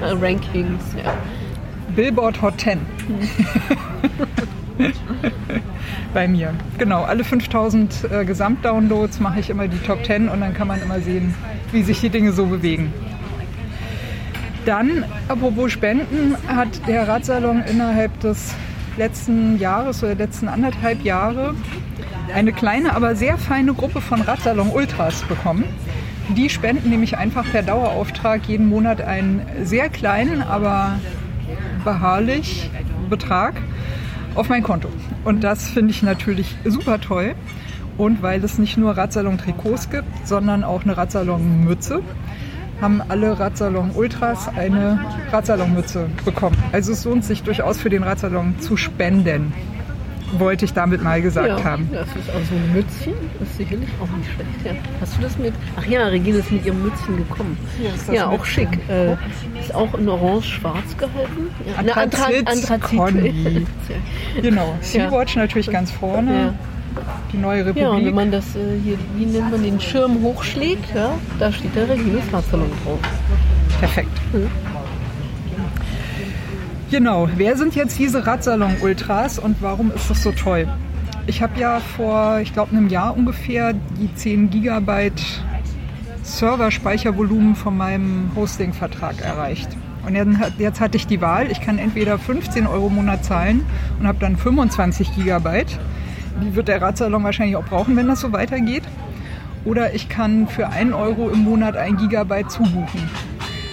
Rankings. 0.01 0.83
Ja. 1.03 1.13
Billboard 1.95 2.41
Hot 2.41 2.59
10. 2.61 2.79
bei 6.13 6.27
mir. 6.27 6.53
Genau, 6.77 7.03
alle 7.03 7.23
5000 7.23 8.11
äh, 8.11 8.25
Gesamtdownloads 8.25 9.19
mache 9.19 9.39
ich 9.39 9.49
immer 9.49 9.67
die 9.67 9.79
Top 9.79 10.03
10 10.05 10.29
und 10.29 10.41
dann 10.41 10.53
kann 10.53 10.67
man 10.67 10.81
immer 10.81 10.99
sehen, 10.99 11.33
wie 11.71 11.83
sich 11.83 11.99
die 11.99 12.09
Dinge 12.09 12.31
so 12.31 12.45
bewegen. 12.45 12.93
Dann, 14.65 15.05
apropos 15.27 15.71
Spenden, 15.71 16.35
hat 16.47 16.87
der 16.87 17.07
Radsalon 17.07 17.63
innerhalb 17.63 18.19
des 18.19 18.53
letzten 18.97 19.57
Jahres 19.57 20.03
oder 20.03 20.15
letzten 20.15 20.47
anderthalb 20.47 21.03
Jahre 21.03 21.55
eine 22.33 22.53
kleine, 22.53 22.95
aber 22.95 23.15
sehr 23.15 23.37
feine 23.37 23.73
Gruppe 23.73 24.01
von 24.01 24.21
Radsalon 24.21 24.69
Ultras 24.69 25.23
bekommen. 25.23 25.63
Die 26.35 26.49
spenden 26.49 26.89
nämlich 26.89 27.17
einfach 27.17 27.45
per 27.51 27.63
Dauerauftrag 27.63 28.47
jeden 28.47 28.69
Monat 28.69 29.01
einen 29.01 29.41
sehr 29.63 29.89
kleinen, 29.89 30.41
aber 30.41 30.99
beharrlich 31.83 32.69
Betrag 33.09 33.55
auf 34.35 34.47
mein 34.49 34.61
Konto. 34.61 34.89
Und 35.23 35.43
das 35.43 35.69
finde 35.69 35.91
ich 35.91 36.03
natürlich 36.03 36.55
super 36.65 37.01
toll. 37.01 37.33
Und 37.97 38.21
weil 38.21 38.43
es 38.43 38.57
nicht 38.57 38.77
nur 38.77 38.95
Radsalon-Trikots 38.95 39.89
gibt, 39.89 40.27
sondern 40.27 40.63
auch 40.63 40.83
eine 40.83 40.95
Radsalon-Mütze, 40.95 42.01
haben 42.79 43.01
alle 43.09 43.37
Radsalon 43.37 43.91
Ultras 43.91 44.47
eine 44.55 45.03
Radsalon-Mütze 45.31 46.07
bekommen. 46.23 46.55
Also 46.71 46.93
es 46.93 47.03
lohnt 47.03 47.25
sich 47.25 47.43
durchaus 47.43 47.79
für 47.79 47.89
den 47.89 48.03
Radsalon 48.03 48.59
zu 48.59 48.77
spenden, 48.77 49.51
wollte 50.37 50.65
ich 50.65 50.73
damit 50.73 51.03
mal 51.03 51.21
gesagt 51.21 51.47
ja, 51.47 51.63
haben. 51.63 51.89
Das 51.91 52.07
ist 52.07 52.29
auch 52.29 52.45
so 52.49 52.55
ein 52.55 52.73
Mützchen, 52.73 53.13
ist 53.41 53.57
sicherlich 53.57 53.89
auch 54.01 54.17
nicht 54.17 54.29
schlecht. 54.33 54.49
Ja. 54.65 54.71
Hast 55.01 55.17
du 55.17 55.21
das 55.21 55.37
mit? 55.37 55.53
Ach 55.79 55.85
ja, 55.85 56.05
Regine 56.07 56.37
ist 56.39 56.51
mit 56.51 56.65
ihrem 56.65 56.83
Mützchen 56.83 57.17
gekommen. 57.17 57.57
Ja, 57.83 57.89
ist 57.95 58.07
das 58.07 58.15
Ja, 58.15 58.27
auch 58.27 58.45
schick. 58.45 58.69
Äh, 58.89 59.13
ist 59.59 59.73
auch 59.73 59.93
in 59.95 60.07
orange-schwarz 60.07 60.97
gehalten. 60.97 61.49
Ja, 61.85 61.93
Anthrazit, 61.93 62.47
Anthrazit. 62.47 62.97
Conny. 62.99 63.65
Genau, 64.41 64.75
Sea-Watch 64.81 65.35
natürlich 65.35 65.69
ganz 65.69 65.91
vorne, 65.91 66.33
Ja. 66.33 66.53
die 67.33 67.37
neue 67.37 67.61
Ja, 67.63 67.69
und 67.69 67.75
wenn 67.75 67.85
Republik. 67.85 68.15
man 68.15 68.31
das 68.31 68.55
äh, 68.55 68.59
hier, 68.83 68.97
wie 69.15 69.25
nennt 69.25 69.51
man 69.51 69.63
den 69.63 69.79
Schirm 69.79 70.21
hochschlägt, 70.21 70.93
ja, 70.93 71.11
da 71.39 71.51
steht 71.51 71.75
der 71.75 71.89
Regines 71.89 72.23
Radsalon 72.31 72.69
drauf. 72.83 72.99
Perfekt. 73.79 74.11
Mhm. 74.33 74.47
Genau, 76.91 77.29
wer 77.35 77.55
sind 77.55 77.75
jetzt 77.75 77.99
diese 77.99 78.25
Radsalon-Ultras 78.25 79.37
und 79.39 79.57
warum 79.61 79.91
ist 79.91 80.09
das 80.09 80.23
so 80.23 80.31
toll? 80.31 80.67
Ich 81.27 81.43
habe 81.43 81.59
ja 81.59 81.79
vor, 81.79 82.39
ich 82.39 82.53
glaube, 82.53 82.71
einem 82.75 82.87
Jahr 82.89 83.15
ungefähr 83.15 83.73
die 83.73 84.13
10 84.15 84.49
Gigabyte 84.49 85.21
Serverspeichervolumen 86.23 87.55
von 87.55 87.77
meinem 87.77 88.31
Hosting-Vertrag 88.35 89.21
erreicht. 89.21 89.69
Und 90.05 90.15
jetzt, 90.15 90.37
hat- 90.39 90.53
jetzt 90.57 90.79
hatte 90.79 90.97
ich 90.97 91.05
die 91.05 91.21
Wahl, 91.21 91.51
ich 91.51 91.61
kann 91.61 91.77
entweder 91.77 92.17
15 92.17 92.65
Euro 92.65 92.87
im 92.87 92.95
Monat 92.95 93.23
zahlen 93.23 93.65
und 93.99 94.07
habe 94.07 94.17
dann 94.19 94.35
25 94.37 95.13
Gigabyte. 95.15 95.77
Die 96.41 96.55
wird 96.55 96.67
der 96.69 96.81
Radsalon 96.81 97.23
wahrscheinlich 97.23 97.55
auch 97.55 97.65
brauchen, 97.65 97.95
wenn 97.97 98.07
das 98.07 98.21
so 98.21 98.31
weitergeht. 98.31 98.83
Oder 99.65 99.93
ich 99.93 100.09
kann 100.09 100.47
für 100.47 100.69
1 100.69 100.93
Euro 100.93 101.29
im 101.29 101.39
Monat 101.43 101.75
ein 101.77 101.97
Gigabyte 101.97 102.49
zubuchen. 102.49 103.09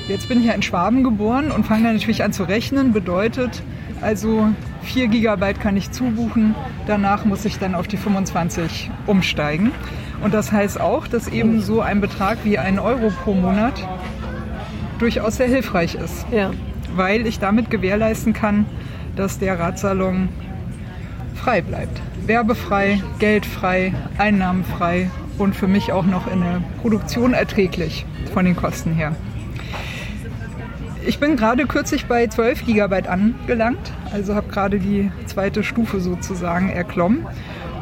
Jetzt 0.08 0.28
bin 0.28 0.40
ich 0.40 0.46
ja 0.46 0.52
in 0.52 0.62
Schwaben 0.62 1.02
geboren 1.02 1.50
und 1.50 1.66
fange 1.66 1.84
dann 1.84 1.94
natürlich 1.94 2.22
an 2.22 2.32
zu 2.32 2.44
rechnen. 2.44 2.92
Bedeutet 2.92 3.62
also 4.00 4.48
4 4.82 5.08
Gigabyte 5.08 5.60
kann 5.60 5.76
ich 5.76 5.90
zubuchen. 5.90 6.54
Danach 6.86 7.25
muss 7.25 7.44
ich 7.44 7.58
dann 7.58 7.75
auf 7.75 7.88
die 7.88 7.96
25 7.96 8.90
umsteigen. 9.06 9.72
Und 10.22 10.32
das 10.32 10.52
heißt 10.52 10.80
auch, 10.80 11.08
dass 11.08 11.28
eben 11.28 11.60
so 11.60 11.80
ein 11.80 12.00
Betrag 12.00 12.38
wie 12.44 12.58
1 12.58 12.78
Euro 12.78 13.10
pro 13.25 13.34
Monat 13.34 13.75
durchaus 14.98 15.36
sehr 15.36 15.48
hilfreich 15.48 15.94
ist, 15.96 16.26
Ja. 16.30 16.50
weil 16.94 17.26
ich 17.26 17.38
damit 17.38 17.70
gewährleisten 17.70 18.33
kann, 18.33 18.64
dass 19.16 19.38
der 19.38 19.59
Radsalon 19.59 20.28
frei 21.35 21.62
bleibt. 21.62 22.00
Werbefrei, 22.26 23.02
geldfrei, 23.18 23.92
einnahmenfrei 24.18 25.11
und 25.38 25.54
für 25.54 25.68
mich 25.68 25.92
auch 25.92 26.07
noch 26.07 26.31
in 26.33 26.40
der 26.40 26.62
Produktion 26.81 27.35
erträglich 27.35 28.07
von 28.33 28.44
den 28.44 28.57
Kosten 28.57 28.94
her. 28.94 29.14
Ich 31.07 31.21
bin 31.21 31.37
gerade 31.37 31.66
kürzlich 31.66 32.07
bei 32.07 32.27
12 32.27 32.66
GB 32.66 33.07
angelangt, 33.07 33.92
also 34.12 34.35
habe 34.35 34.49
gerade 34.49 34.81
die 34.81 35.12
zweite 35.27 35.62
Stufe 35.62 36.01
sozusagen 36.01 36.69
erklommen. 36.69 37.25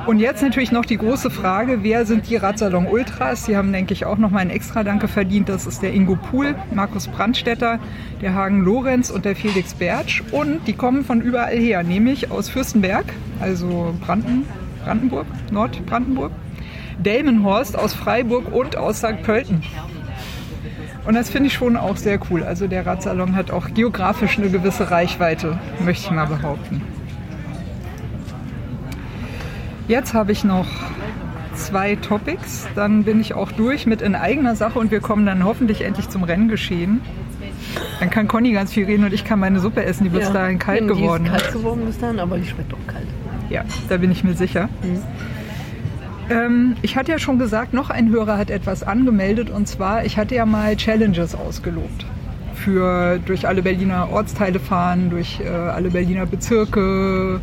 Und 0.07 0.19
jetzt 0.19 0.43
natürlich 0.43 0.71
noch 0.71 0.85
die 0.85 0.99
große 0.99 1.31
Frage, 1.31 1.83
wer 1.83 2.05
sind 2.05 2.29
die 2.29 2.37
Radsalon 2.37 2.87
Ultras? 2.87 3.45
Die 3.45 3.57
haben, 3.57 3.73
denke 3.73 3.95
ich, 3.95 4.05
auch 4.05 4.19
noch 4.19 4.31
mal 4.31 4.41
ein 4.41 4.51
extra 4.51 4.85
Danke 4.85 5.09
verdient. 5.09 5.49
Das 5.49 5.67
ist 5.67 5.81
der 5.81 5.95
Ingo 5.95 6.17
Puhl, 6.17 6.55
Markus 6.75 7.09
Brandstetter, 7.09 7.79
der 8.21 8.35
Hagen 8.35 8.61
Lorenz 8.61 9.09
und 9.09 9.25
der 9.25 9.35
Felix 9.35 9.73
Bertsch. 9.73 10.23
Und 10.31 10.67
die 10.67 10.75
kommen 10.75 11.03
von 11.03 11.23
überall 11.23 11.57
her, 11.57 11.83
nämlich 11.83 12.31
aus 12.31 12.51
Fürstenberg, 12.51 13.07
also 13.41 13.95
Branden, 14.05 14.45
Brandenburg, 14.85 15.27
Nordbrandenburg, 15.51 16.33
Delmenhorst 16.99 17.79
aus 17.79 17.95
Freiburg 17.95 18.53
und 18.53 18.77
aus 18.77 18.99
St. 18.99 19.23
Pölten. 19.23 19.63
Und 21.05 21.15
das 21.15 21.31
finde 21.31 21.49
ich 21.49 21.55
schon 21.55 21.77
auch 21.77 21.97
sehr 21.97 22.19
cool. 22.31 22.43
Also 22.43 22.67
der 22.67 22.87
Radsalon 22.87 23.37
hat 23.37 23.51
auch 23.51 23.73
geografisch 23.75 24.39
eine 24.39 24.49
gewisse 24.49 24.91
Reichweite, 24.91 25.59
möchte 25.85 26.07
ich 26.07 26.11
mal 26.11 26.27
behaupten. 26.27 26.83
Jetzt 29.87 30.15
habe 30.15 30.33
ich 30.33 30.45
noch 30.45 30.67
zwei 31.55 31.97
Topics. 31.97 32.67
Dann 32.75 33.05
bin 33.05 33.21
ich 33.21 33.35
auch 33.35 33.53
durch 33.53 33.87
mit 33.87 34.01
in 34.01 34.15
eigener 34.15 34.57
Sache 34.57 34.79
und 34.79 34.91
wir 34.91 35.01
kommen 35.01 35.27
dann 35.27 35.45
hoffentlich 35.45 35.83
endlich 35.83 36.09
zum 36.09 36.25
Renngeschehen. 36.25 37.03
Dann 38.01 38.11
kann 38.11 38.29
Conny 38.29 38.53
ganz 38.53 38.73
viel 38.73 38.87
reden 38.87 39.05
und 39.05 39.13
ich 39.13 39.25
kann 39.25 39.39
meine 39.39 39.61
Suppe 39.61 39.85
essen, 39.85 40.05
die 40.05 40.11
bis 40.11 40.29
ja. 40.29 40.33
dahin 40.33 40.59
kalt 40.59 40.83
die 40.83 40.87
geworden 40.87 41.27
ist 41.27 41.33
kalt 41.33 41.53
geworden 41.53 41.83
bis 41.87 41.99
dahin, 41.99 42.19
aber 42.19 42.39
die 42.39 42.47
schmeckt 42.47 42.73
doch 42.73 42.87
kalt. 42.87 43.07
Ja, 43.51 43.65
da 43.89 43.97
bin 43.99 44.11
ich 44.11 44.25
mir 44.25 44.35
sicher. 44.35 44.69
Ähm, 46.31 46.77
ich 46.83 46.97
hatte 46.97 47.13
ja 47.13 47.19
schon 47.19 47.39
gesagt, 47.39 47.75
noch 47.75 47.91
ein 47.91 48.09
Hörer 48.11 48.39
hat 48.39 48.51
etwas 48.51 48.83
angemeldet 48.83 49.51
und 49.51 49.69
zwar, 49.69 50.05
ich 50.05 50.17
hatte 50.17 50.35
ja 50.35 50.47
mal 50.47 50.77
Challenges 50.77 51.35
ausgelobt. 51.35 52.07
Für 52.55 53.19
durch 53.19 53.47
alle 53.47 53.63
Berliner 53.63 54.11
Ortsteile 54.11 54.59
fahren, 54.59 55.11
durch 55.11 55.41
äh, 55.41 55.49
alle 55.49 55.91
Berliner 55.91 56.25
Bezirke, 56.25 57.41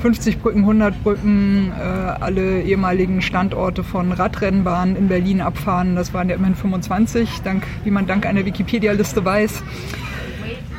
50 0.00 0.40
Brücken, 0.40 0.60
100 0.60 1.02
Brücken, 1.02 1.72
äh, 1.78 1.82
alle 1.82 2.62
ehemaligen 2.62 3.20
Standorte 3.20 3.82
von 3.82 4.12
Radrennbahnen 4.12 4.96
in 4.96 5.08
Berlin 5.08 5.40
abfahren. 5.40 5.96
Das 5.96 6.14
waren 6.14 6.28
ja 6.28 6.36
immerhin 6.36 6.54
25, 6.54 7.42
dank, 7.42 7.66
wie 7.84 7.90
man 7.90 8.06
dank 8.06 8.26
einer 8.26 8.44
Wikipedia-Liste 8.46 9.24
weiß. 9.24 9.62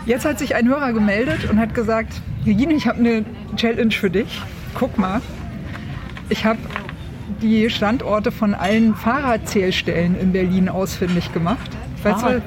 Jetzt 0.05 0.25
hat 0.25 0.39
sich 0.39 0.55
ein 0.55 0.67
Hörer 0.67 0.93
gemeldet 0.93 1.49
und 1.49 1.59
hat 1.59 1.75
gesagt, 1.75 2.21
Regine, 2.45 2.73
ich 2.73 2.87
habe 2.87 2.99
eine 2.99 3.25
Challenge 3.55 3.91
für 3.91 4.09
dich. 4.09 4.41
Guck 4.73 4.97
mal, 4.97 5.21
ich 6.29 6.45
habe 6.45 6.59
die 7.41 7.69
Standorte 7.69 8.31
von 8.31 8.53
allen 8.53 8.95
Fahrradzählstellen 8.95 10.19
in 10.19 10.31
Berlin 10.31 10.69
ausfindig 10.69 11.31
gemacht. 11.33 11.69
Weißt 12.03 12.23
du, 12.23 12.41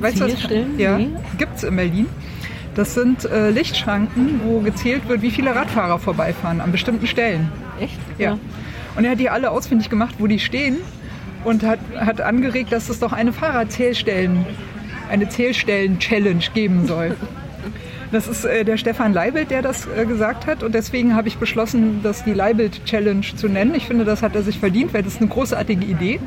weißt 0.00 0.20
du 0.20 0.24
was? 0.24 0.48
Ja, 0.78 0.98
Nee. 0.98 1.08
gibt's 1.38 1.62
in 1.64 1.76
Berlin. 1.76 2.06
Das 2.76 2.94
sind 2.94 3.24
äh, 3.24 3.50
Lichtschranken, 3.50 4.40
wo 4.44 4.60
gezählt 4.60 5.08
wird, 5.08 5.22
wie 5.22 5.30
viele 5.30 5.54
Radfahrer 5.54 5.98
vorbeifahren 5.98 6.60
an 6.60 6.70
bestimmten 6.70 7.06
Stellen. 7.08 7.50
Echt? 7.80 7.98
Ja. 8.18 8.38
Und 8.96 9.04
er 9.04 9.12
hat 9.12 9.18
die 9.20 9.28
alle 9.28 9.50
ausfindig 9.50 9.90
gemacht, 9.90 10.14
wo 10.18 10.26
die 10.28 10.38
stehen 10.38 10.76
und 11.44 11.64
hat, 11.64 11.80
hat 11.96 12.20
angeregt, 12.20 12.70
dass 12.72 12.88
es 12.88 13.00
doch 13.00 13.12
eine 13.12 13.32
Fahrradzählstellen, 13.32 14.46
eine 15.10 15.28
Zählstellen-Challenge 15.28 16.44
geben 16.54 16.86
soll. 16.86 17.16
Das 18.12 18.26
ist 18.26 18.44
äh, 18.44 18.64
der 18.64 18.76
Stefan 18.76 19.12
Leibelt, 19.12 19.50
der 19.50 19.62
das 19.62 19.86
äh, 19.86 20.04
gesagt 20.04 20.46
hat 20.46 20.62
und 20.62 20.74
deswegen 20.74 21.14
habe 21.14 21.28
ich 21.28 21.36
beschlossen, 21.38 22.00
das 22.02 22.24
die 22.24 22.32
Leibelt-Challenge 22.32 23.24
zu 23.36 23.48
nennen. 23.48 23.74
Ich 23.76 23.86
finde, 23.86 24.04
das 24.04 24.22
hat 24.22 24.34
er 24.34 24.42
sich 24.42 24.58
verdient, 24.58 24.92
weil 24.92 25.02
das 25.04 25.14
ist 25.14 25.20
eine 25.20 25.30
großartige 25.30 25.84
Idee. 25.86 26.18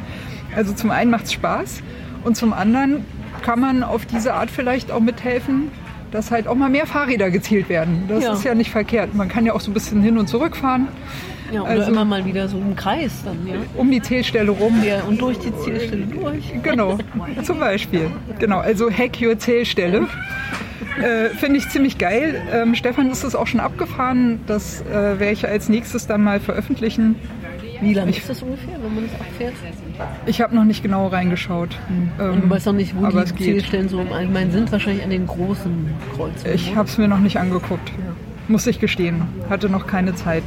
Also 0.55 0.73
zum 0.73 0.91
einen 0.91 1.11
macht 1.11 1.25
es 1.25 1.33
Spaß 1.33 1.81
und 2.23 2.37
zum 2.37 2.53
anderen 2.53 3.05
kann 3.41 3.59
man 3.59 3.83
auf 3.83 4.05
diese 4.05 4.33
Art 4.33 4.49
vielleicht 4.49 4.91
auch 4.91 5.01
mithelfen, 5.01 5.71
dass 6.11 6.31
halt 6.31 6.47
auch 6.47 6.55
mal 6.55 6.69
mehr 6.69 6.85
Fahrräder 6.85 7.29
gezählt 7.31 7.67
werden. 7.67 8.03
Das 8.07 8.23
Ja. 8.23 8.33
ist 8.33 8.43
ja 8.45 8.55
nicht 8.55 8.69
verkehrt. 8.71 9.13
Man 9.15 9.27
kann 9.27 9.45
ja 9.45 9.53
auch 9.53 9.59
so 9.61 9.71
ein 9.71 9.73
bisschen 9.73 10.01
hin 10.01 10.17
und 10.17 10.27
zurück 10.29 10.55
fahren 10.55 10.87
Ja, 11.51 11.61
oder 11.63 11.71
Also- 11.71 11.91
immer 11.91 12.05
mal 12.05 12.23
wieder 12.23 12.47
so 12.47 12.57
im 12.57 12.75
Kreis 12.77 13.11
dann, 13.25 13.45
ja. 13.45 13.55
um 13.75 13.91
die 13.91 14.01
Zählstelle 14.01 14.51
rum. 14.51 14.81
ja 14.87 15.01
und 15.03 15.19
durch 15.19 15.37
die 15.39 15.53
Zielstelle 15.57 16.05
durch. 16.05 16.53
Genau, 16.63 16.97
zum 17.43 17.59
Beispiel. 17.59 18.09
Genau, 18.39 18.59
also 18.59 18.89
Hack 18.89 19.19
Your 19.21 19.37
Zählstelle. 19.37 20.07
Äh, 21.01 21.29
Finde 21.29 21.57
ich 21.57 21.69
ziemlich 21.69 21.97
geil. 21.97 22.41
Ähm, 22.51 22.75
Stefan 22.75 23.09
ist 23.09 23.23
es 23.23 23.35
auch 23.35 23.47
schon 23.47 23.59
abgefahren. 23.59 24.39
Das 24.47 24.81
äh, 24.81 24.93
werde 25.19 25.31
ich 25.31 25.47
als 25.47 25.69
nächstes 25.69 26.07
dann 26.07 26.23
mal 26.23 26.39
veröffentlichen. 26.39 27.15
Wie 27.81 27.93
lange 27.93 28.11
ist 28.11 28.29
das 28.29 28.41
ungefähr, 28.41 28.75
wenn 28.81 28.95
man 28.95 29.09
das 29.09 29.19
abfährt? 29.19 29.53
Ich 30.25 30.41
habe 30.41 30.55
noch 30.55 30.63
nicht 30.63 30.83
genau 30.83 31.07
reingeschaut. 31.07 31.77
Und 31.89 32.11
Ähm, 32.25 32.41
du 32.41 32.49
weißt 32.49 32.67
auch 32.69 32.73
nicht, 32.73 32.95
wo 32.95 33.05
die. 33.07 33.35
Zielstellen 33.35 33.89
so 33.89 33.99
im 33.99 34.13
Allgemeinen 34.13 34.51
sind. 34.51 34.71
Wahrscheinlich 34.71 35.03
an 35.03 35.09
den 35.09 35.27
großen 35.27 35.87
Kreuzungen. 36.15 36.53
Ich 36.55 36.75
habe 36.75 36.87
es 36.87 36.97
mir 36.97 37.07
noch 37.07 37.19
nicht 37.19 37.37
angeguckt. 37.37 37.91
Muss 38.47 38.67
ich 38.67 38.79
gestehen. 38.79 39.23
Hatte 39.49 39.69
noch 39.69 39.87
keine 39.87 40.15
Zeit. 40.15 40.43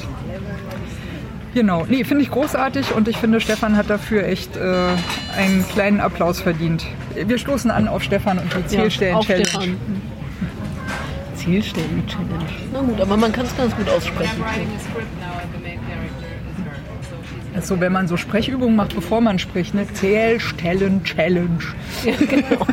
Genau, 1.54 1.86
nee, 1.88 2.04
finde 2.04 2.22
ich 2.22 2.30
großartig 2.30 2.94
und 2.94 3.08
ich 3.08 3.16
finde, 3.16 3.40
Stefan 3.40 3.78
hat 3.78 3.88
dafür 3.88 4.26
echt 4.26 4.56
äh, 4.58 4.88
einen 5.38 5.64
kleinen 5.72 6.00
Applaus 6.00 6.38
verdient. 6.40 6.86
Wir 7.14 7.38
stoßen 7.38 7.70
an 7.70 7.88
auf 7.88 8.02
Stefan 8.02 8.38
und 8.38 8.54
die 8.54 8.66
Zielstellen-Challenge. 8.66 9.76
Zielstellen-Challenge. 11.46 12.44
Na 12.72 12.80
gut, 12.80 13.00
aber 13.00 13.16
man 13.16 13.32
kann 13.32 13.46
es 13.46 13.56
ganz 13.56 13.74
gut 13.76 13.88
aussprechen. 13.88 14.42
Also 17.54 17.80
wenn 17.80 17.92
man 17.92 18.08
so 18.08 18.16
Sprechübungen 18.16 18.74
macht, 18.74 18.94
bevor 18.94 19.20
man 19.20 19.38
spricht, 19.38 19.72
ne? 19.72 19.86
Zählstellen-Challenge. 19.90 21.62
Ja, 22.04 22.12
genau. 22.28 22.66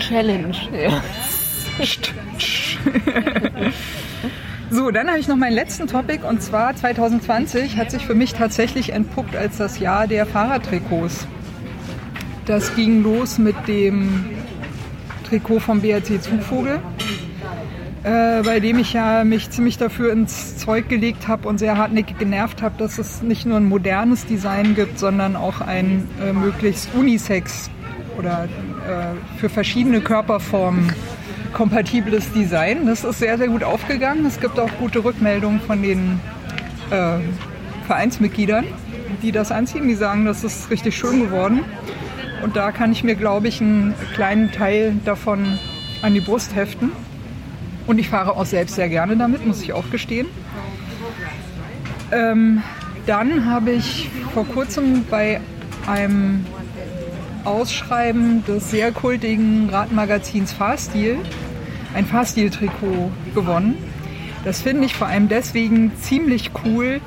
Challenge, 0.00 0.56
ja. 0.82 1.00
So, 4.70 4.90
dann 4.90 5.08
habe 5.08 5.20
ich 5.20 5.28
noch 5.28 5.36
meinen 5.36 5.54
letzten 5.54 5.86
Topic 5.86 6.26
und 6.26 6.42
zwar 6.42 6.74
2020 6.74 7.76
hat 7.76 7.92
sich 7.92 8.04
für 8.04 8.14
mich 8.14 8.34
tatsächlich 8.34 8.92
entpuppt 8.92 9.36
als 9.36 9.56
das 9.56 9.78
Jahr 9.78 10.08
der 10.08 10.26
Fahrradtrikots. 10.26 11.28
Das 12.44 12.74
ging 12.74 13.02
los 13.02 13.38
mit 13.38 13.56
dem 13.68 14.26
Trikot 15.34 15.58
vom 15.58 15.80
BRC 15.80 16.22
Zugvogel, 16.22 16.78
äh, 18.04 18.40
bei 18.44 18.60
dem 18.60 18.78
ich 18.78 18.92
ja 18.92 19.24
mich 19.24 19.50
ziemlich 19.50 19.76
dafür 19.78 20.12
ins 20.12 20.58
Zeug 20.58 20.88
gelegt 20.88 21.26
habe 21.26 21.48
und 21.48 21.58
sehr 21.58 21.76
hartnäckig 21.76 22.18
genervt 22.18 22.62
habe, 22.62 22.76
dass 22.78 22.98
es 22.98 23.20
nicht 23.20 23.44
nur 23.44 23.56
ein 23.56 23.68
modernes 23.68 24.26
Design 24.26 24.76
gibt, 24.76 24.96
sondern 24.96 25.34
auch 25.34 25.60
ein 25.60 26.08
äh, 26.22 26.32
möglichst 26.32 26.94
Unisex 26.94 27.68
oder 28.16 28.44
äh, 28.44 29.38
für 29.40 29.48
verschiedene 29.48 30.00
Körperformen 30.00 30.92
kompatibles 31.52 32.30
Design. 32.30 32.86
Das 32.86 33.02
ist 33.02 33.18
sehr, 33.18 33.36
sehr 33.36 33.48
gut 33.48 33.64
aufgegangen. 33.64 34.24
Es 34.26 34.38
gibt 34.38 34.56
auch 34.60 34.70
gute 34.78 35.02
Rückmeldungen 35.02 35.58
von 35.60 35.82
den 35.82 36.20
äh, 36.92 37.18
Vereinsmitgliedern, 37.88 38.66
die 39.20 39.32
das 39.32 39.50
anziehen. 39.50 39.88
Die 39.88 39.94
sagen, 39.94 40.26
das 40.26 40.44
ist 40.44 40.70
richtig 40.70 40.96
schön 40.96 41.18
geworden. 41.18 41.64
Und 42.44 42.56
da 42.56 42.72
kann 42.72 42.92
ich 42.92 43.02
mir, 43.02 43.14
glaube 43.14 43.48
ich, 43.48 43.62
einen 43.62 43.94
kleinen 44.12 44.52
Teil 44.52 44.96
davon 45.06 45.58
an 46.02 46.12
die 46.12 46.20
Brust 46.20 46.54
heften. 46.54 46.92
Und 47.86 47.98
ich 47.98 48.10
fahre 48.10 48.36
auch 48.36 48.44
selbst 48.44 48.74
sehr 48.74 48.90
gerne 48.90 49.16
damit, 49.16 49.46
muss 49.46 49.62
ich 49.62 49.72
auch 49.72 49.88
gestehen. 49.90 50.26
Ähm, 52.12 52.62
dann 53.06 53.46
habe 53.46 53.70
ich 53.70 54.10
vor 54.34 54.46
kurzem 54.46 55.06
bei 55.10 55.40
einem 55.86 56.44
Ausschreiben 57.44 58.44
des 58.44 58.70
sehr 58.70 58.92
kultigen 58.92 59.70
Radmagazins 59.70 60.52
Fahrstil 60.52 61.20
ein 61.94 62.04
Fahrstil-Trikot 62.04 63.10
gewonnen. 63.34 63.76
Das 64.44 64.60
finde 64.60 64.84
ich 64.84 64.94
vor 64.94 65.06
allem 65.06 65.30
deswegen 65.30 65.92
ziemlich 65.96 66.50
cool, 66.62 67.00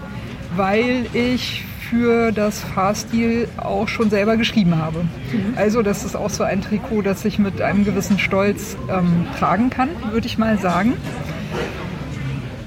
weil 0.55 1.05
ich 1.13 1.66
für 1.89 2.31
das 2.31 2.61
Fahrstil 2.61 3.47
auch 3.57 3.87
schon 3.87 4.09
selber 4.09 4.37
geschrieben 4.37 4.77
habe. 4.77 4.99
Mhm. 4.99 5.53
Also 5.55 5.81
das 5.81 6.03
ist 6.03 6.15
auch 6.15 6.29
so 6.29 6.43
ein 6.43 6.61
Trikot, 6.61 7.01
das 7.01 7.23
ich 7.25 7.39
mit 7.39 7.61
einem 7.61 7.85
gewissen 7.85 8.19
Stolz 8.19 8.77
ähm, 8.89 9.25
tragen 9.37 9.69
kann, 9.69 9.89
würde 10.11 10.27
ich 10.27 10.37
mal 10.37 10.57
sagen. 10.57 10.93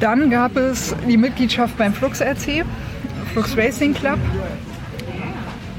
Dann 0.00 0.30
gab 0.30 0.56
es 0.56 0.94
die 1.08 1.18
Mitgliedschaft 1.18 1.76
beim 1.76 1.92
Flux 1.92 2.20
RC, 2.20 2.64
Flux 3.32 3.56
Racing 3.56 3.92
Club. 3.92 4.18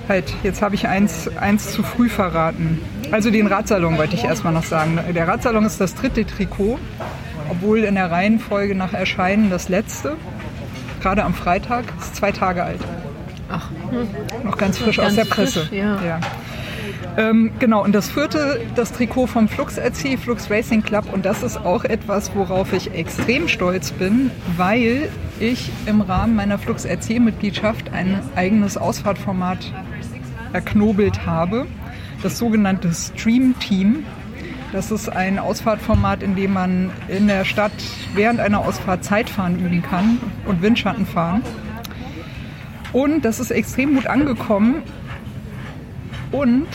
Halt, 0.08 0.34
jetzt 0.44 0.62
habe 0.62 0.76
ich 0.76 0.88
eins, 0.88 1.28
eins 1.38 1.72
zu 1.72 1.84
früh 1.84 2.10
verraten. 2.10 2.80
Also 3.12 3.32
den 3.32 3.48
Radsalon 3.48 3.98
wollte 3.98 4.16
ich 4.16 4.24
erstmal 4.24 4.54
noch 4.54 4.64
sagen. 4.64 5.00
Der 5.16 5.28
Radsalon 5.28 5.66
ist 5.66 5.82
das 5.82 5.96
dritte 5.96 6.26
Trikot, 6.26 6.80
obwohl 7.50 7.80
in 7.80 7.96
der 7.96 8.12
Reihenfolge 8.12 8.76
nach 8.76 8.94
Erscheinen 8.94 9.50
das 9.50 9.70
letzte. 9.70 10.18
Gerade 11.02 11.24
am 11.24 11.34
Freitag 11.34 11.86
ist 12.00 12.16
zwei 12.16 12.32
Tage 12.32 12.64
alt. 12.64 12.80
Noch 14.44 14.58
ganz 14.58 14.78
frisch 14.78 14.98
ganz 14.98 15.10
aus 15.10 15.16
der 15.16 15.26
Presse. 15.26 15.60
Frisch, 15.62 15.80
ja. 15.80 16.04
ja. 16.04 16.20
Ähm, 17.18 17.52
genau, 17.60 17.84
und 17.84 17.94
das 17.94 18.10
vierte, 18.10 18.62
das 18.76 18.92
Trikot 18.94 19.28
vom 19.28 19.48
Flux 19.48 19.78
RC, 19.78 20.18
Flux 20.18 20.50
Racing 20.50 20.82
Club. 20.82 21.12
Und 21.12 21.26
das 21.26 21.44
ist 21.44 21.58
auch 21.58 21.84
etwas, 21.84 22.36
worauf 22.36 22.74
ich 22.74 22.94
extrem 22.94 23.48
stolz 23.48 23.92
bin, 23.92 24.32
weil 24.58 25.10
ich 25.40 25.72
im 25.86 26.02
Rahmen 26.02 26.36
meiner 26.36 26.58
Flux 26.58 26.86
RC-Mitgliedschaft 26.86 27.92
ein 27.92 28.20
eigenes 28.36 28.78
Ausfahrtformat 28.78 29.74
erknobelt 30.54 31.26
habe 31.26 31.68
das 32.22 32.38
sogenannte 32.38 32.94
Stream 32.94 33.56
Team. 33.60 34.06
Das 34.72 34.92
ist 34.92 35.10
ein 35.10 35.38
Ausfahrtformat, 35.38 36.24
in 36.24 36.36
dem 36.36 36.54
man 36.54 36.92
in 37.08 37.28
der 37.28 37.44
Stadt 37.44 37.72
während 38.14 38.40
einer 38.40 38.60
Ausfahrt 38.60 39.04
Zeitfahren 39.04 39.60
üben 39.60 39.82
kann 39.82 40.20
und 40.46 40.62
Windschatten 40.62 41.06
fahren. 41.06 41.42
Und 42.94 43.24
das 43.24 43.40
ist 43.40 43.52
extrem 43.52 43.96
gut 43.96 44.08
angekommen. 44.08 44.84
Und 46.32 46.68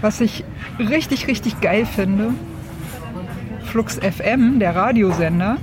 was 0.00 0.20
ich 0.20 0.44
richtig, 0.78 1.26
richtig 1.26 1.60
geil 1.60 1.86
finde, 1.86 2.34
Flux 3.64 3.98
FM, 3.98 4.58
der 4.60 4.76
Radiosender, 4.76 5.56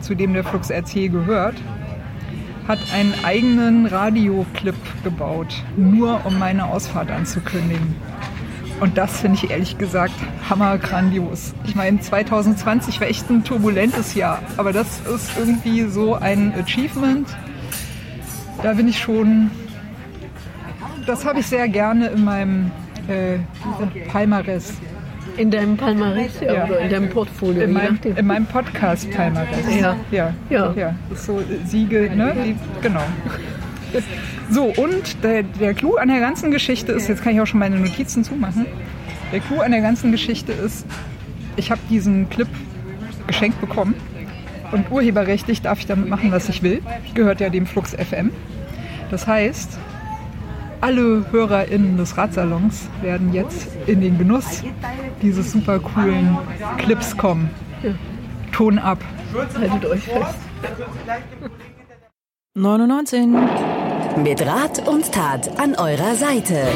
zu 0.00 0.14
dem 0.14 0.32
der 0.32 0.44
Flux 0.44 0.70
RC 0.70 1.10
gehört, 1.10 1.56
hat 2.66 2.78
einen 2.94 3.14
eigenen 3.24 3.86
Radioclip 3.86 4.76
gebaut, 5.02 5.64
nur 5.76 6.24
um 6.26 6.38
meine 6.38 6.66
Ausfahrt 6.66 7.10
anzukündigen. 7.10 7.96
Und 8.80 8.96
das 8.96 9.20
finde 9.20 9.38
ich 9.42 9.50
ehrlich 9.50 9.78
gesagt 9.78 10.14
hammergrandios. 10.48 11.54
Ich 11.64 11.74
meine, 11.74 11.98
2020 11.98 13.00
war 13.00 13.08
echt 13.08 13.28
ein 13.28 13.42
turbulentes 13.42 14.14
Jahr, 14.14 14.40
aber 14.56 14.72
das 14.72 15.00
ist 15.00 15.30
irgendwie 15.36 15.84
so 15.84 16.14
ein 16.14 16.54
Achievement. 16.54 17.26
Da 18.62 18.72
bin 18.72 18.88
ich 18.88 18.98
schon, 18.98 19.50
das 21.06 21.24
habe 21.24 21.40
ich 21.40 21.46
sehr 21.46 21.68
gerne 21.68 22.08
in 22.08 22.24
meinem 22.24 22.70
äh, 23.08 23.38
Palmares. 24.08 24.74
In 25.36 25.50
deinem 25.50 25.76
Palmares 25.76 26.40
ja, 26.40 26.52
ja. 26.52 26.64
oder 26.64 26.80
in 26.80 26.90
deinem 26.90 27.10
Portfolio? 27.10 27.62
In, 27.62 27.72
mein, 27.72 27.98
in 28.02 28.26
meinem 28.26 28.46
Podcast 28.46 29.08
Palmares. 29.12 29.48
Ja. 29.80 29.96
Ja. 30.10 30.34
ja. 30.50 30.72
ja. 30.76 30.94
So 31.14 31.40
Siegel, 31.64 32.10
ne? 32.16 32.34
Die, 32.44 32.56
genau. 32.82 33.04
So, 34.50 34.64
und 34.64 35.22
der, 35.22 35.44
der 35.44 35.74
Clou 35.74 35.96
an 35.96 36.08
der 36.08 36.20
ganzen 36.20 36.50
Geschichte 36.50 36.92
ist, 36.92 37.08
jetzt 37.08 37.22
kann 37.22 37.34
ich 37.34 37.40
auch 37.40 37.46
schon 37.46 37.60
meine 37.60 37.78
Notizen 37.78 38.24
zumachen, 38.24 38.66
der 39.32 39.40
Clou 39.40 39.60
an 39.60 39.70
der 39.70 39.80
ganzen 39.80 40.10
Geschichte 40.10 40.52
ist, 40.52 40.84
ich 41.56 41.70
habe 41.70 41.80
diesen 41.88 42.28
Clip 42.28 42.48
geschenkt 43.26 43.60
bekommen 43.60 43.94
und 44.72 44.90
urheberrechtlich 44.90 45.62
darf 45.62 45.78
ich 45.80 45.86
damit 45.86 46.08
machen, 46.08 46.32
was 46.32 46.48
ich 46.48 46.62
will. 46.62 46.82
Gehört 47.14 47.40
ja 47.40 47.48
dem 47.48 47.66
Flux 47.66 47.94
FM. 47.94 48.30
Das 49.10 49.26
heißt, 49.26 49.78
alle 50.80 51.24
HörerInnen 51.30 51.96
des 51.96 52.16
Radsalons 52.16 52.88
werden 53.02 53.32
jetzt 53.32 53.68
in 53.86 54.00
den 54.00 54.18
Genuss 54.18 54.62
dieses 55.22 55.52
super 55.52 55.80
coolen 55.80 56.38
Clips 56.78 57.16
kommen. 57.16 57.50
Ton 58.52 58.78
ab. 58.78 58.98
Haltet 59.34 59.86
euch 59.86 60.04
fest. 60.04 60.36
99. 62.54 63.26
Mit 64.16 64.44
Rat 64.44 64.86
und 64.88 65.12
Tat 65.12 65.60
an 65.60 65.74
eurer 65.74 66.14
Seite. 66.14 66.66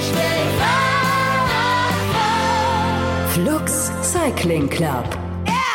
Flux 3.31 3.91
Cycling 4.03 4.69
Club. 4.69 5.22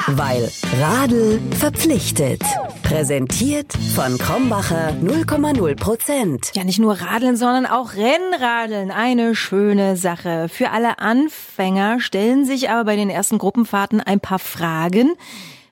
Weil 0.09 0.49
Radl 0.79 1.41
verpflichtet. 1.51 2.41
Präsentiert 2.81 3.73
von 3.93 4.17
Krombacher 4.17 4.93
0,0% 5.03 6.55
Ja, 6.55 6.63
nicht 6.63 6.79
nur 6.79 6.93
Radeln, 6.93 7.35
sondern 7.35 7.65
auch 7.65 7.93
Rennradeln. 7.93 8.91
Eine 8.91 9.35
schöne 9.35 9.97
Sache. 9.97 10.47
Für 10.47 10.71
alle 10.71 10.99
Anfänger 10.99 11.99
stellen 11.99 12.45
sich 12.45 12.69
aber 12.69 12.85
bei 12.85 12.95
den 12.95 13.09
ersten 13.09 13.37
Gruppenfahrten 13.37 13.99
ein 13.99 14.21
paar 14.21 14.39
Fragen. 14.39 15.11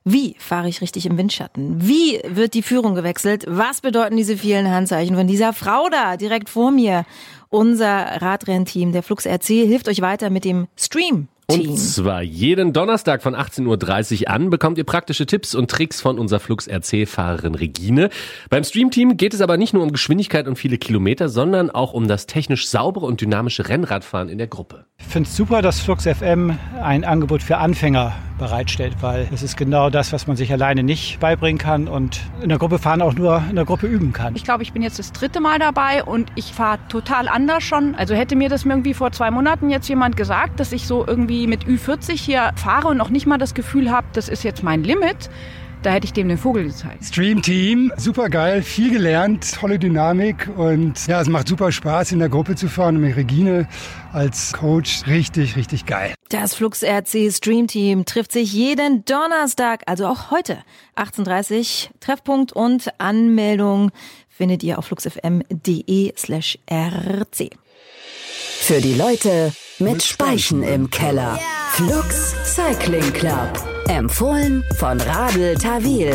Wie 0.03 0.35
fahre 0.37 0.67
ich 0.67 0.81
richtig 0.81 1.05
im 1.05 1.17
Windschatten? 1.17 1.87
Wie 1.87 2.19
wird 2.27 2.55
die 2.55 2.61
Führung 2.61 2.93
gewechselt? 2.93 3.45
Was 3.47 3.79
bedeuten 3.79 4.17
diese 4.17 4.35
vielen 4.35 4.69
Handzeichen 4.69 5.15
von 5.15 5.27
dieser 5.27 5.53
Frau 5.53 5.87
da 5.89 6.17
direkt 6.17 6.49
vor 6.49 6.71
mir? 6.71 7.05
Unser 7.47 8.21
Radrennteam, 8.21 8.91
der 8.91 9.01
Flux 9.01 9.25
RC, 9.25 9.47
hilft 9.47 9.87
euch 9.87 10.01
weiter 10.01 10.29
mit 10.29 10.43
dem 10.43 10.67
Stream. 10.75 11.29
Team. 11.47 11.71
Und 11.71 11.77
zwar 11.77 12.21
jeden 12.21 12.73
Donnerstag 12.73 13.21
von 13.21 13.35
18.30 13.35 14.21
Uhr 14.21 14.29
an 14.29 14.49
bekommt 14.49 14.77
ihr 14.77 14.83
praktische 14.83 15.25
Tipps 15.25 15.55
und 15.55 15.69
Tricks 15.69 16.01
von 16.01 16.17
unserer 16.17 16.39
Flux 16.39 16.67
RC-Fahrerin 16.67 17.55
Regine. 17.55 18.09
Beim 18.49 18.63
Stream-Team 18.63 19.17
geht 19.17 19.33
es 19.33 19.41
aber 19.41 19.57
nicht 19.57 19.73
nur 19.73 19.83
um 19.83 19.91
Geschwindigkeit 19.91 20.47
und 20.47 20.57
viele 20.57 20.77
Kilometer, 20.77 21.29
sondern 21.29 21.69
auch 21.69 21.93
um 21.93 22.07
das 22.07 22.25
technisch 22.25 22.67
saubere 22.67 23.05
und 23.05 23.21
dynamische 23.21 23.69
Rennradfahren 23.69 24.29
in 24.29 24.37
der 24.37 24.47
Gruppe. 24.47 24.85
Ich 24.97 25.05
finde 25.05 25.29
es 25.29 25.35
super, 25.35 25.61
dass 25.61 25.79
Flux 25.79 26.05
FM 26.05 26.57
ein 26.81 27.03
Angebot 27.03 27.43
für 27.43 27.57
Anfänger 27.57 28.15
bereitstellt, 28.37 28.95
weil 29.01 29.27
es 29.33 29.43
ist 29.43 29.55
genau 29.55 29.89
das, 29.89 30.11
was 30.11 30.27
man 30.27 30.35
sich 30.35 30.51
alleine 30.51 30.83
nicht 30.83 31.19
beibringen 31.19 31.57
kann 31.57 31.87
und 31.87 32.21
in 32.41 32.49
der 32.49 32.57
Gruppe 32.57 32.79
fahren 32.79 33.01
auch 33.01 33.13
nur 33.13 33.43
in 33.49 33.55
der 33.55 33.65
Gruppe 33.65 33.87
üben 33.87 34.11
kann. 34.13 34.35
Ich 34.35 34.43
glaube, 34.43 34.63
ich 34.63 34.73
bin 34.73 34.81
jetzt 34.81 34.99
das 34.99 35.13
dritte 35.13 35.39
Mal 35.39 35.59
dabei 35.59 36.03
und 36.03 36.31
ich 36.35 36.51
fahre 36.51 36.79
total 36.89 37.27
anders 37.27 37.63
schon. 37.63 37.95
Also 37.95 38.13
hätte 38.13 38.35
mir 38.35 38.49
das 38.49 38.65
irgendwie 38.65 38.93
vor 38.93 39.11
zwei 39.11 39.31
Monaten 39.31 39.69
jetzt 39.69 39.87
jemand 39.87 40.17
gesagt, 40.17 40.59
dass 40.59 40.71
ich 40.73 40.85
so 40.85 41.05
irgendwie 41.05 41.34
mit 41.47 41.65
Ü40 41.65 42.13
hier 42.13 42.51
fahre 42.55 42.87
und 42.89 42.97
noch 42.97 43.09
nicht 43.09 43.25
mal 43.25 43.37
das 43.37 43.53
Gefühl 43.53 43.91
habe, 43.91 44.07
das 44.13 44.29
ist 44.29 44.43
jetzt 44.43 44.63
mein 44.63 44.83
Limit 44.83 45.29
da 45.85 45.91
hätte 45.91 46.05
ich 46.05 46.13
dem 46.13 46.27
den 46.27 46.39
Vogel 46.39 46.63
gezeigt. 46.63 47.05
Stream 47.05 47.43
Team, 47.43 47.91
super 47.95 48.29
geil, 48.29 48.63
viel 48.63 48.91
gelernt, 48.91 49.53
tolle 49.53 49.77
Dynamik 49.77 50.49
und 50.57 51.05
ja, 51.05 51.21
es 51.21 51.27
macht 51.27 51.47
super 51.47 51.71
Spaß 51.71 52.11
in 52.11 52.17
der 52.17 52.29
Gruppe 52.29 52.55
zu 52.55 52.67
fahren 52.67 52.95
und 52.95 53.03
mit 53.03 53.15
Regine 53.15 53.67
als 54.11 54.53
Coach 54.53 55.05
richtig, 55.05 55.55
richtig 55.55 55.85
geil. 55.85 56.15
Das 56.29 56.55
Flux 56.55 56.81
RC 56.81 57.31
Stream 57.31 57.67
Team 57.67 58.05
trifft 58.05 58.31
sich 58.31 58.51
jeden 58.51 59.05
Donnerstag, 59.05 59.83
also 59.85 60.07
auch 60.07 60.31
heute, 60.31 60.57
18.30 60.95 61.89
Treffpunkt 61.99 62.51
und 62.51 62.89
Anmeldung 62.97 63.91
findet 64.27 64.63
ihr 64.63 64.79
auf 64.79 64.85
fluxfm.de 64.85 66.13
slash 66.17 66.57
rc. 66.67 67.49
Für 68.59 68.81
die 68.81 68.95
Leute 68.95 69.53
mit 69.79 70.03
Speichen 70.03 70.63
im 70.63 70.89
Keller. 70.89 71.37
Flux 71.71 72.33
Cycling 72.45 73.11
Club. 73.13 73.51
Empfohlen 73.89 74.63
von 74.77 74.99
Radl 75.01 75.55
Tawil. 75.55 76.13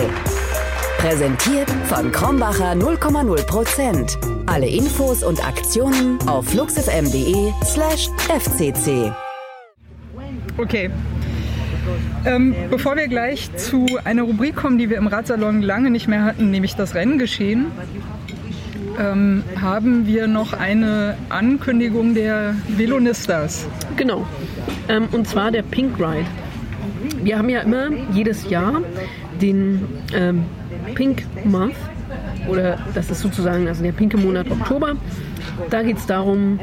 Präsentiert 0.98 1.70
von 1.84 2.10
Krombacher 2.10 2.72
0,0%. 2.72 4.16
Alle 4.46 4.66
Infos 4.66 5.22
und 5.22 5.46
Aktionen 5.46 6.18
auf 6.26 6.46
fluxfm.de 6.48 7.52
slash 7.64 8.08
fcc. 8.28 9.12
Okay. 10.56 10.90
Ähm, 12.24 12.54
bevor 12.70 12.96
wir 12.96 13.08
gleich 13.08 13.54
zu 13.56 13.86
einer 14.04 14.22
Rubrik 14.22 14.56
kommen, 14.56 14.78
die 14.78 14.90
wir 14.90 14.96
im 14.96 15.06
Radsalon 15.06 15.62
lange 15.62 15.90
nicht 15.90 16.08
mehr 16.08 16.24
hatten, 16.24 16.50
nämlich 16.50 16.76
das 16.76 16.94
Renngeschehen, 16.94 17.66
ähm, 19.00 19.42
haben 19.60 20.06
wir 20.06 20.26
noch 20.26 20.52
eine 20.52 21.16
Ankündigung 21.30 22.14
der 22.14 22.54
Velonistas. 22.68 23.66
Genau. 23.96 24.26
Ähm, 24.88 25.08
und 25.12 25.26
zwar 25.26 25.50
der 25.50 25.62
Pink 25.62 25.98
Ride. 25.98 26.26
Wir 27.22 27.38
haben 27.38 27.48
ja 27.48 27.60
immer 27.60 27.88
jedes 28.12 28.48
Jahr 28.48 28.82
den 29.40 29.86
ähm, 30.14 30.44
Pink 30.94 31.24
Month 31.44 31.74
oder 32.48 32.78
das 32.94 33.10
ist 33.10 33.20
sozusagen 33.20 33.68
also 33.68 33.82
der 33.82 33.92
pinke 33.92 34.16
Monat 34.16 34.50
Oktober. 34.50 34.96
Da 35.68 35.82
geht 35.82 35.98
es 35.98 36.06
darum, 36.06 36.58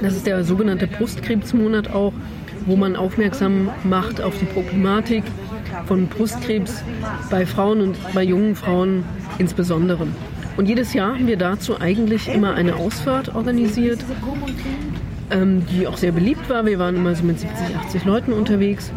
das 0.00 0.16
ist 0.16 0.26
der 0.26 0.44
sogenannte 0.44 0.86
Brustkrebsmonat 0.86 1.92
auch, 1.92 2.12
wo 2.66 2.76
man 2.76 2.96
aufmerksam 2.96 3.70
macht 3.84 4.20
auf 4.20 4.38
die 4.38 4.46
Problematik 4.46 5.24
von 5.86 6.06
Brustkrebs 6.06 6.82
bei 7.30 7.46
Frauen 7.46 7.80
und 7.80 7.96
bei 8.14 8.22
jungen 8.22 8.54
Frauen 8.54 9.04
insbesondere. 9.38 10.06
Und 10.56 10.68
jedes 10.68 10.92
Jahr 10.92 11.14
haben 11.14 11.26
wir 11.26 11.36
dazu 11.36 11.80
eigentlich 11.80 12.28
immer 12.28 12.54
eine 12.54 12.76
Ausfahrt 12.76 13.34
organisiert, 13.34 14.00
ähm, 15.30 15.62
die 15.70 15.86
auch 15.86 15.96
sehr 15.96 16.12
beliebt 16.12 16.48
war. 16.50 16.66
Wir 16.66 16.78
waren 16.78 16.96
immer 16.96 17.14
so 17.14 17.24
mit 17.24 17.40
70, 17.40 17.76
80 17.76 18.04
Leuten 18.04 18.32
unterwegs. 18.32 18.92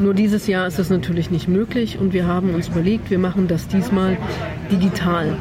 Nur 0.00 0.14
dieses 0.14 0.46
Jahr 0.46 0.66
ist 0.66 0.78
das 0.78 0.90
natürlich 0.90 1.30
nicht 1.30 1.48
möglich 1.48 1.98
und 1.98 2.12
wir 2.12 2.26
haben 2.26 2.54
uns 2.54 2.68
überlegt, 2.68 3.10
wir 3.10 3.18
machen 3.18 3.48
das 3.48 3.66
diesmal 3.66 4.16
digital. 4.70 5.36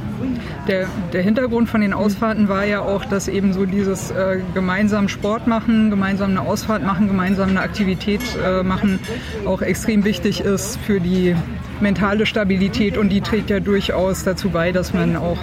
Der, 0.67 0.87
der 1.13 1.21
Hintergrund 1.21 1.69
von 1.69 1.81
den 1.81 1.93
Ausfahrten 1.93 2.49
war 2.49 2.65
ja 2.65 2.81
auch, 2.81 3.05
dass 3.05 3.27
eben 3.27 3.53
so 3.53 3.65
dieses 3.65 4.09
äh, 4.09 4.39
gemeinsam 4.55 5.09
Sport 5.09 5.45
machen, 5.45 5.91
gemeinsam 5.91 6.31
eine 6.31 6.41
Ausfahrt 6.41 6.83
machen, 6.83 7.07
gemeinsam 7.07 7.49
eine 7.49 7.61
Aktivität 7.61 8.21
äh, 8.43 8.63
machen 8.63 8.99
auch 9.45 9.61
extrem 9.61 10.03
wichtig 10.03 10.41
ist 10.41 10.77
für 10.85 10.99
die 10.99 11.35
mentale 11.79 12.25
Stabilität 12.25 12.97
und 12.97 13.09
die 13.09 13.21
trägt 13.21 13.49
ja 13.49 13.59
durchaus 13.59 14.23
dazu 14.23 14.49
bei, 14.49 14.71
dass 14.71 14.93
man 14.93 15.15
auch 15.15 15.37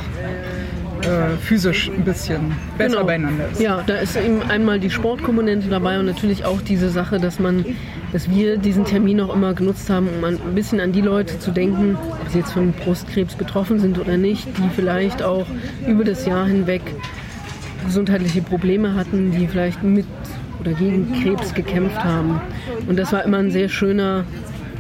äh, 1.07 1.37
physisch 1.41 1.91
ein 1.91 2.05
bisschen 2.05 2.53
besser 2.79 2.95
Genau. 2.97 3.07
beieinander 3.07 3.45
ist. 3.51 3.61
Ja, 3.61 3.83
da 3.87 3.97
ist 3.97 4.17
eben 4.17 4.43
einmal 4.43 4.79
die 4.81 4.91
Sportkomponente 4.91 5.69
dabei 5.69 5.99
und 5.99 6.07
natürlich 6.07 6.45
auch 6.45 6.61
diese 6.61 6.89
Sache, 6.91 7.19
dass 7.19 7.39
man, 7.39 7.65
dass 8.13 8.31
wir 8.31 8.57
diesen 8.59 8.85
Termin 8.85 9.21
auch 9.21 9.35
immer 9.35 9.55
genutzt 9.55 9.91
haben, 9.91 10.09
um 10.17 10.25
ein 10.25 10.39
bisschen 10.55 10.81
an 10.81 10.93
die 10.93 11.01
Leute 11.01 11.39
zu 11.39 11.51
denken, 11.51 11.97
ob 12.21 12.29
sie 12.31 12.39
jetzt 12.39 12.53
von 12.53 12.73
Brustkrebs 12.73 13.35
betroffen 13.35 13.79
sind 13.79 13.99
oder 13.99 14.17
nicht, 14.17 14.47
die 14.59 14.69
vielleicht 14.75 15.23
auch 15.23 15.47
über 15.87 16.05
das 16.05 16.27
Jahr 16.27 16.47
hinweg 16.47 16.83
gesundheitliche 17.87 18.41
Probleme 18.43 18.95
hatten, 18.95 19.31
die 19.33 19.47
vielleicht 19.47 19.83
mit 19.83 20.07
oder 20.61 20.73
gegen 20.73 21.13
Krebs 21.23 21.53
gekämpft 21.53 22.03
haben. 22.03 22.41
Und 22.87 22.99
das 22.99 23.13
war 23.13 23.25
immer 23.25 23.39
ein 23.39 23.51
sehr 23.51 23.69
schöner, 23.69 24.25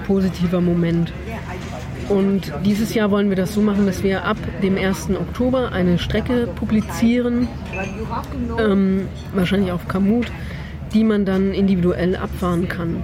positiver 0.07 0.61
Moment. 0.61 1.13
Und 2.09 2.53
dieses 2.65 2.95
Jahr 2.95 3.11
wollen 3.11 3.29
wir 3.29 3.37
das 3.37 3.55
so 3.55 3.61
machen, 3.61 3.87
dass 3.87 4.03
wir 4.03 4.25
ab 4.25 4.37
dem 4.63 4.77
1. 4.77 5.11
Oktober 5.11 5.73
eine 5.73 5.99
Strecke 5.99 6.49
publizieren, 6.55 7.49
ähm, 8.59 9.09
wahrscheinlich 9.33 9.73
auf 9.73 9.89
Kamut, 9.89 10.27
die 10.93 11.05
man 11.05 11.25
dann 11.25 11.53
individuell 11.53 12.17
abfahren 12.17 12.69
kann. 12.69 13.03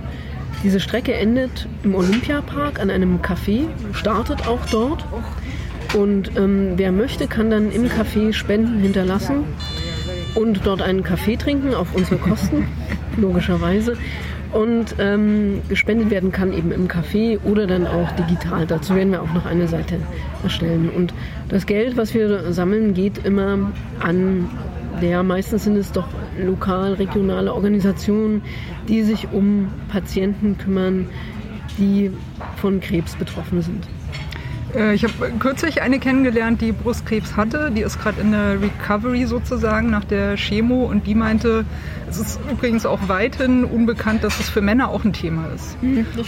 Diese 0.63 0.81
Strecke 0.81 1.15
endet 1.15 1.67
im 1.83 1.95
Olympiapark 1.95 2.81
an 2.81 2.91
einem 2.91 3.21
Café, 3.23 3.67
startet 3.93 4.47
auch 4.47 4.65
dort. 4.71 5.05
Und 5.97 6.37
ähm, 6.37 6.75
wer 6.77 6.93
möchte, 6.93 7.27
kann 7.27 7.51
dann 7.51 7.73
im 7.73 7.87
Café 7.87 8.33
Spenden 8.33 8.81
hinterlassen 8.81 9.45
und 10.35 10.61
dort 10.65 10.83
einen 10.83 11.03
Kaffee 11.03 11.37
trinken 11.37 11.75
auf 11.75 11.95
unsere 11.95 12.17
Kosten, 12.17 12.67
logischerweise. 13.17 13.97
Und 14.53 14.97
ähm, 14.99 15.61
gespendet 15.69 16.11
werden 16.11 16.33
kann 16.33 16.53
eben 16.53 16.73
im 16.73 16.89
Café 16.89 17.39
oder 17.45 17.67
dann 17.67 17.87
auch 17.87 18.11
digital. 18.13 18.67
Dazu 18.67 18.97
werden 18.97 19.13
wir 19.13 19.23
auch 19.23 19.33
noch 19.33 19.47
eine 19.47 19.69
Seite 19.69 19.97
erstellen. 20.43 20.91
Und 20.91 21.15
das 21.49 21.67
Geld, 21.67 21.97
was 21.97 22.15
wir 22.15 22.53
sammeln, 22.53 22.95
geht 22.95 23.25
immer 23.25 23.71
an, 24.01 24.49
ja, 25.01 25.23
meistens 25.23 25.65
sind 25.65 25.77
es 25.77 25.93
doch 25.93 26.09
lokal, 26.39 26.95
regionale 26.95 27.55
Organisationen, 27.55 28.43
die 28.89 29.03
sich 29.03 29.29
um 29.33 29.69
Patienten 29.89 30.59
kümmern, 30.59 31.07
die 31.79 32.11
von 32.57 32.81
Krebs 32.81 33.15
betroffen 33.15 33.63
sind. 33.63 33.87
Äh, 34.75 34.95
Ich 34.95 35.05
habe 35.05 35.33
kürzlich 35.39 35.83
eine 35.83 35.99
kennengelernt, 35.99 36.61
die 36.61 36.73
Brustkrebs 36.73 37.37
hatte. 37.37 37.71
Die 37.71 37.83
ist 37.83 38.01
gerade 38.01 38.21
in 38.21 38.33
der 38.33 38.61
Recovery 38.61 39.27
sozusagen 39.27 39.91
nach 39.91 40.05
der 40.05 40.37
Chemo 40.37 40.85
und 40.85 41.07
die 41.07 41.15
meinte, 41.15 41.65
es 42.09 42.19
ist 42.19 42.41
übrigens 42.51 42.87
auch 42.87 43.01
weithin 43.09 43.65
unbekannt, 43.65 44.25
dass 44.25 44.39
es 44.41 44.49
für 44.49 44.61
Männer 44.61 44.89
auch 44.91 45.05
ein 45.05 45.13
Thema 45.13 45.47
ist. 45.55 45.77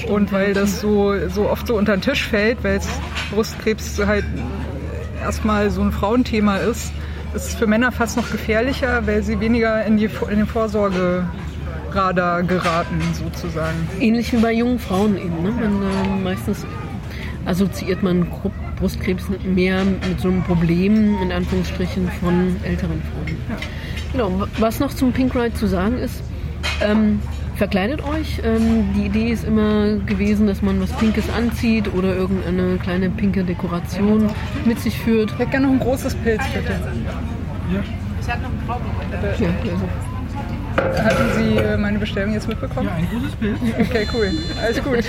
und 0.08 0.32
weil 0.32 0.54
das 0.54 0.80
so, 0.80 1.14
so 1.28 1.48
oft 1.50 1.66
so 1.66 1.76
unter 1.76 1.96
den 1.96 2.02
Tisch 2.02 2.26
fällt, 2.26 2.62
weil 2.64 2.76
es 2.76 2.88
Brustkrebs 3.32 4.00
halt 4.04 4.24
erstmal 5.22 5.70
so 5.70 5.82
ein 5.82 5.92
Frauenthema 5.92 6.56
ist, 6.56 6.92
ist 7.34 7.46
es 7.48 7.54
für 7.54 7.66
Männer 7.66 7.92
fast 7.92 8.16
noch 8.16 8.30
gefährlicher, 8.30 9.06
weil 9.06 9.22
sie 9.22 9.40
weniger 9.40 9.84
in, 9.84 9.96
die, 9.96 10.10
in 10.30 10.36
den 10.38 10.46
Vorsorgeradar 10.46 12.42
geraten 12.42 13.00
sozusagen. 13.12 13.88
Ähnlich 14.00 14.32
wie 14.32 14.38
bei 14.38 14.52
jungen 14.52 14.78
Frauen 14.78 15.16
eben. 15.16 15.42
Ne? 15.42 15.50
Man, 15.50 15.82
äh, 15.82 16.22
meistens 16.22 16.66
assoziiert 17.44 18.02
man 18.02 18.26
Brustkrebs 18.76 19.24
mehr 19.44 19.84
mit 19.84 20.20
so 20.20 20.28
einem 20.28 20.42
Problem, 20.42 21.20
in 21.22 21.32
Anführungsstrichen, 21.32 22.08
von 22.20 22.56
älteren 22.64 23.02
Frauen. 23.02 23.36
Genau, 24.12 24.46
was 24.58 24.80
noch 24.80 24.92
zum 24.92 25.12
Pink 25.12 25.34
Ride 25.34 25.54
zu 25.54 25.66
sagen 25.66 25.98
ist, 25.98 26.22
ähm, 26.80 27.20
verkleidet 27.56 28.02
euch. 28.04 28.40
Ähm, 28.44 28.88
die 28.96 29.06
Idee 29.06 29.30
ist 29.30 29.44
immer 29.44 29.96
gewesen, 30.06 30.46
dass 30.46 30.62
man 30.62 30.80
was 30.80 30.92
Pinkes 30.92 31.30
anzieht 31.30 31.92
oder 31.94 32.14
irgendeine 32.14 32.76
kleine 32.78 33.10
pinke 33.10 33.44
Dekoration 33.44 34.28
mit 34.64 34.80
sich 34.80 34.98
führt. 34.98 35.30
Ich 35.32 35.38
hätte 35.38 35.50
gerne 35.50 35.66
noch 35.66 35.74
ein 35.74 35.80
großes 35.80 36.14
Pilz, 36.16 36.42
bitte. 36.52 36.72
Ja, 37.72 39.48
also. 39.62 40.11
Hatten 40.76 41.24
Sie 41.36 41.56
äh, 41.56 41.76
meine 41.76 41.98
Bestellung 41.98 42.32
jetzt 42.32 42.48
mitbekommen? 42.48 42.88
Ein 42.88 43.08
gutes 43.10 43.32
Bild. 43.36 43.56
Okay, 43.78 44.06
cool. 44.14 44.30
Alles 44.62 44.82
gut. 44.82 45.08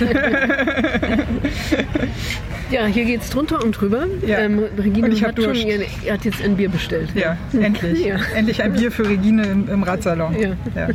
ja 2.70 2.86
hier 2.86 3.04
geht's 3.04 3.30
drunter 3.30 3.62
und 3.62 3.72
drüber. 3.72 4.06
Ja. 4.26 4.40
Ähm, 4.40 4.64
Regine 4.76 5.08
Und 5.08 5.22
hat, 5.22 5.36
schon 5.36 5.44
Durst. 5.44 5.64
ihr, 5.64 5.80
ihr 6.04 6.12
hat 6.12 6.24
jetzt 6.24 6.42
ein 6.42 6.56
Bier 6.56 6.68
bestellt. 6.68 7.10
Ja, 7.14 7.36
endlich. 7.52 8.04
Ja. 8.04 8.16
Endlich 8.34 8.62
ein 8.62 8.72
Bier 8.72 8.90
für 8.90 9.08
Regine 9.08 9.46
im, 9.46 9.68
im 9.68 9.82
Radsalon. 9.82 10.34
Ja. 10.38 10.50
Ja. 10.74 10.88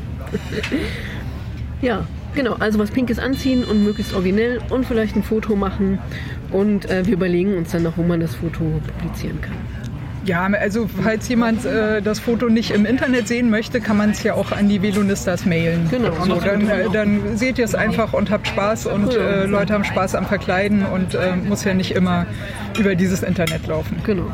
Ja, 1.81 2.05
genau. 2.35 2.55
Also 2.59 2.77
was 2.79 2.91
Pinkes 2.91 3.19
anziehen 3.19 3.63
und 3.63 3.83
möglichst 3.83 4.13
originell 4.13 4.59
und 4.69 4.85
vielleicht 4.85 5.15
ein 5.15 5.23
Foto 5.23 5.55
machen. 5.55 5.99
Und 6.51 6.89
äh, 6.89 7.05
wir 7.05 7.13
überlegen 7.13 7.55
uns 7.57 7.71
dann 7.71 7.83
noch, 7.83 7.97
wo 7.97 8.03
man 8.03 8.19
das 8.19 8.35
Foto 8.35 8.81
publizieren 8.97 9.39
kann. 9.41 9.55
Ja, 10.29 10.45
also 10.45 10.87
falls 11.03 11.27
jemand 11.27 11.65
äh, 11.65 12.03
das 12.03 12.19
Foto 12.19 12.49
nicht 12.49 12.69
im 12.69 12.85
Internet 12.85 13.27
sehen 13.27 13.49
möchte, 13.49 13.81
kann 13.81 13.97
man 13.97 14.11
es 14.11 14.21
ja 14.21 14.35
auch 14.35 14.51
an 14.51 14.69
die 14.69 14.79
Velonistas 14.79 15.43
mailen. 15.43 15.87
Genau. 15.89 16.13
So, 16.23 16.35
dann, 16.35 16.69
äh, 16.69 16.87
dann 16.93 17.35
seht 17.35 17.57
ihr 17.57 17.65
es 17.65 17.73
einfach 17.73 18.13
und 18.13 18.29
habt 18.29 18.47
Spaß 18.47 18.85
und 18.85 19.15
äh, 19.15 19.45
Leute 19.47 19.73
haben 19.73 19.83
Spaß 19.83 20.13
am 20.13 20.27
Verkleiden 20.27 20.85
und 20.85 21.15
äh, 21.15 21.35
muss 21.35 21.63
ja 21.63 21.73
nicht 21.73 21.95
immer 21.95 22.27
über 22.77 22.93
dieses 22.93 23.23
Internet 23.23 23.65
laufen. 23.65 23.97
Genau. 24.05 24.27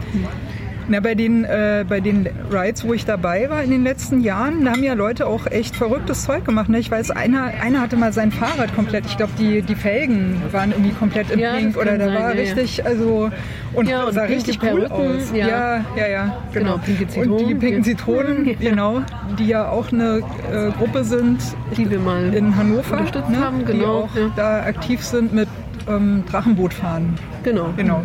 Na, 0.88 1.00
bei 1.00 1.16
den, 1.16 1.44
äh, 1.46 1.84
bei 1.88 2.00
den 2.00 2.28
Rides, 2.52 2.86
wo 2.88 2.94
ich 2.94 3.06
dabei 3.06 3.50
war 3.50 3.64
in 3.64 3.72
den 3.72 3.84
letzten 3.84 4.22
Jahren, 4.22 4.64
da 4.66 4.72
haben 4.74 4.84
ja 4.84 4.94
Leute 4.94 5.26
auch 5.26 5.48
echt 5.48 5.76
verrücktes 5.76 6.26
Zeug 6.26 6.46
gemacht. 6.46 6.70
Ne? 6.70 6.78
Ich 6.78 6.92
weiß, 6.92 7.10
einer, 7.10 7.46
einer 7.46 7.82
hatte 7.82 7.98
mal 7.98 8.14
sein 8.14 8.32
Fahrrad 8.32 8.74
komplett, 8.76 9.06
ich 9.08 9.18
glaube, 9.18 9.32
die, 9.40 9.64
die 9.64 9.74
Felgen 9.74 10.42
waren 10.52 10.72
irgendwie 10.72 10.92
komplett 10.92 11.32
im 11.32 11.40
Ja, 11.40 11.56
Pink 11.56 11.76
oder 11.76 11.98
da 11.98 12.06
sein, 12.06 12.14
war 12.14 12.36
ja, 12.36 12.42
ja. 12.42 12.54
richtig, 12.54 12.86
also 12.86 13.32
und 13.74 13.90
Ja, 13.90 14.12
sah 14.12 14.24
richtig 14.24 14.62
cool 14.62 14.88
Perücken, 14.88 15.18
aus. 15.18 15.32
ja. 15.34 15.48
ja, 15.48 15.86
ja, 15.98 16.08
ja, 16.08 16.38
genau. 16.54 16.80
Genau, 16.86 17.34
Und 17.34 17.50
die 17.50 17.56
pinken 17.56 17.84
Zitronen, 17.84 18.46
Ja. 18.60 18.70
genau, 18.72 19.02
die 19.40 19.48
ja 19.48 19.68
auch 19.70 19.92
eine 19.92 20.18
äh, 20.52 20.72
Gruppe 20.78 21.04
sind 21.04 21.40
Die 21.76 21.90
wir 21.90 22.00
mal 22.00 22.32
in 22.34 22.56
Hannover, 22.56 22.98
unterstützt 22.98 23.30
ne? 23.30 23.40
haben, 23.40 23.60
die 23.66 23.74
genau. 23.74 24.02
auch 24.04 24.16
ja. 24.16 24.32
da 24.36 24.60
aktiv 24.64 25.02
sind 25.04 25.34
mit 25.34 25.48
ähm, 25.88 26.24
Drachenboot 26.30 26.74
fahren. 26.76 27.16
Genau. 27.44 27.74
Genau. 27.76 28.04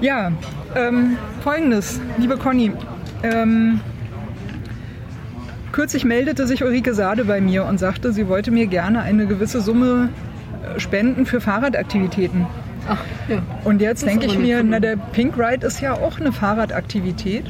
Ja, 0.00 0.32
ähm, 0.74 1.16
folgendes, 1.42 2.00
liebe 2.18 2.36
Conny. 2.36 2.72
Ähm, 3.22 3.80
kürzlich 5.72 6.04
meldete 6.04 6.46
sich 6.46 6.62
Ulrike 6.62 6.94
Sade 6.94 7.24
bei 7.24 7.40
mir 7.40 7.64
und 7.64 7.78
sagte, 7.78 8.12
sie 8.12 8.28
wollte 8.28 8.50
mir 8.50 8.66
gerne 8.66 9.02
eine 9.02 9.26
gewisse 9.26 9.60
Summe 9.60 10.10
äh, 10.62 10.80
spenden 10.80 11.26
für 11.26 11.40
Fahrradaktivitäten. 11.40 12.46
Ach, 12.88 12.98
ja. 13.28 13.42
Und 13.64 13.80
jetzt 13.80 14.06
denke 14.06 14.26
ich 14.26 14.38
mir, 14.38 14.62
na, 14.62 14.80
der 14.80 14.96
Pink 14.96 15.36
Ride 15.38 15.66
ist 15.66 15.80
ja 15.80 15.94
auch 15.94 16.18
eine 16.18 16.32
Fahrradaktivität. 16.32 17.44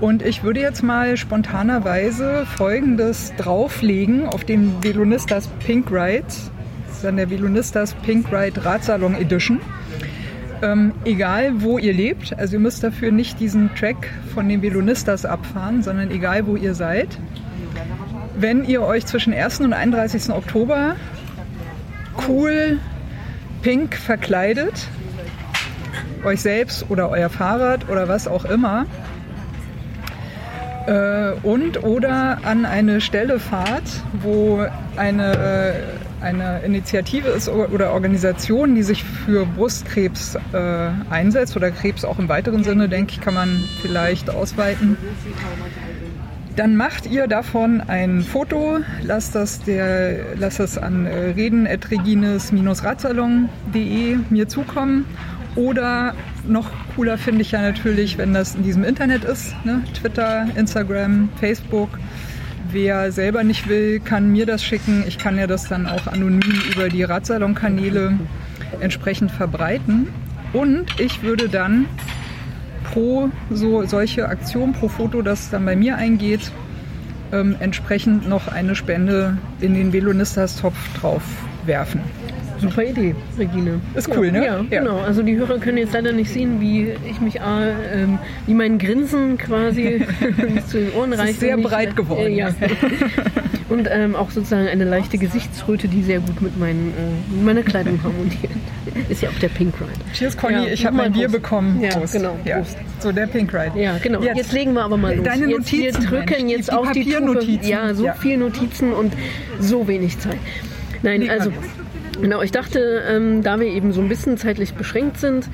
Und 0.00 0.22
ich 0.22 0.44
würde 0.44 0.60
jetzt 0.60 0.82
mal 0.82 1.16
spontanerweise 1.16 2.46
Folgendes 2.56 3.32
drauflegen 3.38 4.26
auf 4.26 4.44
den 4.44 4.82
Velonistas 4.82 5.48
Pink 5.64 5.90
Ride. 5.90 6.24
Das 6.26 6.96
ist 6.96 7.04
dann 7.04 7.16
der 7.16 7.30
Velonistas 7.30 7.94
Pink 7.94 8.30
Ride 8.30 8.64
Radsalon 8.64 9.14
Edition. 9.14 9.60
Ähm, 10.62 10.92
egal 11.04 11.62
wo 11.62 11.78
ihr 11.78 11.92
lebt, 11.92 12.38
also 12.38 12.54
ihr 12.54 12.60
müsst 12.60 12.82
dafür 12.82 13.12
nicht 13.12 13.40
diesen 13.40 13.74
Track 13.74 14.10
von 14.32 14.48
den 14.48 14.62
Velonistas 14.62 15.24
abfahren, 15.24 15.82
sondern 15.82 16.10
egal 16.10 16.46
wo 16.46 16.56
ihr 16.56 16.74
seid. 16.74 17.18
Wenn 18.38 18.64
ihr 18.64 18.82
euch 18.82 19.06
zwischen 19.06 19.32
1. 19.32 19.60
und 19.60 19.72
31. 19.72 20.30
Oktober 20.30 20.96
cool 22.28 22.78
pink 23.62 23.96
verkleidet, 23.96 24.88
euch 26.24 26.40
selbst 26.40 26.86
oder 26.90 27.10
euer 27.10 27.28
Fahrrad 27.28 27.88
oder 27.88 28.08
was 28.08 28.26
auch 28.26 28.44
immer, 28.44 28.86
äh, 30.86 31.32
und 31.42 31.82
oder 31.82 32.38
an 32.44 32.64
eine 32.64 33.00
Stelle 33.00 33.38
fahrt, 33.38 34.04
wo 34.22 34.64
eine, 34.96 35.32
äh, 35.32 35.72
eine 36.20 36.60
Initiative 36.60 37.28
ist 37.28 37.48
oder 37.48 37.92
Organisation, 37.92 38.74
die 38.74 38.82
sich 38.82 39.04
für 39.04 39.46
Brustkrebs 39.46 40.36
äh, 40.52 40.88
einsetzt 41.10 41.56
oder 41.56 41.70
Krebs 41.70 42.04
auch 42.04 42.18
im 42.18 42.28
weiteren 42.28 42.64
Sinne, 42.64 42.88
denke 42.88 43.12
ich, 43.12 43.20
kann 43.20 43.34
man 43.34 43.62
vielleicht 43.82 44.30
ausweiten. 44.30 44.96
Dann 46.56 46.74
macht 46.76 47.06
ihr 47.06 47.26
davon 47.26 47.82
ein 47.82 48.22
Foto, 48.22 48.78
lasst 49.02 49.34
das, 49.34 49.60
der, 49.62 50.34
lasst 50.36 50.58
das 50.58 50.78
an 50.78 51.04
äh, 51.06 51.32
reden.regines-radsalon.de 51.36 54.16
mir 54.30 54.48
zukommen. 54.48 55.04
Oder 55.54 56.14
noch 56.46 56.70
cooler 56.94 57.18
finde 57.18 57.42
ich 57.42 57.52
ja 57.52 57.60
natürlich, 57.60 58.16
wenn 58.18 58.32
das 58.32 58.54
in 58.54 58.62
diesem 58.62 58.84
Internet 58.84 59.24
ist. 59.24 59.54
Ne? 59.64 59.82
Twitter, 59.94 60.46
Instagram, 60.54 61.28
Facebook. 61.40 61.90
Wer 62.76 63.10
selber 63.10 63.42
nicht 63.42 63.70
will, 63.70 64.00
kann 64.00 64.30
mir 64.30 64.44
das 64.44 64.62
schicken. 64.62 65.02
Ich 65.08 65.16
kann 65.16 65.38
ja 65.38 65.46
das 65.46 65.66
dann 65.66 65.86
auch 65.86 66.08
anonym 66.08 66.60
über 66.74 66.90
die 66.90 67.04
Radsalon-Kanäle 67.04 68.18
entsprechend 68.80 69.30
verbreiten. 69.30 70.08
Und 70.52 70.84
ich 71.00 71.22
würde 71.22 71.48
dann 71.48 71.86
pro 72.84 73.30
so, 73.50 73.86
solche 73.86 74.28
Aktion, 74.28 74.74
pro 74.74 74.88
Foto, 74.88 75.22
das 75.22 75.48
dann 75.48 75.64
bei 75.64 75.74
mir 75.74 75.96
eingeht, 75.96 76.52
ähm, 77.32 77.56
entsprechend 77.60 78.28
noch 78.28 78.48
eine 78.48 78.74
Spende 78.74 79.38
in 79.62 79.72
den 79.72 79.94
Velonistas-Topf 79.94 81.00
drauf 81.00 81.22
werfen. 81.64 82.02
Super 82.60 82.84
Idee, 82.84 83.14
Regine. 83.38 83.80
Ist 83.94 84.08
cool, 84.16 84.26
ja, 84.26 84.32
ne? 84.32 84.44
Ja, 84.46 84.64
Ja. 84.70 84.78
genau. 84.80 84.98
Also 85.00 85.22
die 85.22 85.36
Hörer 85.36 85.58
können 85.58 85.78
jetzt 85.78 85.92
leider 85.94 86.12
nicht 86.12 86.30
sehen, 86.30 86.60
wie 86.60 86.92
ich 87.08 87.20
mich, 87.20 87.36
äh, 87.40 87.40
ähm, 88.02 88.18
wie 88.46 88.54
mein 88.54 88.78
Grinsen 88.78 89.38
quasi 89.38 90.04
zu 90.68 90.78
den 90.78 90.92
Ohren 90.94 91.12
reicht. 91.12 91.32
ist 91.32 91.40
sehr 91.40 91.56
breit 91.58 91.96
geworden. 91.96 92.26
Äh, 92.32 92.36
ja. 92.36 92.48
Und 93.68 93.88
ähm, 93.90 94.14
auch 94.14 94.30
sozusagen 94.30 94.68
eine 94.68 94.84
leichte 94.84 95.18
Gesichtsröte, 95.18 95.88
die 95.88 96.02
sehr 96.02 96.20
gut 96.20 96.40
mit, 96.40 96.56
meinen, 96.56 96.92
äh, 96.96 97.34
mit 97.34 97.44
meiner 97.44 97.62
Kleidung 97.62 98.00
harmoniert. 98.02 98.38
Ist 99.08 99.22
ja 99.22 99.28
auch 99.28 99.38
der 99.40 99.48
Pink 99.48 99.74
Ride. 99.80 99.90
Cheers, 100.14 100.36
Conny, 100.36 100.54
Ja, 100.54 100.64
ich 100.72 100.86
habe 100.86 100.96
mein 100.96 101.12
Bier 101.12 101.28
bekommen. 101.28 101.80
Ja, 101.80 101.90
Prost. 101.90 102.12
genau. 102.12 102.36
Prost. 102.44 102.76
So, 103.00 103.10
der 103.10 103.26
Pink 103.26 103.52
Ride. 103.52 103.72
Ja, 103.80 103.98
genau. 104.00 104.22
Jetzt, 104.22 104.36
Jetzt- 104.36 104.52
legen 104.52 104.72
wir 104.74 104.84
aber 104.84 104.96
mal 104.96 105.16
los. 105.16 105.24
Deine 105.24 105.46
Jetzt, 105.50 105.72
wir 105.72 105.80
Notizen, 105.90 106.04
drücken 106.06 106.30
Mensch, 106.46 106.52
jetzt 106.52 106.68
die 106.70 106.72
auf 106.74 106.92
die 106.92 107.02
Tube. 107.04 107.12
Papiernotizen. 107.14 107.68
Ja, 107.68 107.92
so 107.94 108.04
Ja. 108.06 108.14
viel 108.14 108.36
Notizen 108.36 108.92
und 108.92 109.12
so 109.58 109.88
wenig 109.88 110.16
Zeit. 110.20 110.36
Nein, 111.02 111.20
mal 111.26 111.30
also 111.30 111.50
los. 111.50 111.58
Genau. 112.20 112.42
Ich 112.42 112.52
dachte, 112.52 113.02
ähm, 113.08 113.42
da 113.42 113.58
wir 113.60 113.66
eben 113.66 113.92
so 113.92 114.00
ein 114.00 114.08
bisschen 114.08 114.36
zeitlich 114.36 114.74
beschränkt 114.74 115.18
sind, 115.18 115.48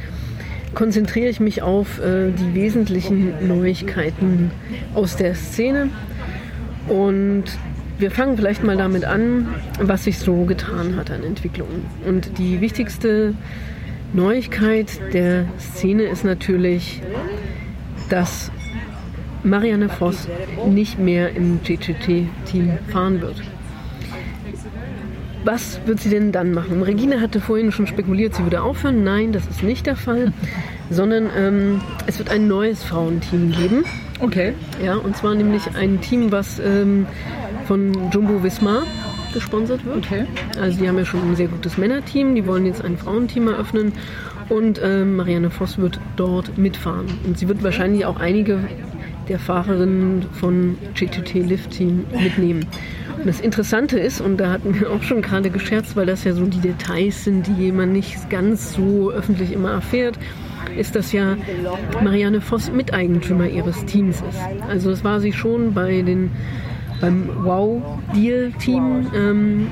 konzentriere 0.74 1.28
ich 1.28 1.40
mich 1.40 1.62
auf 1.62 1.98
äh, 1.98 2.30
die 2.30 2.54
wesentlichen 2.54 3.46
Neuigkeiten 3.46 4.50
aus 4.94 5.16
der 5.16 5.34
Szene 5.34 5.90
und 6.88 7.44
wir 7.98 8.10
fangen 8.10 8.36
vielleicht 8.36 8.64
mal 8.64 8.76
damit 8.76 9.04
an, 9.04 9.54
was 9.80 10.04
sich 10.04 10.18
so 10.18 10.44
getan 10.44 10.96
hat 10.96 11.10
an 11.10 11.22
Entwicklungen. 11.22 11.84
Und 12.04 12.38
die 12.38 12.60
wichtigste 12.60 13.34
Neuigkeit 14.12 15.00
der 15.12 15.44
Szene 15.58 16.04
ist 16.04 16.24
natürlich, 16.24 17.00
dass 18.08 18.50
Marianne 19.44 19.88
Voss 19.88 20.28
nicht 20.68 20.98
mehr 20.98 21.34
im 21.36 21.60
GGT-Team 21.62 22.78
fahren 22.88 23.20
wird. 23.20 23.42
Was 25.44 25.80
wird 25.86 26.00
sie 26.00 26.10
denn 26.10 26.30
dann 26.30 26.52
machen? 26.52 26.82
Regine 26.82 27.20
hatte 27.20 27.40
vorhin 27.40 27.72
schon 27.72 27.86
spekuliert, 27.86 28.34
sie 28.34 28.42
würde 28.44 28.62
aufhören. 28.62 29.02
Nein, 29.02 29.32
das 29.32 29.46
ist 29.46 29.62
nicht 29.62 29.86
der 29.86 29.96
Fall, 29.96 30.32
sondern 30.90 31.28
ähm, 31.36 31.80
es 32.06 32.18
wird 32.18 32.30
ein 32.30 32.46
neues 32.46 32.84
Frauenteam 32.84 33.50
geben. 33.52 33.84
Okay. 34.20 34.54
Ja, 34.82 34.96
und 34.96 35.16
zwar 35.16 35.34
nämlich 35.34 35.62
ein 35.74 36.00
Team, 36.00 36.30
was 36.30 36.60
ähm, 36.60 37.06
von 37.66 37.92
Jumbo 38.12 38.42
Visma 38.42 38.84
gesponsert 39.34 39.84
wird. 39.84 39.96
Okay. 39.96 40.26
Also 40.60 40.78
die 40.78 40.88
haben 40.88 40.98
ja 40.98 41.04
schon 41.04 41.20
ein 41.28 41.36
sehr 41.36 41.48
gutes 41.48 41.76
Männerteam, 41.76 42.34
die 42.34 42.46
wollen 42.46 42.66
jetzt 42.66 42.84
ein 42.84 42.96
Frauenteam 42.96 43.48
eröffnen 43.48 43.92
und 44.48 44.80
ähm, 44.82 45.16
Marianne 45.16 45.50
Voss 45.50 45.78
wird 45.78 45.98
dort 46.16 46.56
mitfahren. 46.58 47.06
Und 47.24 47.38
sie 47.38 47.48
wird 47.48 47.62
wahrscheinlich 47.62 48.04
auch 48.04 48.20
einige 48.20 48.60
der 49.28 49.38
Fahrerinnen 49.38 50.26
von 50.32 50.76
GTT 50.94 51.34
Lift 51.34 51.70
Team 51.70 52.04
mitnehmen. 52.12 52.66
Das 53.24 53.40
Interessante 53.40 53.98
ist, 53.98 54.20
und 54.20 54.38
da 54.38 54.50
hatten 54.50 54.78
wir 54.78 54.90
auch 54.90 55.02
schon 55.02 55.22
gerade 55.22 55.50
gescherzt, 55.50 55.94
weil 55.94 56.06
das 56.06 56.24
ja 56.24 56.32
so 56.32 56.44
die 56.44 56.58
Details 56.58 57.24
sind, 57.24 57.46
die 57.46 57.70
man 57.70 57.92
nicht 57.92 58.30
ganz 58.30 58.74
so 58.74 59.10
öffentlich 59.12 59.52
immer 59.52 59.70
erfährt, 59.70 60.18
ist, 60.76 60.96
dass 60.96 61.12
ja 61.12 61.36
Marianne 62.02 62.40
Voss 62.40 62.72
Miteigentümer 62.72 63.46
ihres 63.46 63.84
Teams 63.84 64.16
ist. 64.16 64.68
Also 64.68 64.90
das 64.90 65.04
war 65.04 65.20
sie 65.20 65.32
schon 65.32 65.74
bei 65.74 66.02
den 66.02 66.30
beim 67.00 67.28
Wow 67.44 67.82
Deal 68.14 68.52
Team, 68.58 69.06
ähm, 69.14 69.66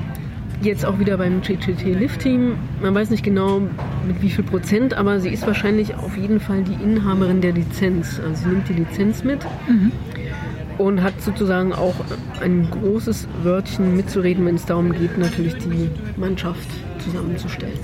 jetzt 0.61 0.85
auch 0.85 0.99
wieder 0.99 1.17
beim 1.17 1.41
GGT 1.41 1.93
Lift 1.93 2.21
Team. 2.21 2.55
Man 2.81 2.93
weiß 2.93 3.09
nicht 3.09 3.23
genau 3.23 3.59
mit 4.05 4.21
wie 4.21 4.29
viel 4.29 4.43
Prozent, 4.43 4.93
aber 4.93 5.19
sie 5.19 5.29
ist 5.29 5.45
wahrscheinlich 5.47 5.95
auf 5.95 6.17
jeden 6.17 6.39
Fall 6.39 6.61
die 6.63 6.81
Inhaberin 6.83 7.41
der 7.41 7.53
Lizenz. 7.53 8.19
Also 8.19 8.43
sie 8.43 8.49
nimmt 8.49 8.69
die 8.69 8.73
Lizenz 8.73 9.23
mit 9.23 9.39
und 10.81 11.01
hat 11.01 11.21
sozusagen 11.21 11.73
auch 11.73 11.95
ein 12.41 12.69
großes 12.69 13.27
Wörtchen 13.43 13.95
mitzureden, 13.95 14.45
wenn 14.45 14.55
es 14.55 14.65
darum 14.65 14.91
geht, 14.91 15.17
natürlich 15.17 15.55
die 15.55 15.89
Mannschaft 16.17 16.67
zusammenzustellen. 16.99 17.79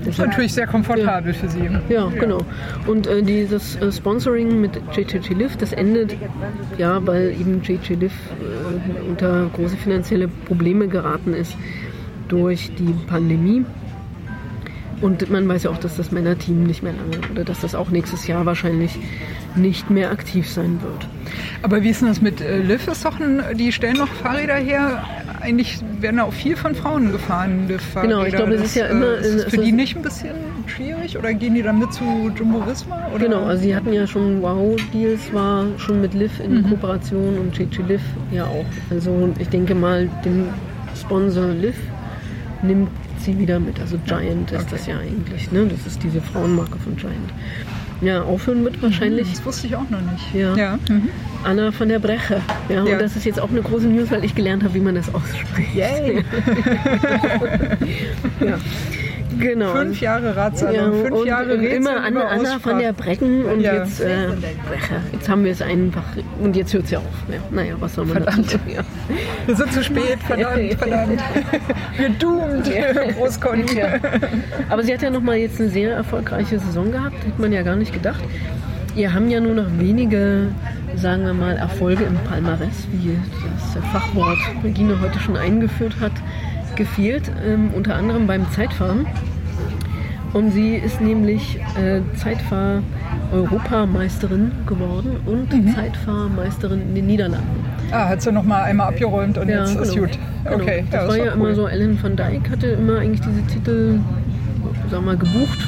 Das 0.00 0.08
ist 0.14 0.18
natürlich 0.18 0.54
sehr 0.54 0.66
komfortabel 0.66 1.34
für 1.34 1.48
Sie. 1.48 1.68
Ja, 1.90 2.06
genau. 2.08 2.40
Und 2.86 3.06
äh, 3.06 3.22
dieses 3.22 3.76
äh, 3.76 3.92
Sponsoring 3.92 4.60
mit 4.60 4.80
JJG 4.96 5.34
Lift, 5.34 5.60
das 5.60 5.72
endet 5.72 6.16
ja, 6.78 7.06
weil 7.06 7.32
eben 7.38 7.60
JJ 7.62 7.94
Lift 7.94 8.16
äh, 8.40 9.08
unter 9.08 9.50
große 9.54 9.76
finanzielle 9.76 10.28
Probleme 10.28 10.88
geraten 10.88 11.34
ist 11.34 11.54
durch 12.28 12.70
die 12.78 12.94
Pandemie. 13.06 13.64
Und 15.00 15.30
man 15.30 15.48
weiß 15.48 15.62
ja 15.62 15.70
auch, 15.70 15.78
dass 15.78 15.96
das 15.96 16.10
Männerteam 16.12 16.64
nicht 16.64 16.82
mehr 16.82 16.92
lange 16.92 17.18
oder 17.32 17.44
dass 17.44 17.60
das 17.60 17.74
auch 17.74 17.88
nächstes 17.90 18.26
Jahr 18.26 18.44
wahrscheinlich 18.44 18.98
nicht 19.56 19.88
mehr 19.90 20.10
aktiv 20.10 20.48
sein 20.48 20.78
wird. 20.82 21.08
Aber 21.62 21.82
wie 21.82 21.88
ist 21.88 22.02
denn 22.02 22.08
das 22.08 22.20
mit 22.20 22.40
äh, 22.40 22.58
Liv? 22.58 22.86
Ist 22.86 23.04
doch 23.04 23.18
ein, 23.18 23.42
die 23.56 23.72
stellen 23.72 23.96
noch 23.96 24.08
Fahrräder 24.08 24.56
her. 24.56 25.02
Eigentlich 25.40 25.78
werden 26.00 26.18
da 26.18 26.24
auch 26.24 26.34
viel 26.34 26.54
von 26.54 26.74
Frauen 26.74 27.12
gefahren, 27.12 27.66
Liv-Fahrräder. 27.66 28.12
Genau, 28.14 28.24
ich 28.26 28.34
glaube, 28.34 28.52
es 28.54 28.60
Das, 28.60 28.68
ist 28.70 28.76
ja 28.76 28.86
äh, 28.86 28.90
immer- 28.90 29.14
Ist 29.14 29.26
es 29.26 29.34
es 29.34 29.44
für 29.54 29.56
ist- 29.56 29.64
die 29.66 29.72
nicht 29.72 29.96
ein 29.96 30.02
bisschen 30.02 30.34
schwierig 30.66 31.16
oder 31.16 31.32
gehen 31.32 31.54
die 31.54 31.62
dann 31.62 31.78
mit 31.78 31.92
zu 31.94 32.04
Jumbo 32.36 32.64
Visma? 32.66 33.08
Oder? 33.14 33.24
Genau, 33.24 33.44
also 33.44 33.62
sie 33.62 33.74
hatten 33.74 33.92
ja 33.94 34.06
schon 34.06 34.42
Wow-Deals, 34.42 35.32
war 35.32 35.64
schon 35.78 36.02
mit 36.02 36.12
Liv 36.12 36.38
in 36.44 36.62
Kooperation 36.68 37.38
und 37.38 37.56
JJ 37.58 37.80
Liv 37.88 38.02
ja 38.32 38.44
auch. 38.44 38.66
Also 38.90 39.30
ich 39.38 39.48
denke 39.48 39.74
mal, 39.74 40.08
den 40.26 40.48
Sponsor 40.94 41.48
Liv 41.48 41.76
nimmt 42.62 42.90
sie 43.22 43.38
wieder 43.38 43.60
mit. 43.60 43.78
Also 43.80 43.98
Giant 44.06 44.52
ist 44.52 44.72
das 44.72 44.86
ja 44.86 44.98
eigentlich, 44.98 45.50
ne? 45.52 45.66
Das 45.66 45.86
ist 45.86 46.02
diese 46.02 46.20
Frauenmarke 46.20 46.78
von 46.78 46.96
Giant. 46.96 47.32
Ja, 48.00 48.22
aufhören 48.22 48.64
wird 48.64 48.82
wahrscheinlich 48.82 49.30
Das 49.30 49.44
wusste 49.44 49.66
ich 49.66 49.76
auch 49.76 49.88
noch 49.90 50.00
nicht. 50.00 50.34
Ja. 50.34 50.56
ja. 50.56 50.78
Mhm. 50.88 51.08
Anna 51.44 51.70
von 51.70 51.88
der 51.88 51.98
Breche. 51.98 52.40
Ja, 52.68 52.84
Ja. 52.84 52.92
Und 52.94 53.02
das 53.02 53.16
ist 53.16 53.26
jetzt 53.26 53.38
auch 53.38 53.50
eine 53.50 53.60
große 53.62 53.88
News, 53.88 54.10
weil 54.10 54.24
ich 54.24 54.34
gelernt 54.34 54.64
habe, 54.64 54.74
wie 54.74 54.80
man 54.80 54.94
das 54.94 55.14
ausspricht. 55.14 55.74
Yay. 55.74 56.24
ja. 58.40 58.58
Genau. 59.40 59.72
Fünf 59.72 60.00
Jahre 60.00 60.36
Radsalon, 60.36 60.74
Ja, 60.74 60.90
fünf 61.04 61.10
und, 61.18 61.26
Jahre 61.26 61.54
und 61.54 61.64
immer 61.64 62.02
Anna, 62.04 62.26
Anna 62.28 62.58
von 62.58 62.78
der. 62.78 62.92
Brecken 62.92 63.44
und 63.44 63.60
Ja. 63.60 63.74
jetzt, 63.74 64.00
äh, 64.00 64.28
jetzt 65.12 65.28
haben 65.28 65.44
wir 65.44 65.52
es 65.52 65.62
einfach 65.62 66.02
und 66.40 66.54
jetzt 66.56 66.72
hört 66.74 66.84
es 66.84 66.90
ja 66.90 66.98
auf. 66.98 67.04
Ja, 67.30 67.38
naja, 67.50 67.74
was 67.80 67.94
soll 67.94 68.04
man 68.04 68.22
Verdammt. 68.22 68.46
dazu? 68.46 68.58
Ja. 68.68 68.80
Wir 69.46 69.56
sind 69.56 69.72
zu 69.72 69.82
spät, 69.82 70.18
verdammt, 70.26 70.74
verdammt. 70.74 71.20
Wir 71.96 72.08
doomed, 72.10 72.70
Großkonti. 73.16 73.78
Ja. 73.78 73.88
Aber 74.68 74.82
sie 74.82 74.92
hat 74.92 75.02
ja 75.02 75.10
noch 75.10 75.22
mal 75.22 75.36
jetzt 75.36 75.60
eine 75.60 75.70
sehr 75.70 75.94
erfolgreiche 75.94 76.58
Saison 76.58 76.90
gehabt, 76.92 77.16
hätte 77.24 77.40
man 77.40 77.52
ja 77.52 77.62
gar 77.62 77.76
nicht 77.76 77.92
gedacht. 77.92 78.20
Ihr 78.96 79.14
haben 79.14 79.30
ja 79.30 79.40
nur 79.40 79.54
noch 79.54 79.66
wenige, 79.78 80.48
sagen 80.96 81.24
wir 81.24 81.32
mal, 81.32 81.56
Erfolge 81.56 82.02
im 82.04 82.16
Palmares, 82.28 82.88
wie 82.92 83.16
das 83.74 83.84
Fachwort 83.92 84.38
Regine 84.64 85.00
heute 85.00 85.18
schon 85.20 85.36
eingeführt 85.36 85.94
hat, 86.00 86.12
gefehlt, 86.74 87.30
ähm, 87.46 87.70
unter 87.72 87.94
anderem 87.94 88.26
beim 88.26 88.50
Zeitfahren. 88.50 89.06
Und 90.32 90.52
sie 90.52 90.76
ist 90.76 91.00
nämlich 91.00 91.58
äh, 91.76 92.02
Zeitfahr-Europameisterin 92.16 94.52
geworden 94.66 95.16
und 95.26 95.52
Mhm. 95.52 95.74
Zeitfahrmeisterin 95.74 96.82
in 96.82 96.94
den 96.94 97.06
Niederlanden. 97.06 97.64
Ah, 97.90 98.08
hat 98.08 98.22
sie 98.22 98.30
noch 98.30 98.44
mal 98.44 98.62
einmal 98.62 98.86
abgeräumt 98.88 99.36
und 99.38 99.48
jetzt 99.48 99.74
ist 99.74 99.94
genau. 99.94 100.06
gut. 100.06 100.16
Genau. 100.44 100.54
Okay, 100.56 100.84
Das 100.90 101.08
war 101.08 101.10
ist 101.10 101.16
ja 101.18 101.24
doch 101.26 101.34
immer 101.34 101.44
cool. 101.46 101.54
so, 101.56 101.66
Ellen 101.66 101.98
van 102.00 102.14
Dijk 102.16 102.48
hatte 102.50 102.66
immer 102.68 102.98
eigentlich 103.00 103.20
diese 103.20 103.42
Titel, 103.46 103.98
wir 104.88 105.00
mal, 105.00 105.16
gebucht. 105.16 105.66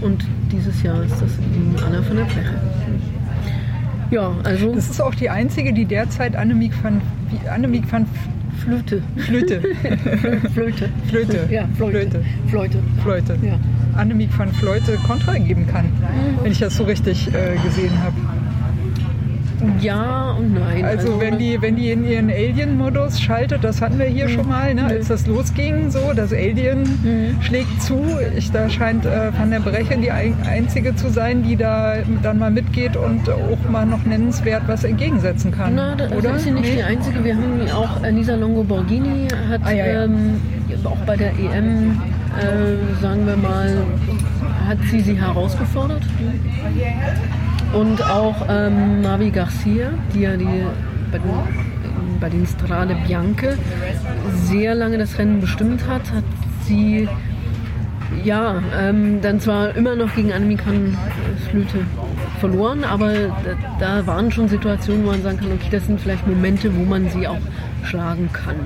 Und 0.00 0.24
dieses 0.52 0.80
Jahr 0.82 1.02
ist 1.02 1.20
das 1.20 1.36
eben 1.38 1.74
Anna 1.84 2.00
von 2.02 2.16
der 2.16 2.26
Fläche. 2.26 2.54
Ja, 4.10 4.30
also 4.44 4.72
Das 4.74 4.88
ist 4.90 5.00
auch 5.00 5.14
die 5.14 5.30
einzige, 5.30 5.72
die 5.72 5.86
derzeit 5.86 6.36
Annemiek 6.36 6.72
van, 6.84 7.00
Annemiek 7.52 7.90
van 7.90 8.06
Flöte. 8.64 9.02
Flöte, 9.16 9.60
Flöte. 10.54 10.88
Flöte, 11.08 11.48
Ja, 11.50 11.68
Flöte. 11.76 11.92
Flöte. 12.00 12.24
Flöte. 12.48 12.78
Flöte. 13.02 13.38
Ja. 13.46 13.58
Annemiek 13.96 14.36
van 14.36 14.52
Flöte 14.52 14.96
Kontra 15.06 15.38
geben 15.38 15.66
kann, 15.66 15.84
wenn 16.42 16.50
ich 16.50 16.58
das 16.58 16.76
so 16.76 16.84
richtig 16.84 17.28
äh, 17.28 17.56
gesehen 17.64 17.92
habe. 18.02 18.14
Ja 19.80 20.32
und 20.38 20.54
nein. 20.54 20.84
Also, 20.84 21.20
wenn, 21.20 21.38
die, 21.38 21.60
wenn 21.60 21.76
die 21.76 21.90
in 21.90 22.04
ihren 22.04 22.30
Alien-Modus 22.30 23.20
schaltet, 23.20 23.64
das 23.64 23.80
hatten 23.80 23.98
wir 23.98 24.06
hier 24.06 24.28
schon 24.28 24.48
mal, 24.48 24.74
ne, 24.74 24.84
als 24.84 25.08
das 25.08 25.26
losging, 25.26 25.90
so, 25.90 26.12
das 26.14 26.32
Alien 26.32 27.36
schlägt 27.40 27.82
zu. 27.82 28.00
Ich, 28.36 28.50
da 28.50 28.68
scheint 28.68 29.04
äh, 29.06 29.30
Van 29.36 29.50
der 29.50 29.60
Breche 29.60 29.96
die 29.98 30.10
ein, 30.10 30.34
einzige 30.48 30.94
zu 30.96 31.10
sein, 31.10 31.42
die 31.42 31.56
da 31.56 31.96
dann 32.22 32.38
mal 32.38 32.50
mitgeht 32.50 32.96
und 32.96 33.28
auch 33.30 33.70
mal 33.70 33.86
noch 33.86 34.04
nennenswert 34.04 34.62
was 34.66 34.84
entgegensetzen 34.84 35.50
kann. 35.52 35.74
Na, 35.74 35.94
das 35.94 36.12
oder? 36.12 36.36
ist 36.36 36.44
sie 36.44 36.50
nicht 36.50 36.64
Nee? 36.64 36.76
die 36.76 36.82
einzige. 36.82 37.22
Wir 37.24 37.36
haben 37.36 37.60
auch 37.72 38.02
äh, 38.02 38.10
Lisa 38.10 38.34
Longo 38.34 38.62
Borghini 38.62 39.28
hat 39.50 39.60
Ah, 39.64 39.72
ja, 39.72 39.86
ja. 39.86 40.04
Ähm, 40.04 40.40
auch 40.84 40.96
bei 41.06 41.16
der 41.16 41.30
EM, 41.32 42.00
äh, 42.38 43.00
sagen 43.00 43.26
wir 43.26 43.36
mal, 43.36 43.76
hat 44.68 44.78
sie 44.90 45.00
sie 45.00 45.14
herausgefordert. 45.18 46.02
Und 47.74 48.02
auch 48.02 48.36
ähm, 48.48 49.02
Mavi 49.02 49.30
Garcia, 49.30 49.90
die 50.14 50.20
ja 50.20 50.36
die, 50.36 50.64
bei, 51.10 51.18
den, 51.18 51.30
bei 52.20 52.28
den 52.28 52.46
Strade 52.46 52.96
Bianche 53.06 53.58
sehr 54.44 54.74
lange 54.74 54.98
das 54.98 55.18
Rennen 55.18 55.40
bestimmt 55.40 55.86
hat, 55.88 56.12
hat 56.12 56.24
sie 56.66 57.08
ja, 58.22 58.62
ähm, 58.78 59.20
dann 59.20 59.40
zwar 59.40 59.74
immer 59.76 59.96
noch 59.96 60.14
gegen 60.14 60.32
Annemiek 60.32 60.64
van 60.66 60.96
Flöte 61.50 61.78
verloren, 62.38 62.84
aber 62.84 63.12
da, 63.12 63.56
da 63.80 64.06
waren 64.06 64.30
schon 64.30 64.48
Situationen, 64.48 65.04
wo 65.04 65.10
man 65.10 65.22
sagen 65.22 65.38
kann, 65.38 65.52
okay, 65.52 65.68
das 65.70 65.86
sind 65.86 66.00
vielleicht 66.00 66.26
Momente, 66.26 66.74
wo 66.76 66.84
man 66.84 67.08
sie 67.08 67.26
auch 67.26 67.40
schlagen 67.84 68.30
kann. 68.32 68.56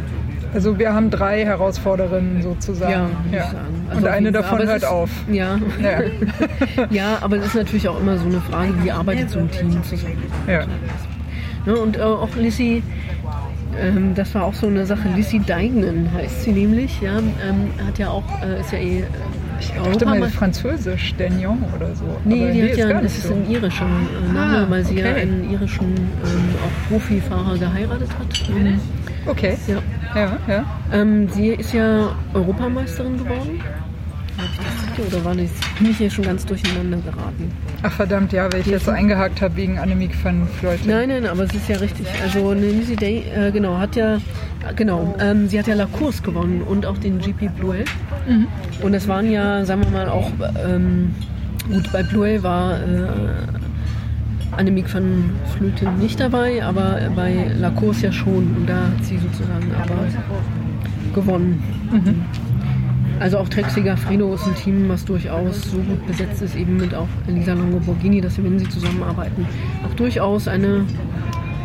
Also 0.54 0.78
wir 0.78 0.94
haben 0.94 1.10
drei 1.10 1.44
Herausforderinnen 1.44 2.42
sozusagen. 2.42 2.90
Ja, 2.92 3.00
würde 3.24 3.36
ich 3.36 3.42
sagen. 3.52 3.86
Also 3.90 4.06
Und 4.06 4.08
eine 4.12 4.32
davon 4.32 4.58
hört 4.60 4.78
ist- 4.78 4.84
auf. 4.84 5.10
Ja. 5.30 5.58
Ja. 5.82 6.00
ja, 6.90 7.18
aber 7.20 7.36
es 7.36 7.46
ist 7.46 7.54
natürlich 7.54 7.88
auch 7.88 8.00
immer 8.00 8.16
so 8.18 8.24
eine 8.26 8.40
Frage, 8.40 8.72
wie 8.82 8.90
arbeitet 8.90 9.30
so 9.30 9.38
ein 9.40 9.50
Team 9.50 9.82
zusammen. 9.84 10.16
Ja. 10.46 10.64
Ne, 11.66 11.76
und 11.76 11.96
äh, 11.98 12.00
auch 12.00 12.34
Lissy, 12.36 12.82
ähm, 13.78 14.14
das 14.14 14.34
war 14.34 14.44
auch 14.44 14.54
so 14.54 14.66
eine 14.68 14.86
Sache, 14.86 15.08
Lissy 15.14 15.38
Deignan 15.40 16.08
heißt 16.14 16.42
sie 16.44 16.52
nämlich, 16.52 17.00
ja, 17.02 17.18
ähm, 17.18 17.70
hat 17.86 17.98
ja 17.98 18.08
auch, 18.08 18.24
äh, 18.42 18.60
ist 18.60 18.72
ja 18.72 18.78
eh 18.78 19.04
Ich 19.76 19.96
dachte 19.96 20.06
mal 20.06 20.28
Französisch, 20.28 21.14
Dagnon 21.16 21.64
oder 21.76 21.94
so. 21.94 22.04
Nee, 22.24 22.44
Aber 22.44 22.52
die 22.52 22.62
hat 22.70 22.76
ja, 22.78 22.88
das 22.94 23.02
nicht 23.02 23.16
ist 23.18 23.26
so. 23.28 23.34
ein 23.34 23.50
irischer 23.50 23.84
äh, 23.86 24.32
Name, 24.32 24.58
Ah, 24.58 24.66
weil 24.68 24.84
sie 24.84 24.98
ja 24.98 25.10
okay. 25.10 25.20
einen 25.22 25.50
irischen 25.50 25.86
ähm, 25.94 26.54
auch 26.64 26.88
Profifahrer 26.90 27.58
geheiratet 27.58 28.08
hat. 28.18 28.50
Mhm. 28.50 28.80
Okay. 29.26 29.56
Ja. 29.66 29.82
Ja, 30.14 30.38
ja. 30.48 30.64
Ähm, 30.92 31.28
sie 31.28 31.48
ist 31.48 31.72
ja 31.74 32.14
Europameisterin 32.32 33.18
geworden. 33.18 33.60
Hab 34.38 34.44
ich 34.52 34.56
das 34.58 34.98
richtig 34.98 35.14
oder 35.14 35.24
war? 35.24 35.34
Bin 35.34 35.90
ich 35.90 35.98
hier 35.98 36.10
schon 36.10 36.24
ganz 36.24 36.46
durcheinander 36.46 36.98
geraten? 36.98 37.50
Ach 37.82 37.92
verdammt, 37.92 38.32
ja, 38.32 38.50
weil 38.52 38.60
ich 38.60 38.66
jetzt 38.66 38.88
eingehakt 38.88 39.42
habe 39.42 39.56
wegen 39.56 39.78
Annemiek 39.78 40.12
van 40.24 40.46
Fleuten. 40.60 40.88
Nein, 40.88 41.08
nein, 41.08 41.26
aber 41.26 41.42
es 41.42 41.54
ist 41.54 41.68
ja 41.68 41.76
richtig. 41.76 42.06
Also 42.22 42.48
eine 42.50 42.60
Lizzie 42.70 42.96
Day, 42.96 43.24
äh, 43.34 43.50
genau, 43.50 43.78
hat 43.78 43.96
ja, 43.96 44.18
genau, 44.76 45.14
ähm, 45.20 45.48
sie 45.48 45.58
hat 45.58 45.66
ja 45.66 45.74
La 45.74 45.86
Course 45.86 46.22
gewonnen 46.22 46.62
und 46.62 46.86
auch 46.86 46.98
den 46.98 47.18
GP 47.18 47.48
Bluel. 47.56 47.84
Und 48.82 48.92
das 48.92 49.08
waren 49.08 49.30
ja, 49.30 49.64
sagen 49.64 49.82
wir 49.84 49.90
mal, 49.90 50.08
auch, 50.08 50.30
ähm, 50.66 51.14
gut, 51.70 51.90
bei 51.92 52.02
Bluel 52.02 52.42
war 52.42 52.78
äh, 52.78 53.08
Annemiek 54.56 54.92
van 54.92 55.30
Vleuten 55.56 55.98
nicht 55.98 56.20
dabei, 56.20 56.64
aber 56.64 57.00
bei 57.14 57.50
La 57.58 57.70
Course 57.70 58.06
ja 58.06 58.12
schon. 58.12 58.56
Und 58.56 58.66
da 58.66 58.76
hat 58.76 59.04
sie 59.04 59.18
sozusagen 59.18 59.70
aber 59.74 59.96
gewonnen. 61.14 61.62
Also 63.20 63.38
auch 63.38 63.48
Trek 63.48 63.66
Segafredo 63.70 64.32
ist 64.34 64.46
ein 64.46 64.54
Team, 64.54 64.88
was 64.88 65.04
durchaus 65.04 65.62
so 65.62 65.78
gut 65.78 66.06
besetzt 66.06 66.40
ist, 66.40 66.54
eben 66.54 66.76
mit 66.76 66.94
auch 66.94 67.08
Elisa 67.26 67.52
Longo 67.52 67.80
Borghini, 67.80 68.20
dass 68.20 68.36
sie, 68.36 68.44
wenn 68.44 68.58
sie 68.58 68.68
zusammenarbeiten, 68.68 69.44
auch 69.84 69.94
durchaus 69.94 70.46
eine 70.46 70.84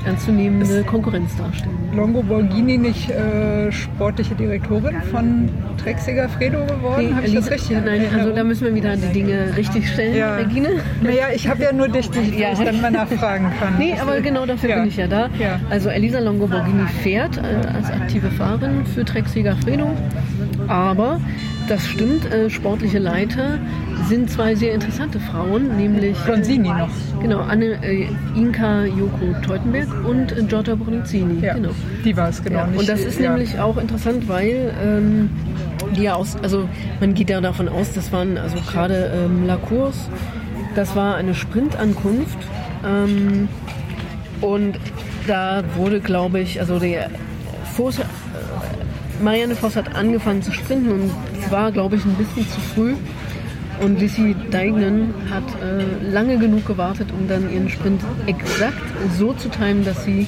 ernstzunehmende 0.05 0.83
Konkurrenz 0.83 1.35
darstellen. 1.37 1.77
Longo 1.95 2.21
Borghini 2.23 2.77
nicht 2.77 3.09
äh, 3.09 3.71
sportliche 3.71 4.35
Direktorin 4.35 4.95
von 5.11 5.49
Trek 5.77 5.99
Segafredo 5.99 6.65
geworden? 6.65 7.15
Habe 7.15 7.27
ich 7.27 7.33
das 7.35 7.49
richtig? 7.51 7.77
in 7.77 7.85
Nein, 7.85 8.01
also 8.17 8.31
da 8.31 8.43
müssen 8.43 8.65
wir 8.65 8.75
wieder 8.75 8.95
die 8.95 9.13
Dinge 9.13 9.55
richtig 9.55 9.87
stellen, 9.89 10.15
Ja. 10.15 10.35
Regine. 10.35 10.69
Naja, 11.01 11.25
ich 11.33 11.47
habe 11.47 11.63
ja 11.63 11.71
nur 11.71 11.87
dich, 11.87 12.09
die 12.09 12.19
ich 12.19 12.39
Ja. 12.39 12.55
vielleicht 12.55 12.73
dann 12.73 12.81
mal 12.81 12.91
nachfragen 12.91 13.45
kann. 13.59 13.75
Nee, 13.77 13.95
aber 14.01 14.19
genau 14.21 14.45
dafür 14.45 14.69
Ja. 14.71 14.75
bin 14.77 14.87
ich 14.87 14.97
ja 14.97 15.07
da. 15.07 15.29
Ja. 15.39 15.59
Also 15.69 15.89
Elisa 15.89 16.19
Longo 16.19 16.47
Borghini 16.47 16.87
fährt 17.03 17.37
äh, 17.37 17.41
als 17.75 17.91
aktive 17.91 18.29
Fahrerin 18.31 18.85
für 18.85 19.05
Trek 19.05 19.27
Segafredo. 19.27 19.89
Aber 20.67 21.19
das 21.67 21.85
stimmt, 21.87 22.31
äh, 22.31 22.49
sportliche 22.49 22.99
Leiter 22.99 23.59
sind 24.07 24.29
zwei 24.29 24.55
sehr 24.55 24.73
interessante 24.73 25.19
Frauen, 25.19 25.75
nämlich 25.77 26.17
Bronzini 26.25 26.69
noch. 26.69 26.89
genau 27.21 27.39
Anne 27.39 27.77
äh, 27.83 28.07
Inka 28.35 28.85
Joko 28.85 29.33
Teutenberg 29.45 29.87
und 30.05 30.31
äh, 30.37 30.43
Giorgia 30.43 30.75
Brunizzini. 30.75 31.39
Ja, 31.45 31.53
Genau. 31.55 31.69
die 32.03 32.15
war 32.15 32.29
es, 32.29 32.43
genau. 32.43 32.59
Ja, 32.59 32.69
und 32.77 32.87
das 32.89 33.01
ist 33.01 33.19
ja. 33.19 33.29
nämlich 33.31 33.59
auch 33.59 33.77
interessant, 33.77 34.27
weil 34.27 34.73
ähm, 34.83 35.29
die 35.95 36.03
ja 36.03 36.15
aus, 36.15 36.35
also 36.41 36.67
man 36.99 37.13
geht 37.13 37.29
ja 37.29 37.39
davon 37.41 37.67
aus, 37.69 37.93
das 37.93 38.11
waren 38.11 38.37
also 38.37 38.57
gerade 38.71 39.11
ähm, 39.15 39.45
La 39.45 39.57
Course, 39.57 40.09
das 40.75 40.95
war 40.95 41.15
eine 41.15 41.33
Sprintankunft 41.35 42.37
ähm, 42.85 43.47
und 44.41 44.77
da 45.27 45.63
wurde, 45.75 45.99
glaube 46.01 46.39
ich, 46.41 46.59
also 46.59 46.79
der 46.79 47.09
Voss, 47.75 47.99
äh, 47.99 48.03
Marianne 49.23 49.55
Voss 49.55 49.75
hat 49.75 49.95
angefangen 49.95 50.41
zu 50.41 50.51
sprinten 50.51 50.91
und 50.91 51.11
es 51.41 51.51
war, 51.51 51.71
glaube 51.71 51.95
ich, 51.95 52.03
ein 52.05 52.15
bisschen 52.15 52.47
zu 52.49 52.59
früh. 52.59 52.93
Und 53.83 53.99
Lissy 53.99 54.35
Deignan 54.49 55.13
hat 55.29 55.43
äh, 55.61 56.09
lange 56.09 56.37
genug 56.37 56.65
gewartet, 56.65 57.09
um 57.17 57.27
dann 57.27 57.51
ihren 57.53 57.69
Sprint 57.69 58.01
exakt 58.27 58.81
so 59.17 59.33
zu 59.33 59.49
timen, 59.49 59.83
dass 59.83 60.05
sie 60.05 60.25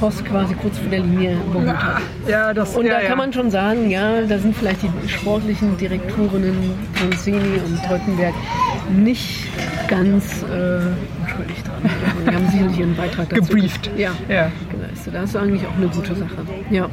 Voss 0.00 0.24
quasi 0.24 0.54
kurz 0.54 0.78
vor 0.78 0.88
der 0.90 1.00
Linie 1.00 1.36
überholt 1.48 1.76
hat. 1.76 2.02
Ja, 2.28 2.52
das 2.52 2.76
Und 2.76 2.86
ja, 2.86 2.94
da 2.94 3.02
ja. 3.02 3.08
kann 3.08 3.18
man 3.18 3.32
schon 3.32 3.50
sagen, 3.50 3.90
ja, 3.90 4.22
da 4.22 4.38
sind 4.38 4.56
vielleicht 4.56 4.82
die 4.82 5.08
sportlichen 5.08 5.76
Direktorinnen 5.76 6.74
Bronzini 6.94 7.60
und 7.64 7.82
Teutenberg 7.84 8.34
nicht 8.96 9.48
ganz 9.88 10.42
äh, 10.42 10.80
unschuldig 11.22 11.62
dran. 11.64 11.90
Die 12.30 12.34
haben 12.34 12.48
sicherlich 12.48 12.78
ihren 12.78 12.96
Beitrag 12.96 13.28
dazu 13.28 13.42
Gebrieft. 13.42 13.90
Ja, 13.96 14.10
Ja. 14.28 14.50
geleistet. 14.70 15.14
Das 15.14 15.30
ist 15.30 15.36
eigentlich 15.36 15.66
auch 15.66 15.76
eine 15.76 15.88
gute 15.88 16.14
Sache. 16.14 16.36
Ja. 16.70 16.88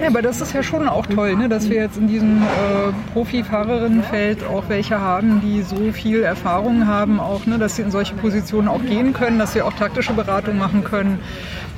Ja, 0.00 0.08
aber 0.08 0.20
das 0.20 0.42
ist 0.42 0.52
ja 0.52 0.62
schon 0.62 0.88
auch 0.88 1.06
toll, 1.06 1.36
ne? 1.36 1.48
dass 1.48 1.70
wir 1.70 1.76
jetzt 1.76 1.96
in 1.96 2.06
diesem 2.06 2.42
äh, 2.42 2.92
Profifahrerinnenfeld 3.14 4.44
auch 4.44 4.64
welche 4.68 5.00
haben, 5.00 5.40
die 5.40 5.62
so 5.62 5.90
viel 5.92 6.22
Erfahrung 6.22 6.86
haben, 6.86 7.18
auch, 7.18 7.46
ne? 7.46 7.58
dass 7.58 7.76
sie 7.76 7.82
in 7.82 7.90
solche 7.90 8.14
Positionen 8.14 8.68
auch 8.68 8.82
gehen 8.82 9.14
können, 9.14 9.38
dass 9.38 9.54
sie 9.54 9.62
auch 9.62 9.72
taktische 9.72 10.12
Beratung 10.12 10.58
machen 10.58 10.84
können. 10.84 11.18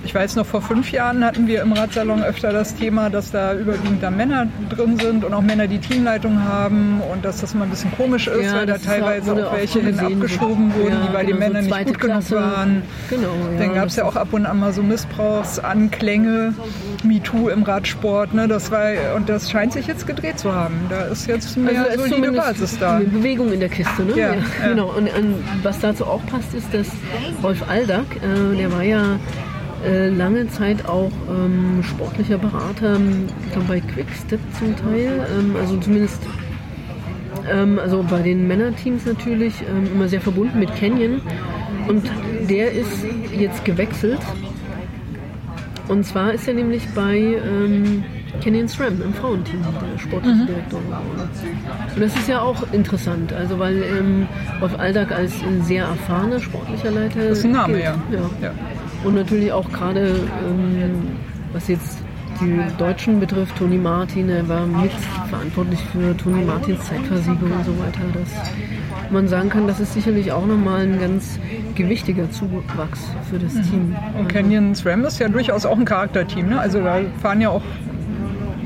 Ich 0.09 0.15
weiß 0.15 0.37
noch, 0.37 0.47
vor 0.47 0.63
fünf 0.63 0.91
Jahren 0.91 1.23
hatten 1.23 1.47
wir 1.47 1.61
im 1.61 1.71
Radsalon 1.75 2.23
öfter 2.23 2.51
das 2.51 2.75
Thema, 2.75 3.11
dass 3.11 3.31
da 3.31 3.53
überwiegend 3.53 4.03
da 4.03 4.11
Männer 4.11 4.47
drin 4.71 4.99
sind 4.99 5.23
und 5.23 5.35
auch 5.35 5.43
Männer, 5.43 5.67
die 5.67 5.81
Teamleitung 5.81 6.43
haben 6.45 7.03
und 7.13 7.27
dass 7.27 7.43
das 7.43 7.53
immer 7.53 7.65
ein 7.65 7.71
bisschen 7.71 7.93
komisch 7.95 8.27
ist, 8.27 8.43
Ja, 8.43 8.55
weil 8.55 8.65
da 8.67 8.77
ist 8.77 8.87
teilweise 8.87 9.35
auch 9.35 9.51
auch 9.51 9.57
welche 9.59 9.81
so 9.81 9.85
hin 9.85 10.01
abgeschoben 10.01 10.73
so- 10.73 10.81
wurden, 10.83 10.95
ja, 10.95 11.07
die 11.07 11.13
bei 11.13 11.25
den 11.25 11.27
genau, 11.27 11.35
so 11.37 11.39
Männern 11.41 11.61
nicht 11.65 11.69
zweite 11.75 11.93
gut 11.93 12.01
genug 12.01 12.13
Klasse. 12.21 12.37
waren. 12.37 12.83
Genau, 13.11 13.23
ja, 13.53 13.59
Dann 13.59 13.75
gab 13.75 13.87
es 13.89 13.97
ja 13.97 14.05
auch 14.07 14.17
ab 14.17 14.29
und 14.33 14.47
an 14.47 14.59
mal 14.61 14.73
so 14.73 14.83
Missbrauchsanklänge. 14.83 16.55
MeToo 17.05 17.51
im 17.51 17.63
Radsport. 17.63 18.33
Ne? 18.33 18.49
Das 18.49 18.71
war, 18.71 18.85
und 19.15 19.29
das 19.29 19.51
scheint 19.51 19.75
sich 19.75 19.87
jetzt 19.87 20.07
gedreht 20.07 20.39
zu 20.39 20.55
haben. 20.55 20.75
Da 20.89 21.03
ist 21.03 21.27
jetzt 21.27 21.55
mehr 21.59 21.85
Also 21.85 22.03
ist 22.05 22.09
solide 22.11 22.33
Basis 22.33 22.79
da. 22.79 22.97
eine 22.97 23.05
Bewegung 23.05 23.53
in 23.53 23.61
der 23.61 23.69
Kiste. 23.69 24.03
Ne? 24.05 24.13
Ja, 24.17 24.29
ja. 24.33 24.41
Genau. 24.71 24.87
Und, 24.89 25.07
und 25.17 25.45
was 25.63 25.79
dazu 25.81 26.07
auch 26.07 26.25
passt, 26.27 26.55
ist, 26.55 26.73
dass 26.73 26.87
Rolf 27.43 27.63
Aldag, 27.69 28.07
äh, 28.17 28.57
der 28.57 28.73
war 28.73 28.83
ja 28.83 29.03
äh, 29.85 30.09
lange 30.09 30.49
Zeit 30.49 30.87
auch 30.87 31.13
ähm, 31.29 31.83
sportlicher 31.83 32.39
Berater, 32.39 32.99
ich 33.47 33.53
glaube 33.53 33.69
bei 33.69 33.81
Quickstep 33.81 34.41
zum 34.59 34.77
Teil, 34.77 35.27
ähm, 35.39 35.57
also 35.57 35.77
zumindest 35.77 36.23
ähm, 37.51 37.79
also 37.79 38.05
bei 38.09 38.23
den 38.23 38.47
Männerteams 38.47 39.07
natürlich 39.07 39.55
ähm, 39.63 39.89
immer 39.95 40.09
sehr 40.09 40.21
verbunden 40.21 40.59
mit 40.59 40.75
Canyon. 40.77 41.21
Und 41.89 42.05
der 42.49 42.73
ist 42.73 43.05
jetzt 43.37 43.65
gewechselt. 43.65 44.21
Und 45.89 46.05
zwar 46.05 46.35
ist 46.35 46.47
er 46.47 46.55
nämlich 46.55 46.87
bei 46.95 47.17
ähm, 47.17 48.05
Canyon 48.43 48.69
SRAM 48.69 49.01
im 49.01 49.15
Frauenteam, 49.15 49.63
der 49.63 49.99
sportliche 49.99 50.45
Direktor 50.47 50.81
geworden. 50.83 51.31
Und 51.95 52.01
das 52.01 52.15
ist 52.15 52.29
ja 52.29 52.43
auch 52.43 52.63
interessant, 52.73 53.33
also 53.33 53.59
weil 53.59 53.83
ähm, 53.83 54.29
Rolf 54.61 54.79
Aldag 54.79 55.13
als 55.13 55.33
ein 55.43 55.63
sehr 55.63 55.85
erfahrener 55.85 56.41
sportlicher 56.41 56.91
Leiter. 56.91 57.29
Das 57.31 57.39
ist 57.39 57.45
ein 57.47 57.53
Name, 57.53 57.83
ja. 57.83 57.95
ja. 58.13 58.31
Ja. 58.43 58.53
Und 59.05 59.15
natürlich 59.15 59.53
auch 59.53 59.71
gerade, 59.71 60.21
ähm, 60.47 61.03
was 61.53 61.69
jetzt 61.69 61.99
die 62.41 62.61
Deutschen 62.79 63.19
betrifft, 63.21 63.57
Toni 63.57 63.79
Martin, 63.79 64.29
er 64.29 64.49
war 64.49 64.67
mitverantwortlich 64.67 65.81
für 65.93 66.17
Toni 66.17 66.45
Martins 66.45 66.85
Zeitversiegung 66.85 67.51
und 67.51 67.65
so 67.65 67.79
weiter. 67.79 68.01
Dass 68.15 68.53
man 69.11 69.27
sagen 69.29 69.49
kann, 69.49 69.67
das 69.67 69.81
ist 69.81 69.95
sicherlich 69.95 70.31
auch 70.33 70.47
nochmal 70.47 70.83
ein 70.83 71.01
ganz 71.01 71.39
gewichtiger 71.75 72.31
Zuwachs 72.31 73.01
für 73.31 73.39
das 73.39 73.55
Team. 73.55 73.97
Und 74.17 74.29
Canyon 74.29 74.75
SRAM 74.75 75.05
ist 75.05 75.19
ja 75.19 75.29
durchaus 75.29 75.67
auch 75.67 75.79
ein 75.79 75.85
Charakterteam. 75.85 76.51
Ne? 76.51 76.61
Also 76.61 76.81
da 76.81 77.01
fahren 77.21 77.41
ja 77.41 77.51
auch 77.51 77.63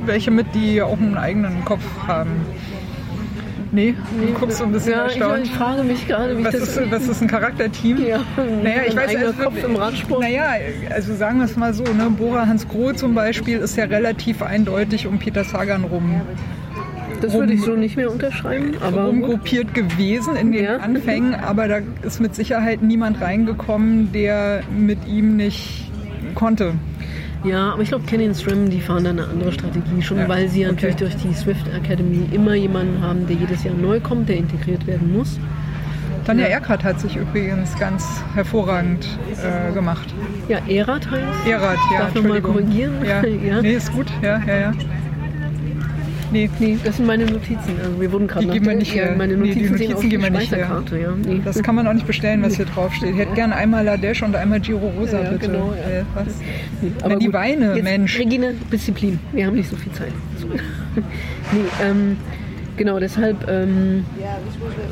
welche 0.05 0.31
mit, 0.31 0.55
die 0.55 0.83
auch 0.83 0.99
einen 0.99 1.17
eigenen 1.17 1.65
Kopf 1.65 1.85
haben. 2.07 2.31
Nee, 3.75 3.95
du 4.21 4.39
guckst 4.39 4.59
so 4.59 4.65
ein 4.65 4.73
bisschen 4.73 4.93
ja, 4.93 5.07
ich, 5.07 5.17
erstaunt. 5.17 5.47
ich 5.47 5.51
frage 5.51 5.83
mich 5.83 6.07
gerade, 6.07 6.37
wie 6.37 6.45
Was 6.45 6.53
das 6.53 6.77
ist, 6.77 6.91
was 6.91 7.09
ist 7.09 7.23
ein 7.23 7.27
Charakterteam? 7.29 8.07
Ja, 8.07 8.21
naja, 8.63 8.83
ich 8.87 8.95
weiß 8.95 9.17
also, 9.17 9.43
Kopf 9.43 9.65
im 9.65 9.77
Radsport. 9.77 10.21
Naja, 10.21 10.53
also 10.91 11.15
sagen 11.15 11.39
wir 11.39 11.47
es 11.47 11.57
mal 11.57 11.73
so, 11.73 11.85
ne? 11.85 12.11
Bora 12.11 12.47
Hans 12.47 12.69
Groh 12.69 12.93
zum 12.93 13.15
Beispiel 13.15 13.59
ist 13.59 13.77
ja 13.77 13.85
relativ 13.85 14.43
eindeutig 14.43 15.07
um 15.07 15.19
Peter 15.19 15.43
Sagan 15.43 15.85
rum, 15.85 16.21
Das 17.23 17.33
würde 17.33 17.55
ich 17.55 17.63
so 17.63 17.75
nicht 17.75 17.97
mehr 17.97 18.13
unterschreiben, 18.13 18.77
aber 18.83 19.07
rumgruppiert 19.07 19.73
gewesen 19.73 20.37
in 20.37 20.53
den 20.53 20.65
Ja. 20.65 20.77
Anfängen, 20.77 21.35
aber 21.35 21.67
da 21.67 21.79
ist 22.03 22.21
mit 22.21 22.35
Sicherheit 22.35 22.83
niemand 22.83 23.23
reingekommen, 23.23 24.13
der 24.13 24.65
mit 24.71 25.07
ihm 25.07 25.37
nicht 25.37 25.91
konnte. 26.35 26.75
Ja, 27.45 27.73
aber 27.73 27.83
ich 27.83 27.89
glaube, 27.89 28.05
Canyon 28.07 28.35
SRAM, 28.35 28.71
die 28.71 28.81
fahren 28.81 29.05
da 29.05 29.11
eine 29.11 29.25
andere 29.25 29.51
Strategie, 29.53 30.01
schon 30.01 30.19
Ja, 30.19 30.29
weil 30.29 30.49
sie 30.49 30.65
natürlich 30.65 30.95
okay. 30.95 31.05
durch 31.05 31.17
die 31.17 31.35
Swift 31.35 31.67
Academy 31.69 32.29
immer 32.33 32.55
jemanden 32.55 33.01
haben, 33.03 33.27
der 33.27 33.37
jedes 33.37 33.65
Jahr 33.65 33.75
neu 33.75 33.99
kommt, 34.01 34.29
der 34.29 34.37
integriert 34.37 34.87
werden 34.87 35.13
muss. 35.13 35.39
Tanja 36.25 36.47
Erkert 36.47 36.85
hat 36.85 37.01
sich 37.01 37.17
übrigens 37.17 37.77
ganz 37.81 38.23
hervorragend 38.35 39.05
äh, 39.43 39.73
gemacht. 39.73 40.15
Ja, 40.49 40.59
Erat 40.69 41.11
heißt. 41.11 41.49
Erat, 41.49 41.79
ja. 41.93 41.99
Darf 41.99 42.15
noch 42.15 42.23
mal 42.23 42.37
Entschuldigung. 42.37 42.53
korrigieren? 42.53 42.93
Ja. 43.05 43.23
Ja. 43.45 43.61
Nee, 43.61 43.75
ist 43.75 43.93
gut, 43.93 44.07
ja, 44.23 44.41
ja, 44.47 44.57
ja. 44.61 44.73
Nee, 46.33 46.51
Nee, 46.59 46.79
das 46.83 46.97
sind 46.97 47.07
meine 47.07 47.27
Notizen. 47.27 47.79
Also 47.83 48.01
wir 48.01 48.11
wurden 48.13 48.27
gerade 48.27 48.47
Die 48.47 48.53
geben 48.53 48.67
wir 48.67 48.75
nicht 48.75 48.95
her. 48.95 49.15
Meine 49.17 49.37
Nee, 49.37 49.53
die 49.55 49.61
Notizen 49.61 49.73
Notizen 49.73 50.03
wie 50.03 50.09
geben 50.09 50.23
wir 50.23 50.31
nicht 50.31 50.51
her. 50.53 50.83
Ja. 51.01 51.13
Nee. 51.25 51.41
das 51.45 51.63
kann 51.63 51.75
man 51.75 51.87
auch 51.87 51.93
nicht 51.93 52.07
bestellen, 52.07 52.43
was 52.43 52.57
hier 52.57 52.65
draufsteht. 52.67 53.11
Ich 53.11 53.19
hätte 53.19 53.35
gern 53.35 53.53
einmal 53.53 53.85
La 53.85 53.97
Desch 53.97 54.23
und 54.23 54.35
einmal 54.35 54.61
Giro 54.61 54.89
Rosa, 54.99 55.23
Ja, 55.23 55.31
bitte. 55.31 55.47
genau. 55.47 55.73
Äh, 55.73 56.03
was? 56.15 56.27
Aber 57.03 57.11
Na, 57.15 57.17
die 57.17 57.27
gut. 57.27 57.35
Weine, 57.35 57.75
Jetzt, 57.75 57.85
Mensch. 57.85 58.19
Regine, 58.19 58.55
Disziplin. 58.73 59.19
Wir 59.33 59.47
haben 59.47 59.55
nicht 59.57 59.69
so 59.69 59.77
viel 59.77 59.93
Zeit. 59.93 60.13
nee, 61.53 61.61
ähm, 61.85 62.17
genau, 62.77 62.99
deshalb, 62.99 63.49
ähm, 63.49 64.05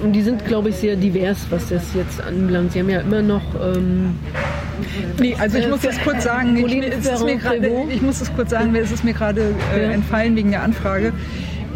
und 0.03 0.13
die 0.13 0.23
sind, 0.23 0.45
glaube 0.47 0.69
ich, 0.71 0.77
sehr 0.77 0.97
divers, 0.97 1.47
was 1.51 1.69
das 1.69 1.95
jetzt 1.95 2.23
anbelangt. 2.23 2.73
Sie 2.73 2.81
haben 2.81 2.91
ja 2.91 3.01
immer 3.01 3.23
noch, 3.23 3.43
ähm, 3.63 4.15
Nee, 5.19 5.37
also 5.39 5.59
ich 5.59 5.69
muss 5.69 5.83
das 5.83 5.99
kurz 6.01 6.25
sagen, 6.25 6.57
ich, 6.57 6.63
Pauline 6.63 6.87
es 6.87 7.07
ist 7.07 7.25
mir 7.25 7.37
gerade, 7.37 7.61
Ferrand-Prévot. 7.61 7.91
ich 7.93 8.03
muss 8.03 8.19
das 8.21 8.35
kurz 8.35 8.51
sagen, 8.51 8.75
es 8.75 8.91
ist 8.91 9.05
mir 9.05 9.13
gerade 9.13 9.55
äh, 9.77 9.83
Ja. 9.85 9.91
entfallen 9.91 10.37
wegen 10.37 10.51
der 10.53 10.63
Anfrage. 10.63 11.13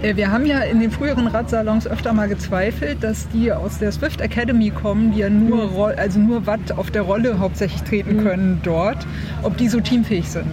Äh, 0.03 0.17
Wir 0.17 0.31
haben 0.31 0.47
ja 0.47 0.61
in 0.61 0.81
den 0.81 0.91
früheren 0.91 1.27
Radsalons 1.27 1.87
öfter 1.87 2.13
mal 2.15 2.29
gezweifelt, 2.29 2.99
dass 3.03 3.29
die 3.29 3.53
aus 3.53 3.79
der 3.79 3.93
Swift 3.93 4.21
Academy 4.23 4.71
kommen, 4.71 5.13
die 5.13 5.21
ja 5.21 5.29
nur, 5.31 5.67
Mhm. 5.67 5.99
Also 5.99 6.19
nur 6.19 6.47
Watt 6.47 6.73
auf 6.77 6.91
der 6.91 7.03
Rolle 7.03 7.39
hauptsächlich 7.39 7.83
treten 7.83 8.23
können 8.23 8.61
dort, 8.63 9.07
ob 9.43 9.57
die 9.59 9.69
so 9.69 9.81
teamfähig 9.81 10.29
sind. 10.31 10.53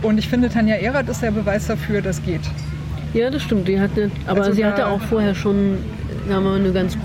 Und 0.00 0.18
ich 0.18 0.28
finde, 0.28 0.48
Tanja 0.48 0.76
Erath 0.76 1.08
ist 1.10 1.22
der 1.22 1.30
Beweis 1.30 1.66
dafür, 1.66 2.00
das 2.00 2.22
geht. 2.24 2.40
Ja, 3.14 3.30
das 3.30 3.42
stimmt. 3.42 3.68
Die 3.68 3.80
hatte, 3.80 4.10
aber 4.26 4.40
Also 4.40 4.52
sie 4.52 4.64
hatte 4.64 4.86
auch 4.86 5.00
vorher 5.00 5.34
schon, 5.34 5.78
sagen 6.28 6.44
wir 6.44 6.50
mal, 6.50 6.58
eine 6.58 6.72
ganz 6.72 6.96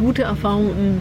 gute 0.00 0.22
Erfahrung 0.22 0.70
im, 0.70 1.00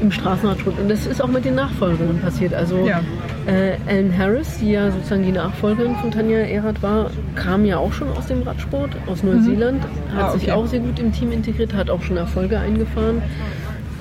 im 0.00 0.12
Straßenradsport. 0.12 0.78
Und 0.78 0.90
das 0.90 1.06
ist 1.06 1.22
auch 1.22 1.28
mit 1.28 1.44
den 1.44 1.54
Nachfolgerinnen 1.54 2.20
passiert. 2.20 2.54
Also 2.54 2.86
Ja. 2.86 3.00
äh, 3.46 3.76
Ellen 3.86 4.16
Harris, 4.16 4.58
die 4.58 4.72
ja 4.72 4.90
sozusagen 4.90 5.22
die 5.24 5.32
Nachfolgerin 5.32 5.94
von 5.96 6.10
Tanja 6.10 6.38
Erath 6.38 6.82
war, 6.82 7.10
kam 7.34 7.64
ja 7.64 7.78
auch 7.78 7.92
schon 7.92 8.08
aus 8.10 8.26
dem 8.26 8.42
Radsport, 8.42 8.90
aus 9.06 9.22
Neuseeland, 9.22 9.82
hat 10.14 10.24
Ah, 10.24 10.32
sich 10.32 10.42
okay. 10.44 10.52
auch 10.52 10.66
sehr 10.66 10.80
gut 10.80 10.98
im 10.98 11.12
Team 11.12 11.32
integriert, 11.32 11.74
hat 11.74 11.88
auch 11.90 12.02
schon 12.02 12.16
Erfolge 12.16 12.58
eingefahren. 12.58 13.22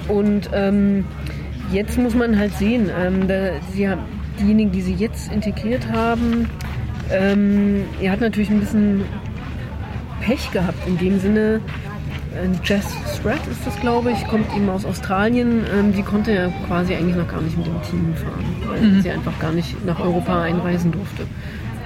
Und 0.08 0.50
ähm, 0.54 1.06
jetzt 1.72 1.98
muss 1.98 2.16
man 2.16 2.38
halt 2.38 2.54
sehen, 2.56 2.90
ähm, 3.00 3.28
da, 3.28 3.52
sie 3.74 3.88
haben, 3.90 4.02
diejenigen, 4.40 4.72
die 4.72 4.82
sie 4.82 4.94
jetzt 4.96 5.32
integriert 5.32 5.88
haben, 5.92 6.50
ähm, 7.12 7.84
er 8.02 8.12
hat 8.12 8.22
natürlich 8.22 8.50
ein 8.50 8.60
bisschen 8.60 9.02
Pech 10.22 10.52
gehabt 10.52 10.88
in 10.88 10.98
dem 10.98 11.20
Sinne. 11.20 11.60
äh, 12.34 12.48
Jess 12.64 12.86
Spratt 13.18 13.40
ist 13.52 13.66
das, 13.66 13.80
glaube 13.82 14.12
ich, 14.12 14.26
kommt 14.28 14.46
eben 14.56 14.70
aus 14.70 14.86
Australien. 14.86 15.66
Ähm, 15.78 15.94
die 15.94 16.04
konnte 16.04 16.32
ja 16.34 16.50
quasi 16.68 16.94
eigentlich 16.96 17.16
noch 17.16 17.28
gar 17.28 17.42
nicht 17.42 17.58
mit 17.58 17.68
dem 17.68 17.82
Team 17.82 18.14
fahren, 18.16 18.46
weil 18.70 18.82
Mhm. 18.82 19.02
sie 19.02 19.10
einfach 19.12 19.38
gar 19.40 19.52
nicht 19.52 19.86
nach 19.86 20.00
Europa 20.00 20.42
einreisen 20.44 20.92
durfte. 20.92 21.24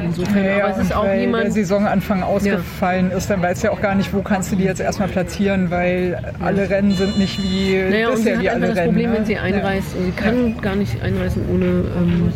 Insofern, 0.04 0.44
Ja, 0.44 0.66
aber 0.66 0.74
es 0.78 0.78
ist 0.84 0.94
auch 0.94 1.04
weil 1.06 1.12
der 1.16 1.22
jemand. 1.22 1.54
Saisonanfang 1.54 2.22
ausgefallen 2.22 3.12
ist, 3.12 3.30
dann 3.30 3.42
weißt 3.42 3.64
du 3.64 3.68
ja 3.68 3.74
auch 3.74 3.80
gar 3.82 3.96
nicht, 3.96 4.14
wo 4.14 4.22
kannst 4.22 4.52
du 4.52 4.58
die 4.58 4.66
jetzt 4.66 4.82
erstmal 4.82 5.08
platzieren, 5.08 5.72
weil 5.72 6.20
alle 6.44 6.70
Rennen 6.70 6.92
sind 6.92 7.18
nicht 7.18 7.42
wie 7.42 7.82
Naja, 7.90 8.10
und 8.10 8.18
sie 8.18 8.24
bisher 8.24 8.38
hat 8.40 8.46
einfach 8.48 8.56
alle 8.58 8.68
das 8.68 8.78
Rennen. 8.78 8.88
Problem, 8.90 9.12
ne? 9.12 9.18
wenn 9.20 9.26
sie 9.26 9.38
einreist, 9.38 9.88
sie 9.94 10.12
kann 10.12 10.58
gar 10.62 10.76
nicht 10.76 11.02
einreisen 11.02 11.44
ohne 11.50 11.66
ähm, 11.66 12.34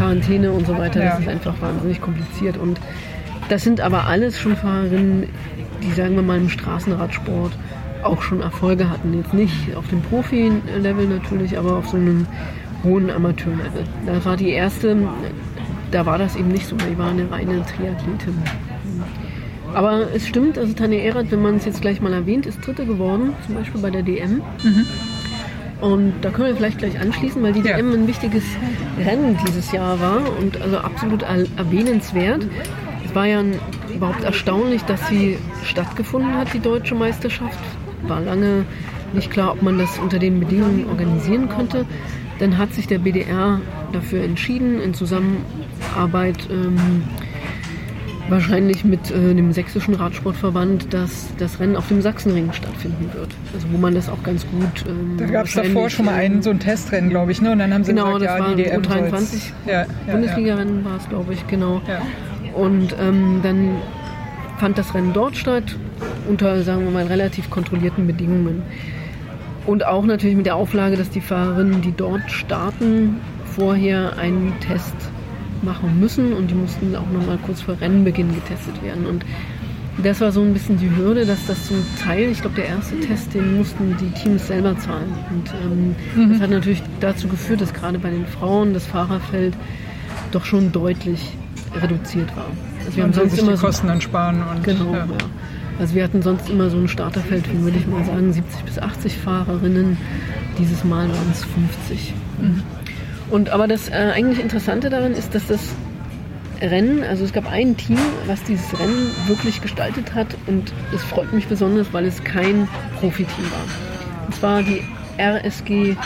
Quarantäne 0.00 0.50
und 0.50 0.66
so 0.66 0.78
weiter. 0.78 1.00
Das 1.00 1.20
ist 1.20 1.28
einfach 1.28 1.60
wahnsinnig 1.60 2.00
kompliziert. 2.00 2.56
Und 2.56 2.80
das 3.50 3.62
sind 3.62 3.82
aber 3.82 4.06
alles 4.06 4.38
schon 4.38 4.56
Fahrerinnen, 4.56 5.26
die, 5.82 5.92
sagen 5.92 6.14
wir 6.14 6.22
mal, 6.22 6.38
im 6.38 6.48
Straßenradsport 6.48 7.52
auch 8.02 8.22
schon 8.22 8.40
Erfolge 8.40 8.88
hatten. 8.88 9.12
Jetzt 9.12 9.34
nicht 9.34 9.76
auf 9.76 9.86
dem 9.88 10.00
Profi-Level 10.00 11.06
natürlich, 11.06 11.58
aber 11.58 11.76
auf 11.76 11.88
so 11.88 11.98
einem 11.98 12.26
hohen 12.82 13.10
Amateur-Level. 13.10 13.84
Da 14.06 14.24
war 14.24 14.38
die 14.38 14.48
erste, 14.48 14.96
da 15.90 16.06
war 16.06 16.16
das 16.16 16.34
eben 16.34 16.48
nicht 16.48 16.66
so. 16.66 16.76
Die 16.76 16.96
war 16.96 17.10
eine 17.10 17.30
reine 17.30 17.62
Triathletin. 17.66 18.42
Aber 19.74 20.06
es 20.14 20.26
stimmt, 20.26 20.56
also 20.56 20.72
Tanja 20.72 20.98
Erath, 20.98 21.30
wenn 21.30 21.42
man 21.42 21.56
es 21.56 21.66
jetzt 21.66 21.82
gleich 21.82 22.00
mal 22.00 22.14
erwähnt, 22.14 22.46
ist 22.46 22.66
Dritte 22.66 22.86
geworden, 22.86 23.34
zum 23.44 23.54
Beispiel 23.54 23.82
bei 23.82 23.90
der 23.90 24.02
DM. 24.02 24.40
Und 25.80 26.12
da 26.22 26.30
können 26.30 26.48
wir 26.48 26.56
vielleicht 26.56 26.78
gleich 26.78 26.98
anschließen, 27.00 27.42
weil 27.42 27.52
die 27.52 27.60
Ja. 27.60 27.76
DM 27.76 27.92
ein 27.92 28.06
wichtiges 28.06 28.44
Rennen 28.98 29.36
dieses 29.46 29.72
Jahr 29.72 29.98
war 30.00 30.20
und 30.38 30.60
also 30.60 30.78
absolut 30.78 31.22
er- 31.22 31.46
erwähnenswert. 31.56 32.46
Es 33.04 33.14
war 33.14 33.26
ja 33.26 33.42
überhaupt 33.94 34.22
erstaunlich, 34.22 34.82
dass 34.84 35.08
sie 35.08 35.38
stattgefunden 35.64 36.34
hat, 36.34 36.52
die 36.52 36.60
deutsche 36.60 36.94
Meisterschaft. 36.94 37.58
War 38.02 38.20
lange 38.20 38.64
nicht 39.12 39.30
klar, 39.30 39.52
ob 39.52 39.62
man 39.62 39.78
das 39.78 39.98
unter 39.98 40.18
den 40.18 40.38
Bedingungen 40.38 40.86
organisieren 40.88 41.48
könnte. 41.48 41.86
Dann 42.38 42.56
hat 42.58 42.72
sich 42.74 42.86
der 42.86 42.98
BDR 42.98 43.60
dafür 43.92 44.22
entschieden, 44.22 44.80
in 44.80 44.94
Zusammenarbeit 44.94 46.38
ähm, 46.50 47.02
wahrscheinlich 48.30 48.84
mit 48.84 49.10
äh, 49.10 49.34
dem 49.34 49.52
sächsischen 49.52 49.94
Radsportverband, 49.94 50.92
dass 50.94 51.28
das 51.38 51.60
Rennen 51.60 51.76
auf 51.76 51.88
dem 51.88 52.00
Sachsenring 52.02 52.52
stattfinden 52.52 53.10
wird. 53.12 53.28
Also 53.54 53.66
wo 53.72 53.78
man 53.78 53.94
das 53.94 54.08
auch 54.08 54.22
ganz 54.22 54.46
gut. 54.46 54.84
Ähm, 54.88 55.16
Da 55.18 55.26
gab 55.26 55.46
es 55.46 55.54
davor 55.54 55.90
schon 55.90 56.06
mal 56.06 56.14
einen, 56.14 56.36
ähm, 56.36 56.42
so 56.42 56.50
ein 56.50 56.60
Testrennen, 56.60 57.10
glaube 57.10 57.32
ich, 57.32 57.40
ne? 57.42 57.52
Und 57.52 57.58
dann 57.58 57.74
haben 57.74 57.84
sie 57.84 57.90
Genau, 57.92 58.14
gesagt, 58.14 58.24
das 58.24 58.38
ja, 58.38 58.44
war 58.44 58.54
die 58.54 58.62
DM 58.62 58.84
soll's. 58.84 59.34
U23 59.34 59.52
Ja, 59.66 59.72
ja, 59.72 59.86
Bundesliga-Rennen 60.12 60.84
war 60.84 60.96
es, 60.96 61.08
glaube 61.08 61.32
ich, 61.34 61.46
genau. 61.46 61.82
Ja. 61.88 62.00
Und 62.54 62.94
ähm, 63.00 63.40
dann 63.42 63.76
fand 64.58 64.78
das 64.78 64.94
Rennen 64.94 65.12
dort 65.12 65.36
statt, 65.36 65.76
unter, 66.28 66.62
sagen 66.62 66.84
wir 66.84 66.90
mal, 66.90 67.06
relativ 67.06 67.50
kontrollierten 67.50 68.06
Bedingungen. 68.06 68.62
Und 69.66 69.86
auch 69.86 70.04
natürlich 70.04 70.36
mit 70.36 70.46
der 70.46 70.56
Auflage, 70.56 70.96
dass 70.96 71.10
die 71.10 71.20
Fahrerinnen, 71.20 71.80
die 71.82 71.92
dort 71.92 72.30
starten, 72.30 73.16
vorher 73.44 74.16
einen 74.16 74.52
Test 74.60 74.94
machen 75.62 75.98
müssen 76.00 76.32
und 76.32 76.50
die 76.50 76.54
mussten 76.54 76.94
auch 76.96 77.10
nochmal 77.10 77.38
kurz 77.44 77.62
vor 77.62 77.80
Rennenbeginn 77.80 78.34
getestet 78.34 78.82
werden. 78.82 79.06
Und 79.06 79.24
das 80.02 80.20
war 80.20 80.32
so 80.32 80.40
ein 80.40 80.52
bisschen 80.52 80.78
die 80.78 80.94
Hürde, 80.94 81.26
dass 81.26 81.46
das 81.46 81.66
zum 81.66 81.84
Teil, 82.02 82.30
ich 82.30 82.40
glaube, 82.40 82.56
der 82.56 82.66
erste 82.66 82.98
Test, 83.00 83.34
den 83.34 83.58
mussten 83.58 83.96
die 83.98 84.10
Teams 84.10 84.46
selber 84.46 84.76
zahlen. 84.78 85.12
Und 85.30 85.50
ähm, 85.64 86.32
das 86.32 86.40
hat 86.40 86.50
natürlich 86.50 86.82
dazu 87.00 87.28
geführt, 87.28 87.60
dass 87.60 87.72
gerade 87.74 87.98
bei 87.98 88.10
den 88.10 88.26
Frauen 88.26 88.72
das 88.72 88.86
Fahrerfeld 88.86 89.54
doch 90.32 90.44
schon 90.44 90.72
deutlich 90.72 91.32
reduziert 91.80 92.34
war. 92.36 92.46
Also 92.84 92.96
Wir 92.96 93.04
haben 93.04 93.12
sonst 93.12 93.36
sich 93.36 93.44
die 93.46 93.54
Kosten 93.56 93.86
so, 93.86 93.92
ansparen. 93.92 94.42
Und, 94.42 94.64
genau, 94.64 94.92
ja. 94.92 94.98
ja. 94.98 95.06
Also 95.78 95.94
wir 95.94 96.04
hatten 96.04 96.22
sonst 96.22 96.48
immer 96.50 96.68
so 96.68 96.76
ein 96.76 96.88
Starterfeld 96.88 97.46
von, 97.46 97.64
würde 97.64 97.78
ich 97.78 97.86
mal 97.86 98.04
sagen, 98.04 98.32
70 98.32 98.62
bis 98.64 98.78
80 98.78 99.16
Fahrerinnen. 99.16 99.96
Dieses 100.58 100.84
Mal 100.84 101.08
waren 101.08 101.30
es 101.32 101.44
50. 101.44 102.14
Mhm. 102.40 102.62
Und 103.30 103.50
aber 103.50 103.68
das 103.68 103.88
äh, 103.88 104.12
eigentlich 104.14 104.40
Interessante 104.40 104.90
daran 104.90 105.12
ist, 105.12 105.34
dass 105.34 105.46
das 105.46 105.60
Rennen, 106.60 107.02
also 107.04 107.24
es 107.24 107.32
gab 107.32 107.50
ein 107.50 107.76
Team, 107.76 107.98
was 108.26 108.42
dieses 108.42 108.78
Rennen 108.78 109.10
wirklich 109.26 109.62
gestaltet 109.62 110.14
hat 110.14 110.26
und 110.46 110.72
es 110.94 111.02
freut 111.02 111.32
mich 111.32 111.46
besonders, 111.46 111.92
weil 111.92 112.04
es 112.04 112.22
kein 112.22 112.68
Profiteam 112.98 113.44
war. 113.50 114.26
Und 114.26 114.34
zwar 114.34 114.62
die 114.62 114.82
RSG 115.18 115.96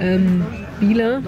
ähm, 0.00 0.44
Bieler, 0.80 1.22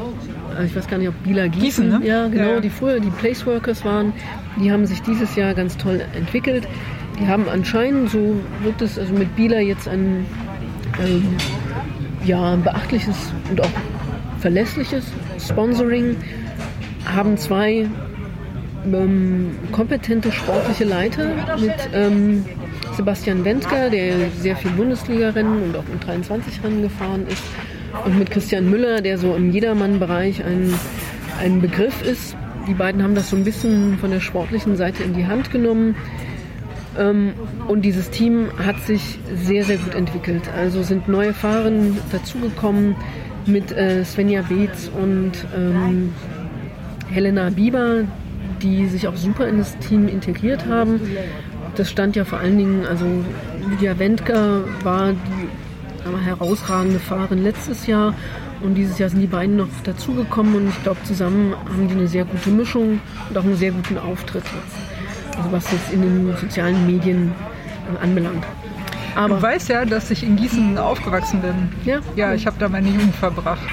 also 0.51 0.65
ich 0.65 0.77
weiß 0.77 0.87
gar 0.87 0.99
nicht, 0.99 1.09
ob 1.09 1.23
Bieler 1.23 1.49
Gießen, 1.49 1.85
Gießen 1.85 2.01
ne? 2.01 2.07
ja 2.07 2.29
genau, 2.29 2.55
ja. 2.55 2.61
die 2.61 2.69
früher 2.69 3.01
die 3.01 3.11
Placeworkers 3.11 3.85
waren, 3.85 4.13
die 4.61 4.71
haben 4.71 4.85
sich 4.85 5.01
dieses 5.03 5.35
Jahr 5.37 5.55
ganz 5.55 5.77
toll 5.77 6.03
entwickelt. 6.15 6.69
Die 7.19 7.27
haben 7.27 7.49
anscheinend, 7.49 8.11
so 8.11 8.37
wird 8.63 8.81
es 8.81 8.99
also 8.99 9.13
mit 9.15 9.35
Bieler 9.35 9.61
jetzt 9.61 9.89
ein 9.89 10.27
ähm, 11.01 11.37
ja, 12.25 12.53
ein 12.53 12.63
beachtliches 12.63 13.17
und 13.51 13.61
auch 13.61 13.71
verlässliches 14.41 15.05
Sponsoring, 15.39 16.17
haben 17.05 17.37
zwei 17.37 17.87
ähm, 18.85 19.51
kompetente 19.73 20.33
sportliche 20.33 20.85
Leiter 20.85 21.31
mit 21.59 21.75
ähm, 21.93 22.45
Sebastian 22.97 23.45
Wendker, 23.45 23.91
der 23.91 24.31
sehr 24.39 24.57
viel 24.57 24.71
Bundesliga-Rennen 24.73 25.63
und 25.63 25.77
auch 25.77 25.85
im 25.93 26.01
23-Rennen 26.01 26.83
gefahren 26.83 27.27
ist, 27.29 27.43
und 28.05 28.19
mit 28.19 28.31
Christian 28.31 28.69
Müller, 28.71 29.01
der 29.01 29.19
so 29.19 29.35
im 29.35 29.51
Jedermann-Bereich 29.51 30.45
ein, 30.45 30.73
ein 31.41 31.61
Begriff 31.61 32.03
ist. 32.03 32.37
Die 32.67 32.75
beiden 32.75 33.03
haben 33.03 33.15
das 33.15 33.31
so 33.31 33.37
ein 33.37 33.45
bisschen 33.45 33.99
von 33.99 34.11
der 34.11 34.21
sportlichen 34.21 34.77
Seite 34.77 35.03
in 35.03 35.15
die 35.15 35.27
Hand 35.27 35.51
genommen. 35.51 35.97
Ähm, 36.99 37.33
und 37.67 37.83
dieses 37.83 38.11
Team 38.11 38.49
hat 38.59 38.79
sich 38.87 39.19
sehr, 39.35 39.65
sehr 39.65 39.79
gut 39.79 39.95
entwickelt. 39.95 40.43
Also 40.57 40.83
sind 40.83 41.09
neue 41.09 41.33
Fahrer 41.33 41.71
dazugekommen 42.13 42.95
mit 43.49 43.73
äh, 43.73 44.05
Svenja 44.05 44.43
Beetz 44.43 44.91
und 44.95 45.33
ähm, 45.57 46.13
Helena 47.11 47.51
Bieber, 47.51 48.05
die 48.63 48.87
sich 48.87 49.09
auch 49.09 49.17
super 49.17 49.49
in 49.49 49.59
das 49.59 49.77
Team 49.79 50.09
integriert 50.09 50.67
haben. 50.67 51.01
Das 51.75 51.91
stand 51.91 52.17
ja 52.17 52.25
vor 52.25 52.39
allen 52.39 52.59
Dingen, 52.59 52.87
also 52.87 53.05
Lydia 53.69 53.99
Wendker 53.99 54.65
war 54.83 55.13
die 55.13 55.49
aber, 56.07 56.21
herausragende 56.21 56.99
Fahrerin 56.99 57.43
letztes 57.43 57.87
Jahr 57.87 58.15
und 58.61 58.75
dieses 58.75 58.99
Jahr 58.99 59.09
sind 59.09 59.21
die 59.21 59.27
beiden 59.27 59.57
noch 59.57 59.69
dazugekommen 59.85 60.55
und 60.55 60.69
ich 60.69 60.83
glaube, 60.83 60.99
zusammen 61.05 61.55
haben 61.55 61.89
die 61.89 61.95
eine 61.95 62.09
sehr 62.09 62.25
gute 62.25 62.51
Mischung 62.51 63.01
und 63.29 63.39
auch 63.39 63.45
einen 63.45 63.57
sehr 63.57 63.73
guten 63.73 63.99
Auftritt 63.99 64.45
jetzt. 64.45 65.37
Also 65.37 65.53
was 65.53 65.71
jetzt 65.71 65.93
in 65.93 66.03
den 66.03 66.37
sozialen 66.37 66.87
Medien 66.87 67.33
äh, 67.95 68.03
anbelangt. 68.03 68.45
Aber 69.15 69.37
du 69.37 69.43
weißt 69.43 69.69
ja, 69.69 69.85
dass 69.85 70.11
ich 70.11 70.23
in 70.23 70.37
Gießen 70.37 70.79
aufgewachsen 70.79 71.41
bin. 71.41 71.55
Ja. 71.85 72.01
Ja, 72.17 72.35
ich 72.35 72.47
habe 72.47 72.57
da 72.59 72.69
meine 72.69 72.89
Jugend 72.89 73.15
verbracht. 73.15 73.67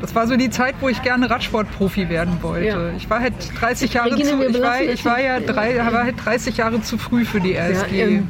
Das 0.00 0.14
war 0.14 0.26
so 0.26 0.36
die 0.36 0.50
Zeit, 0.50 0.76
wo 0.80 0.88
ich 0.88 1.02
gerne 1.02 1.28
Radsportprofi 1.28 2.08
werden 2.08 2.38
wollte. 2.40 2.66
Ja. 2.66 2.90
Ich 2.96 3.10
war 3.10 3.20
halt 3.20 3.34
30 3.60 3.92
Jahre 3.92 4.12
Regine, 4.12 4.30
zu, 4.30 4.48
ich 4.48 4.62
war, 4.62 4.80
ich 4.80 5.04
war 5.04 5.20
ja 5.20 5.40
drei, 5.40 5.76
war 5.76 6.04
halt 6.04 6.24
30 6.24 6.56
Jahre 6.56 6.80
zu 6.80 6.96
früh 6.96 7.24
für 7.24 7.40
die 7.40 7.54
RSG. 7.54 7.98
Ja, 7.98 8.06
ähm, 8.06 8.28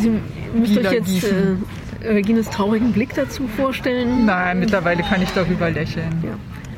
Sie 0.00 0.10
müsst 0.58 0.76
euch 0.76 0.92
jetzt 0.92 1.24
äh, 1.24 2.08
Regines 2.08 2.50
traurigen 2.50 2.92
Blick 2.92 3.14
dazu 3.14 3.46
vorstellen. 3.46 4.26
Nein, 4.26 4.58
mittlerweile 4.58 5.02
kann 5.02 5.22
ich 5.22 5.30
darüber 5.30 5.70
lächeln. 5.70 6.22
Ja. 6.22 6.32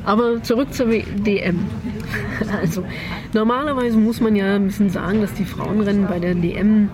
Aber 0.05 0.41
zurück 0.41 0.73
zur 0.73 0.87
DM. 0.87 1.59
Also 2.61 2.85
normalerweise 3.33 3.97
muss 3.97 4.21
man 4.21 4.35
ja 4.35 4.55
ein 4.55 4.67
bisschen 4.67 4.89
sagen, 4.89 5.21
dass 5.21 5.33
die 5.33 5.43
Frauenrennen 5.43 6.07
bei 6.07 6.19
der 6.19 6.33
DM 6.35 6.89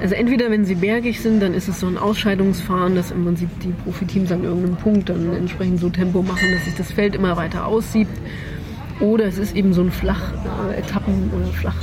also 0.00 0.14
entweder 0.14 0.50
wenn 0.50 0.64
sie 0.64 0.74
bergig 0.74 1.20
sind, 1.20 1.40
dann 1.40 1.54
ist 1.54 1.68
es 1.68 1.80
so 1.80 1.86
ein 1.86 1.96
Ausscheidungsfahren, 1.96 2.94
dass 2.94 3.10
im 3.10 3.24
Prinzip 3.24 3.48
die 3.60 3.72
Profiteams 3.84 4.30
an 4.30 4.44
irgendeinem 4.44 4.76
Punkt 4.76 5.08
dann 5.08 5.32
entsprechend 5.34 5.80
so 5.80 5.88
Tempo 5.88 6.22
machen, 6.22 6.52
dass 6.52 6.64
sich 6.64 6.74
das 6.74 6.92
Feld 6.92 7.14
immer 7.14 7.36
weiter 7.36 7.66
aussiebt. 7.66 8.12
Oder 9.00 9.26
es 9.26 9.38
ist 9.38 9.54
eben 9.54 9.72
so 9.72 9.82
ein 9.82 9.90
flach 9.90 10.32
äh, 10.44 10.80
oder 10.80 11.52
flach 11.52 11.76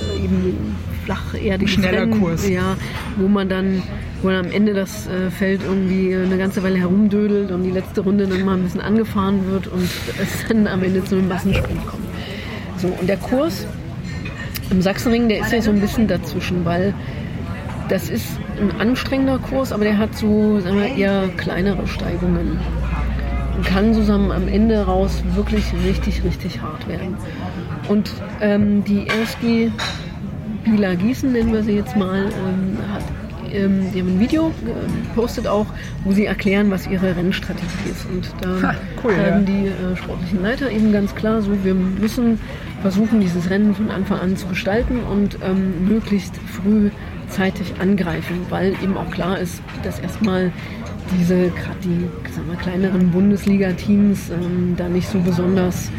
äh, 0.00 0.24
eben 0.24 0.76
flach 1.04 1.34
erdiges 1.34 1.74
Schneller 1.74 2.02
Rennen, 2.02 2.20
Kurs. 2.20 2.48
Ja, 2.48 2.76
wo 3.16 3.28
man 3.28 3.48
dann 3.48 3.82
wo 4.22 4.28
man 4.28 4.46
am 4.46 4.52
Ende 4.52 4.74
das 4.74 5.06
äh, 5.06 5.30
Feld 5.30 5.62
irgendwie 5.64 6.14
eine 6.14 6.36
ganze 6.36 6.62
Weile 6.62 6.76
herumdödelt 6.76 7.50
und 7.52 7.62
die 7.62 7.70
letzte 7.70 8.02
Runde 8.02 8.26
dann 8.26 8.44
mal 8.44 8.56
ein 8.56 8.62
bisschen 8.62 8.80
angefahren 8.80 9.50
wird 9.50 9.66
und 9.68 9.88
es 10.20 10.46
dann 10.48 10.66
am 10.66 10.82
Ende 10.82 11.04
zu 11.04 11.16
einem 11.16 11.28
Massensprint 11.28 11.86
kommt. 11.86 12.04
So, 12.76 12.88
und 12.88 13.08
der 13.08 13.16
Kurs 13.16 13.66
im 14.70 14.82
Sachsenring, 14.82 15.28
der 15.28 15.40
ist 15.40 15.52
ja 15.52 15.62
so 15.62 15.70
ein 15.70 15.80
bisschen 15.80 16.06
dazwischen, 16.06 16.64
weil 16.64 16.94
das 17.90 18.08
ist 18.08 18.38
ein 18.60 18.80
anstrengender 18.80 19.38
Kurs, 19.38 19.72
aber 19.72 19.84
der 19.84 19.98
hat 19.98 20.14
so 20.14 20.60
sagen 20.60 20.76
wir, 20.76 20.96
eher 20.96 21.28
kleinere 21.36 21.86
Steigungen. 21.86 22.58
Und 23.56 23.66
kann 23.66 23.92
zusammen 23.92 24.30
am 24.30 24.48
Ende 24.48 24.86
raus 24.86 25.22
wirklich 25.34 25.64
richtig, 25.84 26.24
richtig 26.24 26.62
hart 26.62 26.88
werden. 26.88 27.16
Und 27.88 28.10
ähm, 28.40 28.84
die 28.84 29.06
RSG 29.08 29.70
Bila 30.64 30.94
Gießen, 30.94 31.32
nennen 31.32 31.52
wir 31.52 31.62
sie 31.62 31.72
jetzt 31.72 31.96
mal, 31.96 32.26
ähm, 32.26 32.78
hat 32.94 33.02
ähm, 33.52 33.90
die 33.92 34.00
haben 34.00 34.14
ein 34.14 34.20
Video 34.20 34.52
gepostet 35.08 35.46
auch, 35.46 35.66
wo 36.04 36.12
sie 36.12 36.24
erklären, 36.26 36.70
was 36.70 36.86
ihre 36.86 37.16
Rennstrategie 37.16 37.90
ist. 37.90 38.06
Und 38.06 38.32
da 38.40 38.68
ha, 38.68 38.74
cool, 39.02 39.12
sagen 39.14 39.26
ja. 39.26 39.40
die 39.40 39.66
äh, 39.66 39.96
sportlichen 39.96 40.42
Leiter 40.42 40.70
eben 40.70 40.92
ganz 40.92 41.14
klar 41.14 41.42
so, 41.42 41.64
wir 41.64 41.74
müssen 41.74 42.38
versuchen, 42.82 43.20
dieses 43.20 43.50
Rennen 43.50 43.74
von 43.74 43.90
Anfang 43.90 44.20
an 44.20 44.36
zu 44.36 44.46
gestalten 44.46 45.00
und 45.02 45.38
ähm, 45.42 45.88
möglichst 45.88 46.36
früh 46.36 46.90
zeitig 47.30 47.74
angreifen, 47.80 48.46
weil 48.50 48.72
eben 48.82 48.96
auch 48.96 49.10
klar 49.10 49.38
ist, 49.38 49.62
dass 49.82 49.98
erstmal 49.98 50.52
diese, 51.18 51.52
die 51.82 52.08
sagen 52.32 52.48
wir, 52.48 52.56
kleineren 52.56 53.10
Bundesliga-Teams 53.10 54.30
ähm, 54.30 54.74
da 54.76 54.88
nicht 54.88 55.08
so 55.08 55.18
besonders 55.20 55.90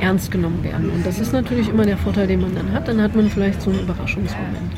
ernst 0.00 0.30
genommen 0.30 0.62
werden. 0.64 0.90
Und 0.90 1.06
das 1.06 1.18
ist 1.18 1.32
natürlich 1.32 1.68
immer 1.68 1.84
der 1.84 1.96
Vorteil, 1.96 2.26
den 2.26 2.40
man 2.40 2.54
dann 2.54 2.72
hat. 2.72 2.88
Dann 2.88 3.00
hat 3.00 3.14
man 3.14 3.28
vielleicht 3.28 3.62
so 3.62 3.70
einen 3.70 3.80
Überraschungsmoment. 3.80 4.72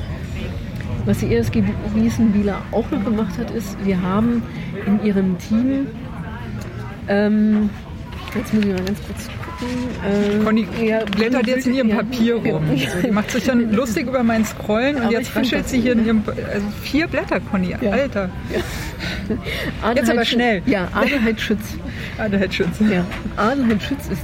Was 1.06 1.18
die 1.18 1.34
ESG 1.34 1.62
Wiesenbieler 1.94 2.60
auch 2.70 2.90
noch 2.90 3.02
gemacht 3.02 3.38
hat, 3.38 3.50
ist, 3.50 3.76
wir 3.84 4.02
haben 4.02 4.42
in 4.84 5.02
ihrem 5.02 5.38
Team, 5.38 5.86
ähm, 7.08 7.70
jetzt 8.34 8.52
muss 8.52 8.64
ich 8.64 8.70
mal 8.70 8.84
ganz 8.84 9.00
kurz 9.06 9.28
äh, 9.60 10.44
Conny 10.44 10.66
blättert 11.16 11.46
jetzt 11.46 11.66
in 11.66 11.74
ihrem 11.74 11.90
Papier 11.90 12.36
rum. 12.36 12.62
Also, 12.70 13.06
die 13.06 13.10
macht 13.10 13.30
sich 13.30 13.44
dann 13.44 13.72
lustig 13.72 14.06
über 14.06 14.22
mein 14.22 14.44
Scrollen 14.44 14.96
und 14.96 15.02
Aber 15.02 15.12
jetzt 15.12 15.34
raschelt 15.34 15.68
sie 15.68 15.80
hier 15.80 15.92
in 15.92 16.06
ihrem. 16.06 16.22
Also 16.26 16.66
vier 16.82 17.06
Blätter, 17.08 17.40
Conny, 17.40 17.74
ja. 17.80 17.90
Alter. 17.90 18.30
Ja. 18.52 19.92
Jetzt 19.94 20.10
aber 20.10 20.24
schnell. 20.24 20.62
Ja, 20.66 20.88
Adelheid 20.94 21.40
Schütz. 21.40 21.76
Adelheid 22.18 22.54
Schütz. 22.54 22.80
Ja, 22.90 23.04
Adelheid 23.36 23.82
Schütz 23.82 24.08
ist 24.08 24.22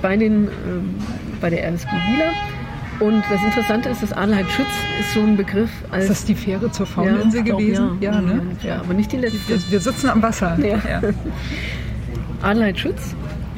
bei, 0.00 0.16
den, 0.16 0.44
ähm, 0.44 0.94
bei 1.40 1.50
der 1.50 1.64
RSG 1.72 1.88
Wieler. 1.88 2.32
Und 3.00 3.24
das 3.30 3.42
Interessante 3.42 3.88
ist, 3.88 4.02
dass 4.02 4.12
Adelheid 4.12 4.46
Schütz 4.50 4.68
ist 5.00 5.12
so 5.12 5.20
ein 5.20 5.36
Begriff 5.36 5.70
als. 5.90 6.04
Ist 6.04 6.10
das 6.10 6.24
die 6.24 6.34
Fähre 6.36 6.70
zur 6.70 6.86
Fauninsel 6.86 7.46
ja, 7.46 7.56
gewesen? 7.56 7.98
Ja, 8.00 8.12
ja, 8.12 8.20
ne? 8.20 8.42
ja, 8.62 8.80
aber 8.80 8.94
nicht 8.94 9.10
die 9.10 9.16
letzte. 9.16 9.40
Wir, 9.48 9.58
wir 9.70 9.80
sitzen 9.80 10.08
am 10.08 10.22
Wasser. 10.22 10.56
Ja. 10.60 11.00
Adelheid 12.42 12.78
Schütz 12.78 13.14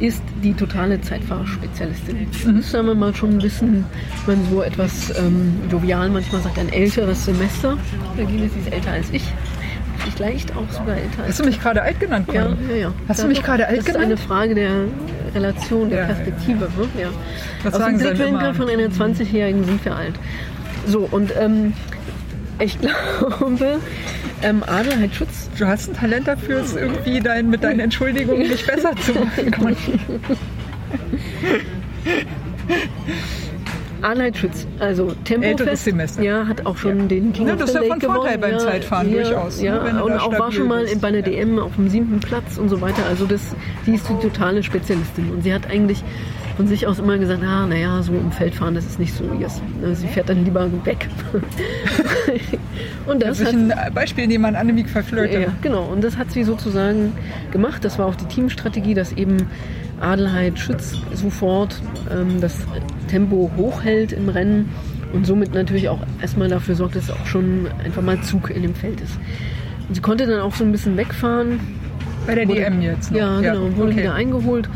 ist 0.07 0.23
die 0.43 0.53
totale 0.53 1.01
Zeitfahrerspezialistin. 1.01 2.27
Mhm. 2.45 2.57
Das 2.57 2.75
haben 2.75 2.87
wir 2.87 2.95
mal 2.95 3.15
schon 3.15 3.31
ein 3.31 3.39
bisschen, 3.39 3.87
man 4.27 4.39
so 4.51 4.63
etwas 4.63 5.17
ähm, 5.19 5.55
jovial 5.71 6.11
manchmal 6.11 6.43
sagt, 6.43 6.59
ein 6.59 6.71
älteres 6.73 7.25
Semester. 7.25 7.79
Regine 8.19 8.47
ist 8.47 8.73
älter 8.73 8.93
als 8.93 9.11
ich. 9.11 9.25
Vielleicht 10.15 10.55
auch 10.55 10.71
sogar 10.71 10.97
älter 10.97 11.21
als 11.21 11.29
Hast 11.29 11.41
du 11.41 11.45
mich 11.45 11.61
gerade 11.61 11.83
alt 11.83 11.99
genannt? 11.99 12.29
Ja, 12.33 12.55
ja, 12.69 12.77
ja. 12.77 12.93
Hast 13.09 13.19
ja, 13.19 13.25
du 13.25 13.29
mich 13.29 13.43
gerade 13.43 13.67
alt 13.67 13.85
genannt? 13.85 14.13
Das 14.13 14.21
ist 14.21 14.29
eine 14.29 14.29
Frage 14.29 14.55
der 14.55 14.71
Relation, 15.35 15.89
der 15.89 16.01
ja, 16.01 16.07
Perspektive. 16.07 16.69
Ne? 16.77 17.03
Ja. 17.03 17.09
Was 17.63 17.75
Aus 17.75 17.87
dem 17.87 17.99
Blickwinkel 17.99 18.55
von 18.55 18.69
einer 18.69 18.89
20-Jährigen 18.89 19.65
sind 19.65 19.85
wir 19.85 19.97
alt. 19.97 20.15
So, 20.87 21.09
und 21.11 21.33
ähm, 21.39 21.73
ich 22.59 22.79
glaube, 23.29 23.79
ähm, 24.45 24.63
Adelheid 24.63 25.15
Schutz. 25.15 25.49
Du 25.59 25.67
hast 25.67 25.89
ein 25.89 25.95
Talent 25.95 26.29
dafür, 26.29 26.61
es 26.61 26.77
irgendwie 26.77 27.21
dein, 27.21 27.49
mit 27.49 27.65
deinen 27.65 27.81
Entschuldigungen 27.81 28.49
nicht 28.49 28.67
besser 28.67 28.95
zu 28.97 29.13
machen. 29.15 30.01
Adelheid 34.03 34.37
Schütz, 34.37 34.67
also 34.81 35.13
Tempofest, 35.25 35.85
Semester. 35.85 36.23
ja, 36.23 36.47
hat 36.47 36.67
auch 36.67 36.77
schon 36.77 37.01
ja. 37.01 37.07
den 37.07 37.33
King 37.33 37.49
ja, 37.49 37.57
das 37.57 37.71
ist 37.71 37.77
ja 37.77 37.83
von 37.85 38.01
Vorteil 38.01 38.37
beim 38.37 38.53
ja, 38.53 38.59
Zeitfahren 38.59 39.11
ja, 39.11 39.23
durchaus. 39.23 39.63
Ja, 39.63 39.83
ne, 39.83 40.05
und 40.05 40.13
auch 40.13 40.39
war 40.39 40.53
schon 40.53 40.69
mal 40.69 40.85
bist. 40.85 41.01
bei 41.01 41.09
einer 41.09 41.23
DM 41.23 41.59
auf 41.59 41.75
dem 41.77 41.89
siebten 41.89 42.21
Platz 42.21 42.59
und 42.59 42.69
so 42.69 42.83
weiter. 42.83 43.07
Also 43.09 43.25
das, 43.25 43.41
die 43.87 43.95
ist 43.95 44.07
die 44.09 44.19
totale 44.21 44.63
Spezialistin 44.63 45.31
und 45.31 45.43
sie 45.43 45.55
hat 45.55 45.71
eigentlich 45.71 46.05
von 46.57 46.67
sich 46.67 46.87
aus 46.87 46.99
immer 46.99 47.19
gesagt, 47.19 47.43
ah, 47.43 47.67
naja, 47.67 48.03
so 48.03 48.13
im 48.13 48.31
Feldfahren, 48.31 48.75
das 48.75 48.85
ist 48.87 48.99
nicht 48.99 49.15
so 49.15 49.25
ihrs. 49.41 49.61
Sie 49.95 50.07
fährt 50.07 50.29
dann 50.29 50.45
lieber 50.45 50.71
weg. 50.85 51.09
und 53.07 53.23
das, 53.23 53.39
das 53.39 53.49
ist 53.49 53.55
ein 53.55 53.73
Beispiel, 53.93 54.25
in 54.25 54.31
dem 54.31 54.43
man 54.43 54.55
Annemiek 54.55 54.89
verflirtet. 54.89 55.43
Ja, 55.43 55.49
genau. 55.63 55.85
Und 55.85 56.05
das 56.05 56.17
hat 56.17 56.31
sie 56.31 56.45
sozusagen 56.45 57.13
gemacht. 57.51 57.85
Das 57.85 57.99
war 57.99 58.07
auch 58.07 58.15
die 58.15 58.27
Teamstrategie, 58.27 58.95
dass 58.95 59.13
eben 59.13 59.49
Adelheid 60.01 60.59
Schütz 60.59 60.97
sofort 61.13 61.81
ähm, 62.11 62.41
das 62.41 62.55
Tempo 63.09 63.51
hochhält 63.57 64.13
im 64.13 64.29
Rennen 64.29 64.71
und 65.13 65.27
somit 65.27 65.55
natürlich 65.55 65.89
auch 65.89 66.01
erstmal 66.21 66.49
dafür 66.49 66.75
sorgt, 66.75 66.97
dass 66.97 67.11
auch 67.11 67.27
schon 67.27 67.69
einfach 67.85 68.03
mal 68.03 68.21
Zug 68.23 68.51
in 68.51 68.63
dem 68.63 68.75
Feld 68.75 69.01
ist. 69.01 69.17
Und 69.89 69.95
sie 69.95 70.01
konnte 70.01 70.27
dann 70.27 70.41
auch 70.41 70.55
so 70.55 70.65
ein 70.65 70.73
bisschen 70.73 70.97
wegfahren. 70.97 71.61
Bei 72.27 72.35
der 72.35 72.49
Wurde- 72.49 72.61
DM 72.61 72.81
jetzt 72.81 73.13
noch. 73.13 73.19
Ja, 73.19 73.41
genau, 73.41 73.77
wurde 73.77 73.91
okay. 73.93 74.01
wieder 74.01 74.15
eingeholt. 74.15 74.69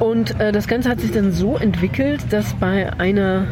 Und 0.00 0.38
äh, 0.40 0.52
das 0.52 0.66
Ganze 0.68 0.88
hat 0.88 1.00
sich 1.00 1.12
dann 1.12 1.32
so 1.32 1.56
entwickelt, 1.56 2.20
dass 2.30 2.54
bei 2.54 2.92
einer 2.98 3.46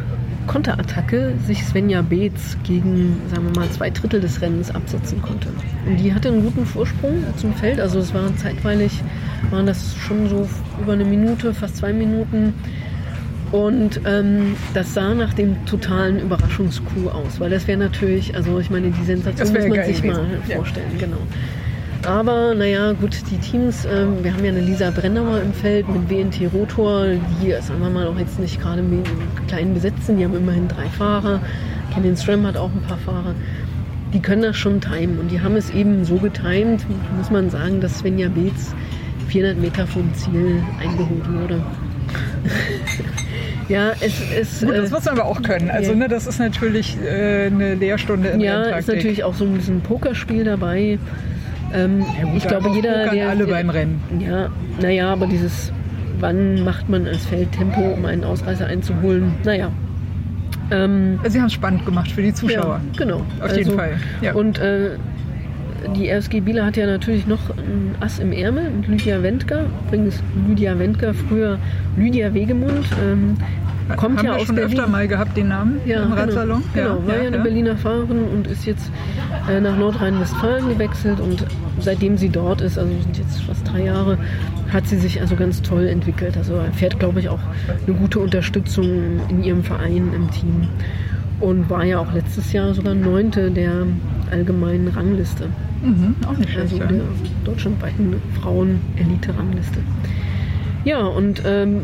Konterattacke 0.47 1.33
sich 1.47 1.65
Svenja 1.65 2.03
Beetz 2.03 2.57
gegen, 2.65 3.21
sagen 3.31 3.47
wir 3.47 3.61
mal, 3.61 3.71
zwei 3.71 3.91
Drittel 3.91 4.21
des 4.21 4.41
Rennens 4.43 4.75
absetzen 4.75 5.23
konnte. 5.23 5.49
Und 5.87 5.97
die 5.97 6.13
hatte 6.13 6.29
einen 6.29 6.43
guten 6.43 6.67
Vorsprung 6.67 7.25
zum 7.37 7.55
Feld. 7.55 7.81
Also 7.81 7.99
es 7.99 8.13
war 8.13 8.35
zeitweilig, 8.37 9.03
waren 9.51 9.67
das 9.67 9.97
schon 9.97 10.29
so 10.29 10.49
über 10.83 10.93
eine 10.93 11.05
Minute, 11.05 11.55
fast 11.55 11.77
zwei 11.79 11.93
Minuten. 11.93 12.53
Und 13.53 14.01
ähm, 14.05 14.57
das 14.75 14.95
sah 14.95 15.15
nach 15.15 15.33
dem 15.33 15.65
totalen 15.65 16.19
Überraschungskuh 16.21 17.09
aus, 17.09 17.39
weil 17.39 17.51
das 17.51 17.69
wäre 17.69 17.79
natürlich, 17.79 18.35
also 18.35 18.59
ich 18.59 18.69
meine, 18.69 18.91
die 18.91 19.05
Sensation 19.05 19.53
muss 19.53 19.69
man 19.69 19.73
geil 19.73 19.87
sich 19.87 20.03
mal. 20.03 20.27
Ja. 20.49 20.57
vorstellen, 20.57 20.91
genau. 20.99 21.19
Aber 22.07 22.55
naja, 22.55 22.93
gut, 22.93 23.17
die 23.31 23.39
Teams, 23.39 23.87
ähm, 23.87 24.23
wir 24.23 24.33
haben 24.33 24.45
ja 24.45 24.51
eine 24.51 24.61
Lisa 24.61 24.91
Brennauer 24.91 25.41
im 25.41 25.53
Feld 25.53 25.89
mit 25.89 26.11
WNT 26.11 26.53
Rotor, 26.53 27.07
die, 27.41 27.53
sagen 27.53 27.81
wir 27.81 27.91
mal, 27.91 28.07
auch 28.07 28.19
jetzt 28.19 28.39
nicht 28.39 28.61
gerade 28.61 28.83
mit 28.83 29.07
klein 29.49 29.73
besetzen, 29.73 30.19
die 30.19 30.25
haben 30.25 30.37
immerhin 30.37 30.69
drei 30.69 30.87
Fahrer. 30.87 31.41
Kennen 31.93 32.17
Stram 32.17 32.47
hat 32.47 32.57
auch 32.57 32.71
ein 32.71 32.83
paar 32.83 32.99
Fahrer. 32.99 33.35
Die 34.13 34.21
können 34.21 34.43
das 34.43 34.57
schon 34.57 34.81
timen 34.81 35.19
und 35.19 35.31
die 35.31 35.41
haben 35.41 35.57
es 35.57 35.71
eben 35.71 36.05
so 36.05 36.17
getimt, 36.17 36.85
muss 37.17 37.31
man 37.31 37.51
sagen, 37.51 37.81
dass 37.81 37.99
Svenja 37.99 38.29
Beetz 38.29 38.75
400 39.29 39.59
Meter 39.59 39.87
vom 39.87 40.13
Ziel 40.15 40.63
eingeholt 40.81 41.33
wurde. 41.33 41.63
ja, 43.69 43.93
es 44.01 44.21
ist. 44.31 44.61
Gut, 44.61 44.77
das 44.77 44.91
äh, 44.91 44.95
muss 44.95 45.05
man 45.07 45.19
aber 45.19 45.25
auch 45.25 45.43
können. 45.43 45.71
Also 45.71 45.93
ja. 45.93 45.97
ne, 45.97 46.09
das 46.09 46.27
ist 46.27 46.39
natürlich 46.39 46.97
äh, 47.03 47.47
eine 47.47 47.75
Lehrstunde 47.75 48.29
in 48.29 48.41
Ja, 48.41 48.63
ist 48.77 48.89
natürlich 48.89 49.25
auch 49.25 49.35
so 49.35 49.45
ein 49.45 49.55
bisschen 49.55 49.81
Pokerspiel 49.81 50.45
dabei. 50.45 50.99
Ähm, 51.75 51.99
gut, 51.99 52.37
ich 52.37 52.47
glaube, 52.47 52.71
jeder, 52.71 53.09
der, 53.09 53.31
alle 53.31 53.47
beim 53.47 53.69
Rennen. 53.69 54.01
Ja, 54.21 54.49
naja, 54.81 55.13
aber 55.13 55.27
dieses, 55.27 55.73
wann 56.21 56.63
macht 56.63 56.89
man 56.89 57.07
als 57.07 57.27
Feld 57.27 57.53
Tempo, 57.53 57.81
um 57.81 58.05
einen 58.05 58.25
Ausreißer 58.25 58.67
einzuholen? 58.67 59.35
Naja. 59.45 59.71
Ähm, 60.71 61.19
Sie 61.27 61.39
haben 61.39 61.47
es 61.47 61.53
spannend 61.53 61.85
gemacht 61.85 62.11
für 62.11 62.23
die 62.23 62.33
Zuschauer. 62.33 62.81
ja, 62.81 62.99
genau. 62.99 63.23
Auf 63.43 63.57
jeden 63.57 63.75
Fall. 63.75 63.99
Ja. 64.23 64.35
Und 64.35 64.59
äh, 64.59 64.91
die 65.97 66.09
RSG 66.09 66.41
Biele 66.41 66.65
hat 66.65 66.77
ja 66.77 66.87
natürlich 66.87 67.27
noch 67.27 67.51
ein 67.51 67.95
Ass 68.01 68.19
im 68.19 68.33
Ärmel 68.33 68.71
mit 68.71 68.89
Lydia 68.89 69.23
Wendker. 69.23 69.67
Übrigens 69.87 70.23
Lydia 70.49 70.79
Wendker, 70.79 71.13
früher 71.13 71.59
Lydia 71.97 72.33
Wegemund. 72.33 72.87
Ähm, 73.05 73.37
kommt 73.97 74.19
haben 74.19 74.27
ja 74.27 74.33
wir 74.35 74.41
aus 74.41 74.47
schon 74.47 74.57
Berlin. 74.57 74.79
öfter 74.79 74.91
mal 74.91 75.07
gehabt, 75.09 75.37
den 75.37 75.49
Namen 75.49 75.81
Ja, 75.85 76.03
im 76.03 76.13
Radsalon. 76.13 76.63
Genau, 76.75 76.97
genau 76.97 77.07
war 77.07 77.17
ja, 77.17 77.27
eine 77.29 77.39
Berliner 77.41 77.77
Fahrerin 77.77 78.25
und 78.33 78.47
ist 78.47 78.65
jetzt 78.67 78.91
äh, 79.49 79.61
nach 79.61 79.77
Nordrhein-Westfalen 79.77 80.69
gewechselt 80.69 81.21
und 81.21 81.45
seitdem 81.81 82.17
sie 82.17 82.29
dort 82.31 82.61
ist, 82.61 82.79
also 82.79 82.91
sind 83.03 83.19
jetzt 83.19 83.43
fast 83.43 83.71
drei 83.71 83.85
Jahre, 83.85 84.17
hat 84.73 84.87
sie 84.87 84.97
sich 84.97 85.21
also 85.21 85.37
ganz 85.37 85.61
toll 85.63 85.87
entwickelt. 85.87 86.37
Also 86.37 86.55
erfährt, 86.55 86.99
glaube 86.99 87.21
ich, 87.21 87.29
auch 87.29 87.41
eine 87.87 87.97
gute 87.97 88.19
Unterstützung 88.21 89.21
in 89.29 89.45
ihrem 89.45 89.63
Verein, 89.63 90.13
im 90.15 90.31
Team 90.31 90.69
und 91.41 91.69
war 91.69 91.85
ja 91.85 91.99
auch 91.99 92.13
letztes 92.15 92.53
Jahr 92.53 92.73
sogar 92.75 92.95
Neunte 92.95 93.51
der 93.51 93.87
allgemeinen 94.31 94.89
Rangliste, 94.89 95.49
Mhm, 95.83 96.15
auch 96.27 96.39
nicht 96.39 96.49
schlecht. 96.51 96.73
also 96.73 96.77
ja. 96.79 96.87
der 96.87 97.01
deutschlandweiten 97.45 98.15
Frauen-Elite-Rangliste. 98.41 99.79
Ja, 100.85 101.01
und 101.05 101.43
ähm, 101.47 101.83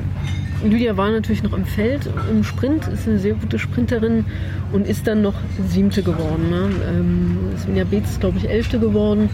Lydia 0.62 0.96
war 0.96 1.10
natürlich 1.10 1.42
noch 1.42 1.54
im 1.54 1.64
Feld, 1.64 2.08
im 2.30 2.44
Sprint, 2.44 2.86
ist 2.88 3.08
eine 3.08 3.18
sehr 3.18 3.34
gute 3.34 3.58
Sprinterin 3.58 4.26
und 4.72 4.86
ist 4.86 5.06
dann 5.06 5.22
noch 5.22 5.34
Siebte 5.68 6.02
geworden. 6.02 6.50
Ne? 6.50 6.68
Ähm, 6.88 7.38
Svenja 7.58 7.84
Beetz 7.84 8.10
ist, 8.10 8.20
glaube 8.20 8.38
ich, 8.38 8.48
Elfte 8.48 8.78
geworden 8.78 9.30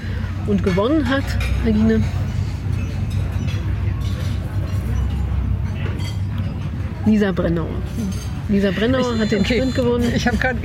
und 0.47 0.62
gewonnen 0.62 1.09
hat, 1.09 1.24
Regine. 1.64 2.03
Lisa 7.07 7.33
Brennauer. 7.33 7.68
Lisa 8.49 8.70
Brennauer 8.70 9.18
hat 9.18 9.30
den 9.32 9.40
Okay. 9.40 9.57
Sprint 9.57 9.74
gewonnen. 9.74 10.12
Ich 10.14 10.26
habe 10.26 10.36
gerade 10.36 10.59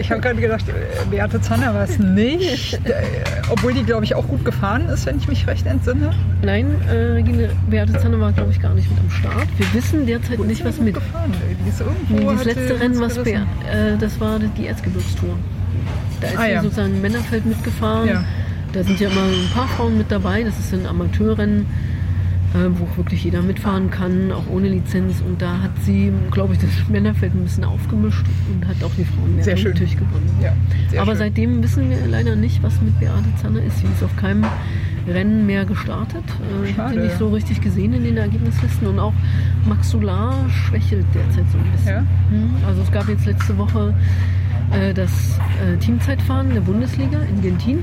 ich 0.00 0.10
hab 0.10 0.20
gedacht, 0.22 0.64
äh, 0.68 0.72
Beate 1.10 1.40
Zanner 1.40 1.72
war 1.74 1.84
es 1.84 1.98
nicht. 1.98 2.78
Äh, 2.88 2.92
Obwohl 3.50 3.72
die, 3.74 3.82
glaube 3.84 4.04
ich, 4.04 4.14
auch 4.14 4.26
gut 4.26 4.44
gefahren 4.44 4.88
ist, 4.88 5.06
wenn 5.06 5.18
ich 5.18 5.28
mich 5.28 5.46
recht 5.46 5.66
entsinne. 5.66 6.10
Nein, 6.42 6.66
äh, 6.90 6.94
Regine 7.12 7.50
Beate 7.70 7.92
Zanner 7.98 8.18
war, 8.20 8.32
glaube 8.32 8.50
ich, 8.50 8.60
gar 8.60 8.74
nicht 8.74 8.90
mit 8.90 8.98
am 9.00 9.10
Start. 9.10 9.46
Wir 9.56 9.66
wissen 9.74 10.06
derzeit 10.06 10.38
nicht, 10.40 10.64
was 10.64 10.78
mit. 10.80 10.94
gefahren. 10.94 11.32
Die 11.64 11.68
ist 11.68 11.80
irgendwo 11.80 12.32
das 12.32 12.44
letzte 12.44 12.80
Rennen, 12.80 13.00
was. 13.00 13.14
Be 13.18 13.30
äh, 13.30 13.96
das 14.00 14.18
war 14.20 14.38
die 14.38 14.66
Erzgebirgstour. 14.66 15.36
Da 16.20 16.28
ist 16.28 16.38
Ah, 16.38 16.46
ja. 16.46 16.62
sozusagen 16.62 16.94
im 16.94 17.00
Männerfeld 17.02 17.46
mitgefahren. 17.46 18.08
Ja. 18.08 18.24
Da 18.72 18.82
sind 18.82 19.00
ja 19.00 19.08
immer 19.08 19.22
ein 19.22 19.48
paar 19.54 19.68
Frauen 19.68 19.96
mit 19.98 20.10
dabei. 20.10 20.42
Das 20.42 20.58
ist 20.58 20.72
ein 20.74 20.86
Amateurrennen, 20.86 21.66
wo 22.54 22.96
wirklich 22.96 23.24
jeder 23.24 23.42
mitfahren 23.42 23.90
kann, 23.90 24.32
auch 24.32 24.44
ohne 24.50 24.68
Lizenz. 24.68 25.20
Und 25.20 25.40
da 25.42 25.60
hat 25.62 25.70
sie, 25.84 26.12
glaube 26.30 26.54
ich, 26.54 26.60
das 26.60 26.70
Männerfeld 26.88 27.34
ein 27.34 27.42
bisschen 27.44 27.64
aufgemischt 27.64 28.24
und 28.52 28.66
hat 28.66 28.82
auch 28.82 28.90
die 28.96 29.04
Frauenwertung 29.04 29.42
Sehr 29.44 29.56
schön. 29.56 29.72
natürlich 29.72 29.96
gewonnen. 29.96 30.30
Ja, 30.42 30.52
Aber 31.02 31.12
schön. 31.12 31.18
seitdem 31.18 31.62
wissen 31.62 31.90
wir 31.90 31.98
leider 32.06 32.36
nicht, 32.36 32.62
was 32.62 32.80
mit 32.80 32.98
Beate 32.98 33.24
Zanner 33.40 33.62
ist. 33.62 33.78
Sie 33.78 33.86
ist 33.86 34.02
auf 34.02 34.16
keinem 34.16 34.44
Rennen 35.06 35.46
mehr 35.46 35.64
gestartet. 35.66 36.24
Äh, 36.64 36.70
Ich 36.70 36.78
habe 36.78 36.88
sie 36.90 36.94
Schade. 36.96 37.06
nicht 37.06 37.18
so 37.18 37.28
richtig 37.28 37.60
gesehen 37.60 37.92
in 37.92 38.04
den 38.04 38.16
Ergebnislisten. 38.16 38.86
Und 38.88 38.98
auch 38.98 39.12
Max 39.66 39.90
Solar 39.90 40.34
schwächelt 40.48 41.04
derzeit 41.14 41.44
so 41.52 41.58
ein 41.58 41.64
bisschen. 41.72 41.88
Ja? 41.88 41.98
Hm, 42.30 42.50
Also 42.66 42.82
es 42.82 42.90
gab 42.92 43.08
jetzt 43.08 43.26
letzte 43.26 43.56
Woche 43.58 43.94
äh, 44.70 44.92
das 44.94 45.38
äh, 45.62 45.76
Teamzeitfahren 45.78 46.52
der 46.54 46.60
Bundesliga 46.62 47.20
in 47.22 47.42
Gentin. 47.42 47.82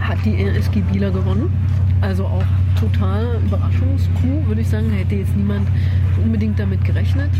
Hat 0.00 0.18
die 0.24 0.40
RSG 0.40 0.80
Bieler 0.92 1.10
gewonnen. 1.10 1.50
Also 2.00 2.26
auch 2.26 2.44
total 2.76 3.40
Überraschungskuh, 3.44 4.46
würde 4.46 4.60
ich 4.60 4.68
sagen. 4.68 4.90
Hätte 4.90 5.16
jetzt 5.16 5.36
niemand 5.36 5.66
unbedingt 6.22 6.58
damit 6.58 6.84
gerechnet. 6.84 7.30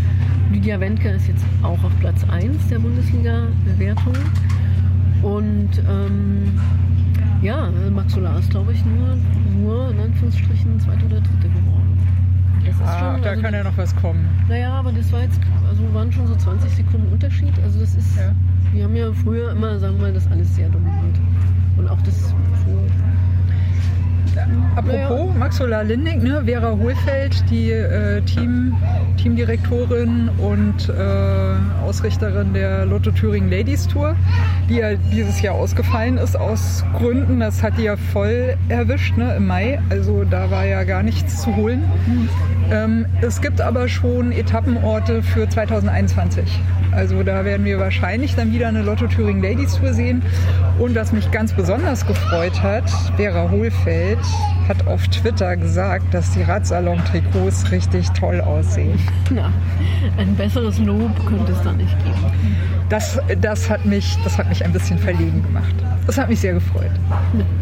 Lydia 0.53 0.79
Wendker 0.81 1.13
ist 1.15 1.29
jetzt 1.29 1.45
auch 1.63 1.83
auf 1.83 1.93
Platz 2.01 2.25
1 2.31 2.69
der 2.69 2.79
Bundesliga-Bewertung. 2.79 4.15
Und 5.23 5.71
ähm, 5.89 6.59
ja, 7.43 7.69
Max 7.95 8.13
Solar 8.15 8.39
ist, 8.39 8.51
glaube 8.51 8.73
ich, 8.73 8.85
nur, 8.85 9.17
nur 9.61 9.91
in 9.91 10.01
Anführungsstrichen 10.01 10.79
zweite 10.81 11.05
oder 11.07 11.17
dritte 11.21 11.49
geworden. 11.49 11.99
Das 12.65 12.75
ist 12.75 12.83
Ah, 12.83 12.99
schon, 13.15 13.23
da 13.23 13.31
also 13.31 13.43
kann 13.43 13.55
ja 13.55 13.63
noch 13.65 13.77
was 13.77 13.95
kommen. 13.97 14.27
naja, 14.49 14.73
aber 14.73 14.93
das 14.93 15.13
war 15.13 15.23
jetzt, 15.23 15.41
also 15.69 15.83
waren 15.95 16.11
schon 16.13 16.27
so 16.27 16.35
20 16.35 16.71
Sekunden 16.71 17.13
Unterschied. 17.13 17.53
Also 17.63 17.79
das 17.81 17.95
ist, 17.95 18.17
Ja. 18.17 18.33
wir 18.73 18.85
haben 18.85 18.97
ja 18.97 19.13
früher 19.13 19.53
immer, 19.53 19.79
sagen 19.79 19.97
wir 19.97 20.03
mal, 20.07 20.13
das 20.13 20.27
alles 20.31 20.55
sehr 20.57 20.69
dominiert. 20.69 21.17
Und 21.77 21.89
auch 21.89 22.01
das 22.03 22.31
so, 22.31 22.35
Apropos 24.77 25.35
Max 25.35 25.57
Solar 25.57 25.85
Linding, 25.85 26.23
ne? 26.23 26.43
Vera 26.45 26.77
Hohlfeld, 26.77 27.45
die 27.51 27.71
äh, 27.71 28.21
Team, 28.23 28.77
Teamdirektorin 29.17 30.29
und 30.39 30.89
äh, 30.89 31.83
Ausrichterin 31.85 32.53
der 32.53 32.85
Lotto 32.85 33.11
Thüringen 33.11 33.51
Ladies 33.51 33.87
Tour, 33.89 34.15
die 34.69 34.77
ja 34.77 34.95
dieses 35.13 35.41
Jahr 35.41 35.55
ausgefallen 35.55 36.19
ist 36.19 36.37
aus 36.37 36.85
Gründen. 36.97 37.41
Das 37.41 37.63
hat 37.63 37.79
die 37.79 37.85
ja 37.85 37.97
voll 37.97 38.57
erwischt 38.69 39.17
ne? 39.17 39.35
im 39.37 39.47
Mai. 39.47 39.81
Also 39.91 40.25
da 40.25 40.51
war 40.51 40.67
ja 40.67 40.85
gar 40.85 41.03
nichts 41.03 41.43
zu 41.43 41.55
holen. 41.57 41.83
Ähm, 42.71 43.07
es 43.21 43.41
gibt 43.41 43.61
aber 43.61 43.89
schon 43.89 44.33
Etappenorte 44.33 45.23
für 45.23 45.49
2021. 45.49 46.45
Also 46.93 47.23
da 47.23 47.45
werden 47.45 47.67
wir 47.67 47.79
wahrscheinlich 47.79 48.35
dann 48.35 48.53
wieder 48.53 48.69
eine 48.69 48.83
Lotto 48.83 49.07
Thüringen 49.07 49.43
Ladies 49.43 49.77
Tour 49.77 49.93
sehen. 49.93 50.23
Und 50.79 50.95
was 50.95 51.13
mich 51.13 51.31
ganz 51.31 51.53
besonders 51.53 52.07
gefreut 52.07 52.63
hat, 52.63 52.89
Vera 53.17 53.51
Hohlfeld 53.51 54.19
hat 54.69 54.87
auf 54.87 55.07
Twitter 55.09 55.57
gesagt, 55.57 56.13
dass 56.13 56.33
die 56.33 56.43
Radsalon-Trikots 56.43 57.71
richtig 57.71 58.09
toll 58.11 58.41
aussehen. 58.41 58.99
na, 59.31 59.53
ein 60.17 60.35
besseres 60.35 60.79
Lob 60.79 61.11
könnte 61.27 61.53
es 61.53 61.63
da 61.63 61.73
nicht 61.73 61.97
geben. 62.05 62.57
Das, 62.89 63.19
das, 63.41 63.69
hat 63.69 63.85
mich, 63.85 64.17
das 64.25 64.39
hat 64.39 64.49
mich 64.49 64.65
ein 64.65 64.73
bisschen 64.73 64.99
verlegen 64.99 65.43
gemacht. 65.43 65.75
Das 66.07 66.19
hat 66.19 66.29
mich 66.29 66.41
sehr 66.41 66.55
gefreut. 66.55 66.91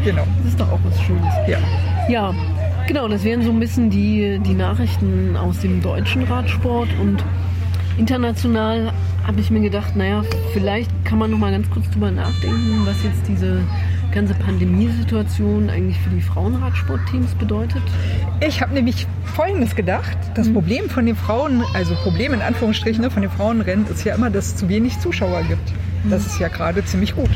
Genau. 0.05 0.25
Das 0.43 0.53
ist 0.53 0.61
doch 0.61 0.71
auch 0.71 0.81
was 0.85 1.01
Schönes. 1.03 1.33
Ja. 1.47 1.59
Ja, 2.09 2.35
genau, 2.87 3.09
das 3.09 3.25
wären 3.25 3.43
so 3.43 3.51
ein 3.51 3.61
bisschen 3.61 3.91
die, 3.91 4.39
die 4.45 4.55
Nachrichten 4.55 5.37
aus 5.37 5.61
dem 5.61 5.83
deutschen 5.83 6.25
Radsport 6.25 6.89
und 7.01 7.25
international 7.97 8.93
habe 9.27 9.41
ich 9.41 9.51
mir 9.51 9.61
gedacht, 9.61 9.97
naja, 9.97 10.23
vielleicht 10.53 10.91
kann 11.05 11.19
man 11.19 11.31
noch 11.31 11.39
mal 11.39 11.51
ganz 11.51 11.69
kurz 11.71 11.89
drüber 11.91 12.11
nachdenken, 12.11 12.83
was 12.85 13.03
jetzt 13.03 13.27
diese 13.29 13.61
ganze 14.13 14.35
Pandemiesituation 14.35 15.71
eigentlich 15.71 15.99
für 15.99 16.11
die 16.11 16.21
Frauenradsportteams 16.21 17.35
bedeutet. 17.35 17.83
Ich 18.41 18.61
habe 18.61 18.75
nämlich 18.75 19.07
Folgendes 19.25 19.75
gedacht. 19.75 20.17
Das 20.35 20.53
Problem 20.53 20.89
von 20.89 21.07
den 21.07 21.17
Frauen, 21.17 21.65
also 21.75 21.95
Problem 21.97 22.33
in 22.33 22.43
Anführungsstrichen 22.43 23.03
ne, 23.03 23.11
von 23.11 23.23
den 23.23 23.31
Frauenrennen 23.31 23.87
ist 23.87 24.05
ja 24.05 24.15
immer, 24.15 24.31
dass 24.31 24.47
es 24.47 24.57
zu 24.57 24.69
wenig 24.69 25.01
Zuschauer 25.01 25.43
gibt. 25.43 25.73
Das 26.09 26.27
ist 26.27 26.39
ja 26.39 26.49
gerade 26.49 26.85
ziemlich 26.85 27.17
gut. 27.17 27.31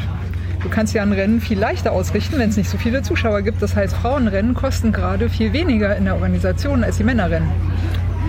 Du 0.62 0.68
kannst 0.68 0.92
ja 0.94 1.02
ein 1.02 1.12
Rennen 1.12 1.40
viel 1.40 1.58
leichter 1.58 1.92
ausrichten, 1.92 2.38
wenn 2.38 2.50
es 2.50 2.56
nicht 2.56 2.68
so 2.68 2.78
viele 2.78 3.02
Zuschauer 3.02 3.42
gibt. 3.42 3.62
Das 3.62 3.76
heißt, 3.76 3.94
Frauenrennen 3.94 4.54
kosten 4.54 4.92
gerade 4.92 5.28
viel 5.28 5.52
weniger 5.52 5.96
in 5.96 6.04
der 6.04 6.14
Organisation 6.14 6.82
als 6.82 6.96
die 6.96 7.04
Männerrennen. 7.04 7.48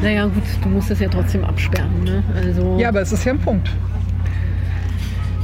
Naja, 0.01 0.25
gut, 0.25 0.43
du 0.61 0.69
musst 0.69 0.91
es 0.91 0.99
ja 0.99 1.09
trotzdem 1.09 1.43
absperren. 1.43 2.03
Ne? 2.03 2.23
Also, 2.35 2.77
Ja, 2.79 2.89
aber 2.89 3.01
es 3.01 3.11
ist 3.11 3.25
ja 3.25 3.33
ein 3.33 3.39
Punkt. 3.39 3.69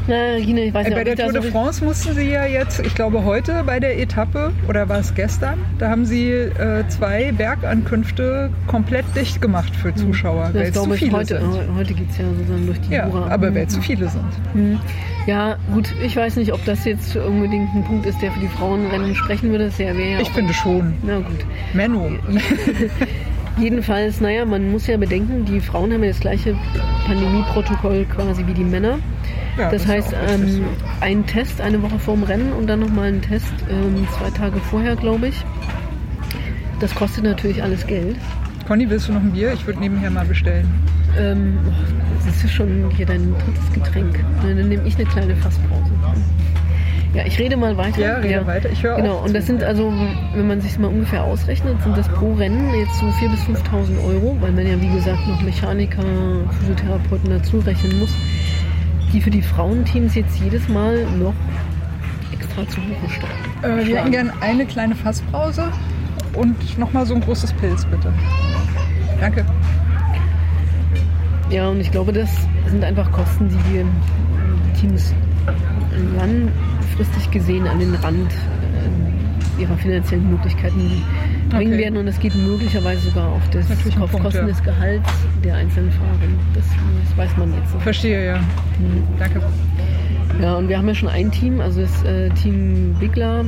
Na, 0.08 0.16
Regina, 0.36 0.62
ich 0.62 0.74
weiß 0.74 0.88
Äh, 0.88 0.90
ja 0.92 0.96
Bei 0.96 1.04
der 1.04 1.16
Tour 1.16 1.32
so 1.34 1.40
de 1.40 1.52
France 1.52 1.84
mussten 1.84 2.14
sie 2.16 2.30
ja 2.30 2.46
jetzt, 2.46 2.80
ich 2.86 2.94
glaube 2.96 3.24
heute 3.24 3.64
bei 3.66 3.80
der 3.80 4.00
Etappe, 4.00 4.52
oder 4.68 4.88
war 4.90 5.00
es 5.00 5.14
gestern, 5.16 5.60
da 5.80 5.90
haben 5.90 6.06
sie 6.06 6.30
äh, 6.32 6.84
zwei 6.90 7.32
Bergankünfte 7.32 8.50
komplett 8.68 9.06
dicht 9.16 9.42
gemacht 9.42 9.76
für 9.76 9.94
Zuschauer, 9.96 10.50
weil 10.54 10.72
das 10.72 10.78
es 10.78 10.84
zu 10.84 10.92
viele 10.94 11.12
heute, 11.14 11.40
sind. 11.40 11.76
heute 11.76 11.94
geht 11.94 12.10
es 12.10 12.18
ja 12.18 12.26
sozusagen 12.38 12.66
durch 12.68 12.82
die 12.82 12.94
Ja, 12.94 13.08
Jura. 13.08 13.28
aber 13.32 13.52
Mhm. 13.52 13.56
weil 13.56 13.68
zu 13.68 13.82
viele 13.82 14.08
sind. 14.10 14.80
Ja, 15.28 15.58
gut, 15.74 15.90
ich 16.04 16.16
weiß 16.16 16.36
nicht, 16.36 16.54
ob 16.54 16.64
das 16.66 16.86
jetzt 16.86 17.16
unbedingt 17.16 17.74
ein 17.74 17.84
Punkt 17.84 18.06
ist, 18.06 18.22
der 18.22 18.32
für 18.32 18.40
die 18.40 18.48
Frauenrennen 18.48 19.16
sprechen 19.16 19.50
würde. 19.50 19.66
Das 19.66 19.80
wäre 19.80 20.00
ja 20.00 20.20
Ich 20.20 20.30
finde 20.30 20.54
schon. 20.54 20.94
Na 21.04 21.18
gut. 21.18 21.46
Menno. 21.74 22.12
Jedenfalls, 23.58 24.20
naja, 24.20 24.46
man 24.46 24.70
muss 24.72 24.86
ja 24.88 24.98
bedenken, 24.98 25.46
die 25.46 25.62
Frauen 25.62 25.94
haben 25.94 26.04
ja 26.04 26.10
das 26.10 26.20
gleiche 26.20 26.56
Pandemieprotokoll 27.08 28.06
quasi 28.06 28.46
wie 28.46 28.54
die 28.54 28.64
Männer. 28.64 29.00
Ja, 29.58 29.72
das 29.72 29.84
ist 29.84 29.88
heißt, 29.88 30.14
ähm, 30.28 30.66
ein 31.00 31.26
Test 31.26 31.62
eine 31.62 31.82
Woche 31.82 31.98
vorm 31.98 32.24
Rennen 32.24 32.52
und 32.52 32.68
dann 32.68 32.82
nochmal 32.82 33.08
ein 33.08 33.22
Test 33.22 33.54
ähm, 33.70 34.06
zwei 34.18 34.30
Tage 34.32 34.60
vorher, 34.60 34.98
glaube 34.98 35.30
ich. 35.30 35.46
Das 36.82 36.94
kostet 36.94 37.24
natürlich 37.24 37.64
alles 37.64 37.88
Geld. 37.88 38.18
Conny, 38.68 38.90
willst 38.90 39.08
du 39.08 39.14
noch 39.14 39.22
ein 39.22 39.32
Bier? 39.32 39.54
Ich 39.54 39.66
würde 39.66 39.80
nebenher 39.80 40.10
mal 40.10 40.26
bestellen. 40.26 40.68
Ähm, 41.18 41.58
das 42.26 42.44
ist 42.44 42.52
schon 42.52 42.90
hier 42.92 43.06
dein 43.06 43.34
drittes 43.34 43.74
Getränk. 43.74 44.20
Dann 44.42 44.68
nehme 44.68 44.86
ich 44.86 44.96
eine 44.96 45.06
kleine 45.06 45.36
Fasspause. 45.38 45.92
Ja, 47.16 47.26
ich 47.26 47.40
rede 47.40 47.56
mal 47.56 47.78
weiter. 47.78 48.02
Ja, 48.02 48.18
rede 48.18 48.46
weiter. 48.46 48.70
Ich 48.70 48.84
höre 48.84 48.98
Genau, 48.98 49.24
und 49.24 49.34
das 49.34 49.46
sind 49.46 49.64
also, 49.64 49.94
wenn 50.34 50.48
man 50.48 50.60
sich 50.60 50.78
mal 50.78 50.90
ungefähr 50.90 51.24
ausrechnet, 51.24 51.82
sind 51.82 51.98
das 51.98 52.10
pro 52.10 52.34
Rennen 52.34 52.74
jetzt 52.74 52.96
so 53.00 53.06
4.000 53.06 53.30
bis 53.30 53.40
5.000 53.42 54.06
Euro, 54.06 54.36
weil 54.42 54.52
man 54.52 54.68
ja, 54.68 54.80
wie 54.82 54.90
gesagt, 54.90 55.26
noch 55.26 55.42
Mechaniker, 55.42 56.04
Physiotherapeuten 56.60 57.30
dazu 57.30 57.60
rechnen 57.60 58.00
muss, 58.00 58.14
die 59.14 59.22
für 59.22 59.30
die 59.30 59.42
Frauenteams 59.42 60.14
jetzt 60.16 60.38
jedes 60.42 60.68
Mal 60.68 61.06
noch 61.18 61.34
extra 62.34 62.68
zu 62.68 62.82
Buche 62.82 63.10
steuern. 63.10 63.80
Äh, 63.80 63.88
wir 63.88 63.98
hätten 63.98 64.12
gerne 64.12 64.34
eine 64.42 64.66
kleine 64.66 64.94
Fasspause 64.94 65.72
und 66.34 66.78
nochmal 66.78 67.06
so 67.06 67.16
ein 67.16 67.22
großes 67.22 67.54
Pilz, 67.54 67.86
bitte. 67.86 68.12
Danke. 69.22 69.46
Ja, 71.50 71.70
und 71.70 71.80
ich 71.80 71.92
glaube, 71.92 72.12
das 72.12 72.30
sind 72.68 72.84
einfach 72.84 73.10
Kosten, 73.14 73.48
die 73.48 73.80
die 73.80 74.80
Teams 74.82 75.14
langfristig 76.98 77.32
gesehen 77.32 77.68
an 77.68 77.80
den 77.80 77.94
Rand 77.96 78.32
äh, 78.32 79.62
ihrer 79.62 79.78
finanziellen 79.78 80.30
Möglichkeiten 80.30 81.04
bringen 81.50 81.74
Okay. 81.74 81.78
werden. 81.78 81.98
Und 81.98 82.08
es 82.08 82.20
geht 82.20 82.36
möglicherweise 82.36 83.02
sogar 83.10 83.30
auf 83.30 83.50
das 83.52 83.70
Natürlich 83.70 83.98
auf 84.00 84.12
Punkt, 84.12 84.26
Kosten 84.26 84.42
ja. 84.42 84.48
des 84.48 84.64
Gehalts 84.64 85.10
der 85.44 85.56
einzelnen 85.56 85.92
Fahrer. 85.92 86.10
Das, 86.54 86.66
das 86.66 87.18
weiß 87.18 87.38
man 87.38 87.54
jetzt 87.54 87.74
nicht. 87.74 87.84
Verstehe, 87.84 88.26
ja. 88.26 88.40
Danke. 89.20 89.42
Ja, 90.42 90.56
und 90.56 90.68
wir 90.68 90.78
haben 90.78 90.88
ja 90.88 90.96
schon 90.96 91.10
ein 91.10 91.32
Team, 91.32 91.62
also 91.62 91.82
das 91.82 92.04
äh, 92.04 92.30
Team 92.32 92.96
Bigler, 93.00 93.46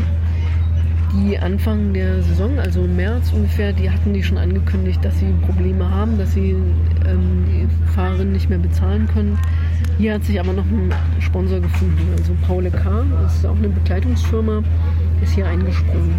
die 1.13 1.37
Anfang 1.37 1.93
der 1.93 2.21
Saison, 2.21 2.59
also 2.59 2.83
im 2.85 2.95
März 2.95 3.31
ungefähr, 3.33 3.73
die 3.73 3.89
hatten 3.89 4.13
die 4.13 4.23
schon 4.23 4.37
angekündigt, 4.37 5.03
dass 5.03 5.17
sie 5.19 5.33
Probleme 5.45 5.89
haben, 5.89 6.17
dass 6.17 6.33
sie 6.33 6.51
ähm, 6.51 7.45
die 7.47 7.67
Fahrerinnen 7.93 8.33
nicht 8.33 8.49
mehr 8.49 8.59
bezahlen 8.59 9.07
können. 9.13 9.37
Hier 9.97 10.13
hat 10.13 10.23
sich 10.23 10.39
aber 10.39 10.53
noch 10.53 10.65
ein 10.65 10.93
Sponsor 11.19 11.59
gefunden, 11.59 12.13
also 12.17 12.33
Paul 12.45 12.69
K., 12.69 13.03
das 13.23 13.37
ist 13.37 13.45
auch 13.45 13.55
eine 13.55 13.69
Bekleidungsfirma, 13.69 14.61
ist 15.23 15.33
hier 15.33 15.47
eingesprungen. 15.47 16.13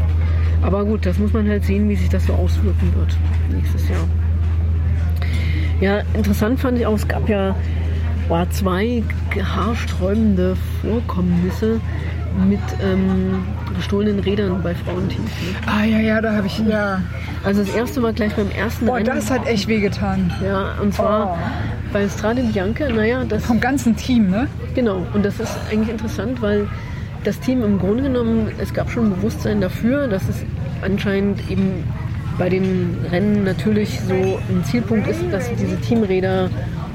Aber 0.63 0.85
gut, 0.85 1.07
das 1.07 1.19
muss 1.19 1.33
man 1.33 1.49
halt 1.49 1.65
sehen, 1.65 1.89
wie 1.89 1.95
sich 1.95 2.09
das 2.09 2.27
so 2.27 2.33
auswirken 2.33 2.93
wird 2.97 3.17
nächstes 3.55 3.89
Jahr. 3.89 4.09
Ja, 5.81 6.03
interessant 6.15 6.59
fand 6.59 6.79
ich 6.79 6.87
auch, 6.87 6.95
es 6.95 7.07
gab 7.07 7.29
ja 7.29 7.55
boah, 8.29 8.51
zwei 8.51 9.03
haarsträubende 9.41 10.57
Vorkommnisse 10.83 11.81
mit 12.49 12.61
ähm, 12.83 13.45
gestohlenen 13.77 14.19
Rädern 14.21 14.61
bei 14.63 14.75
Frauenteams. 14.75 15.31
Ah, 15.67 15.85
ja, 15.85 15.99
ja, 15.99 16.21
da 16.21 16.35
habe 16.35 16.47
ich, 16.49 16.59
ja. 16.59 17.01
Also 17.45 17.63
das 17.63 17.73
erste 17.75 18.03
war 18.03 18.13
gleich 18.13 18.35
beim 18.35 18.51
ersten 18.51 18.87
Boah, 18.87 18.97
Rennen. 18.97 19.07
das 19.07 19.31
hat 19.31 19.47
echt 19.47 19.69
wehgetan. 19.69 20.33
ja, 20.45 20.75
und 20.83 20.93
zwar 20.93 21.33
Oh. 21.33 21.37
Bei 21.93 22.09
Strade 22.09 22.43
Bianca, 22.43 22.89
naja, 22.89 23.25
das 23.25 23.45
Vom 23.45 23.61
ganzen 23.61 23.97
Team, 23.97 24.31
ne? 24.31 24.49
Genau, 24.75 25.07
und 25.15 25.25
das 25.25 25.41
ist 25.41 25.53
eigentlich 25.71 25.91
interessant, 25.91 26.43
weil 26.43 26.69
das 27.25 27.41
Team 27.41 27.63
im 27.63 27.79
Grunde 27.79 28.05
genommen, 28.05 28.49
es 28.59 28.73
gab 28.73 28.91
schon 28.91 29.11
Bewusstsein 29.11 29.61
dafür, 29.61 30.09
dass 30.09 30.29
es 30.29 30.45
anscheinend 30.83 31.51
eben 31.51 31.85
bei 32.39 32.49
den 32.49 32.97
Rennen 33.11 33.45
natürlich 33.45 34.01
so 34.01 34.15
ein 34.15 34.65
Zielpunkt 34.65 35.09
ist, 35.09 35.21
dass 35.33 35.51
diese 35.57 35.77
Teamräder 35.81 36.49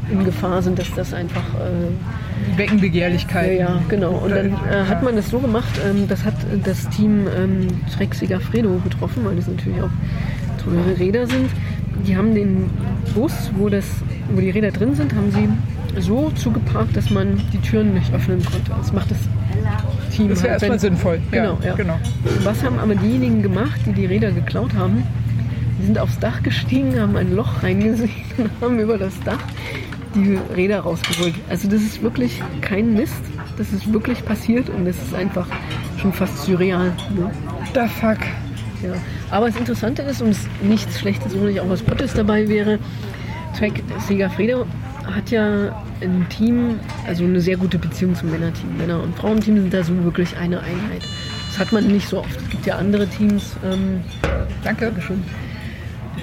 in 0.09 0.23
Gefahr 0.23 0.61
sind, 0.61 0.79
dass 0.79 0.93
das 0.95 1.13
einfach 1.13 1.43
äh, 1.55 2.51
Die 2.53 2.57
wecken 2.57 2.79
Begehrlichkeit. 2.79 3.59
ja, 3.59 3.75
ja, 3.75 3.81
genau. 3.89 4.11
Und 4.11 4.31
dann 4.31 4.53
äh, 4.53 4.85
hat 4.87 5.03
man 5.03 5.15
das 5.15 5.29
so 5.29 5.39
gemacht, 5.39 5.79
ähm, 5.85 6.07
das 6.07 6.23
hat 6.23 6.35
das 6.63 6.89
Team 6.89 7.27
ähm, 7.37 7.67
Trek 7.95 8.15
Segafredo 8.15 8.79
getroffen, 8.83 9.25
weil 9.25 9.35
das 9.35 9.47
natürlich 9.47 9.81
auch 9.81 9.89
teure 10.63 10.97
Räder 10.97 11.27
sind. 11.27 11.49
Die 12.07 12.15
haben 12.17 12.33
den 12.33 12.69
Bus, 13.13 13.51
wo, 13.55 13.69
das, 13.69 13.85
wo 14.29 14.41
die 14.41 14.49
Räder 14.49 14.71
drin 14.71 14.95
sind, 14.95 15.13
haben 15.13 15.31
sie 15.31 15.49
so 16.01 16.31
zugeparkt, 16.31 16.95
dass 16.95 17.09
man 17.09 17.41
die 17.51 17.59
Türen 17.59 17.93
nicht 17.93 18.13
öffnen 18.13 18.43
konnte. 18.43 18.71
Das 18.77 18.91
macht 18.93 19.11
das 19.11 19.17
Team 20.15 20.29
Das 20.29 20.41
wäre 20.41 20.53
halt, 20.53 20.61
erstmal 20.63 20.79
sinnvoll. 20.79 21.21
Genau, 21.31 21.57
ja. 21.63 21.75
genau. 21.75 21.99
Was 22.43 22.63
haben 22.63 22.79
aber 22.79 22.95
diejenigen 22.95 23.41
gemacht, 23.41 23.79
die 23.85 23.93
die 23.93 24.05
Räder 24.05 24.31
geklaut 24.31 24.73
haben? 24.73 25.03
Die 25.79 25.85
sind 25.85 25.99
aufs 25.99 26.19
Dach 26.19 26.41
gestiegen, 26.43 26.99
haben 26.99 27.15
ein 27.15 27.35
Loch 27.35 27.63
reingesehen 27.63 28.11
und 28.37 28.49
haben 28.61 28.79
über 28.79 28.97
das 28.97 29.19
Dach 29.21 29.39
die 30.15 30.39
Räder 30.55 30.81
rausgeholt. 30.81 31.33
Also 31.49 31.67
das 31.67 31.81
ist 31.81 32.01
wirklich 32.01 32.41
kein 32.61 32.93
Mist. 32.93 33.21
Das 33.57 33.71
ist 33.71 33.91
wirklich 33.91 34.23
passiert 34.25 34.69
und 34.69 34.85
das 34.85 34.97
ist 34.97 35.13
einfach 35.13 35.47
schon 35.97 36.13
fast 36.13 36.37
surreal. 36.43 36.91
Ne? 37.15 37.31
Da 37.73 37.87
fuck. 37.87 38.17
Ja. 38.83 38.93
Aber 39.31 39.47
das 39.47 39.55
Interessante 39.55 40.01
ist, 40.01 40.21
und 40.21 40.29
es 40.29 40.47
nichts 40.61 40.99
Schlechtes, 40.99 41.37
wo 41.37 41.45
nicht 41.45 41.59
auch 41.59 41.69
was 41.69 41.85
Gutes 41.85 42.13
dabei 42.13 42.47
wäre, 42.47 42.79
Trek 43.57 43.83
Segafredo 44.07 44.65
hat 45.05 45.31
ja 45.31 45.75
ein 46.01 46.25
Team, 46.29 46.79
also 47.07 47.23
eine 47.23 47.39
sehr 47.39 47.57
gute 47.57 47.77
Beziehung 47.77 48.15
zum 48.15 48.31
Männerteam. 48.31 48.77
Männer- 48.77 49.01
und 49.01 49.15
Frauenteam 49.15 49.57
sind 49.57 49.73
da 49.73 49.83
so 49.83 50.03
wirklich 50.03 50.35
eine 50.37 50.59
Einheit. 50.59 51.03
Das 51.49 51.59
hat 51.59 51.71
man 51.71 51.87
nicht 51.87 52.07
so 52.07 52.19
oft. 52.19 52.35
Es 52.35 52.49
gibt 52.49 52.65
ja 52.65 52.77
andere 52.77 53.07
Teams, 53.07 53.55
ähm, 53.63 54.01
Danke. 54.63 54.91
schon, 55.01 55.23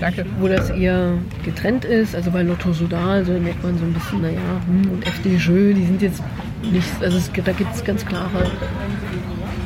Danke. 0.01 0.27
wo 0.41 0.49
das 0.49 0.71
eher 0.71 1.15
getrennt 1.45 1.85
ist. 1.85 2.15
Also 2.17 2.31
bei 2.31 2.43
Lotto 2.43 2.73
Sudal, 2.73 3.25
so 3.25 3.33
merkt 3.33 3.63
man 3.63 3.79
so 3.79 3.85
ein 3.85 3.93
bisschen, 3.93 4.23
naja, 4.23 4.41
hm, 4.67 4.91
und 4.91 5.07
FDJ, 5.07 5.75
die 5.75 5.87
sind 5.87 6.03
jetzt 6.03 6.23
nicht, 6.63 6.89
also 7.01 7.19
es, 7.19 7.31
da 7.33 7.53
gibt 7.53 7.75
es 7.75 7.85
ganz 7.85 8.05
klare 8.05 8.51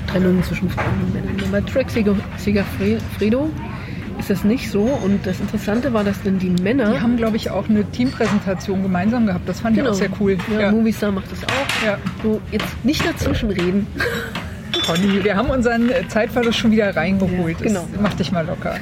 Trennungen 0.07 0.43
zwischen 0.43 0.69
Frauen 0.69 1.01
und 1.07 1.15
Männern. 1.15 1.51
Bei 1.51 1.61
Trek 1.61 1.89
Segafredo 1.91 3.51
ist 4.25 4.31
das 4.31 4.45
nicht 4.45 4.71
so. 4.71 4.81
Und 4.81 5.27
das 5.27 5.39
Interessante 5.39 5.93
war, 5.93 6.03
dass 6.03 6.23
dann 6.23 6.39
die 6.39 6.49
Männer. 6.49 6.93
Die 6.93 7.01
haben, 7.01 7.19
glaube 7.19 7.37
ich, 7.37 7.51
auch 7.51 7.69
eine 7.69 7.85
Teampräsentation 7.85 8.83
gemeinsam 8.83 9.27
gehabt. 9.27 9.47
Das 9.47 9.61
fand 9.61 9.77
ich 9.77 9.83
auch 9.87 9.93
sehr 9.93 10.09
cool. 10.19 10.39
Ja, 10.51 10.61
Ja. 10.61 10.73
Movistar 10.73 11.13
macht 11.13 11.31
das 11.31 11.45
auch. 11.45 11.85
Ja. 11.87 11.99
So, 12.23 12.41
jetzt 12.51 12.85
nicht 12.85 13.05
dazwischen 13.07 13.51
reden. 13.51 13.87
Conny, 14.87 15.23
wir 15.23 15.37
haben 15.37 15.51
unseren 15.51 15.91
Zeitverlust 16.09 16.59
schon 16.59 16.71
wieder 16.71 16.97
reingeholt. 16.97 17.61
Ja, 17.61 17.67
genau. 17.67 17.87
Das, 17.93 18.01
mach 18.01 18.15
dich 18.15 18.33
mal 18.33 18.47
locker. 18.47 18.77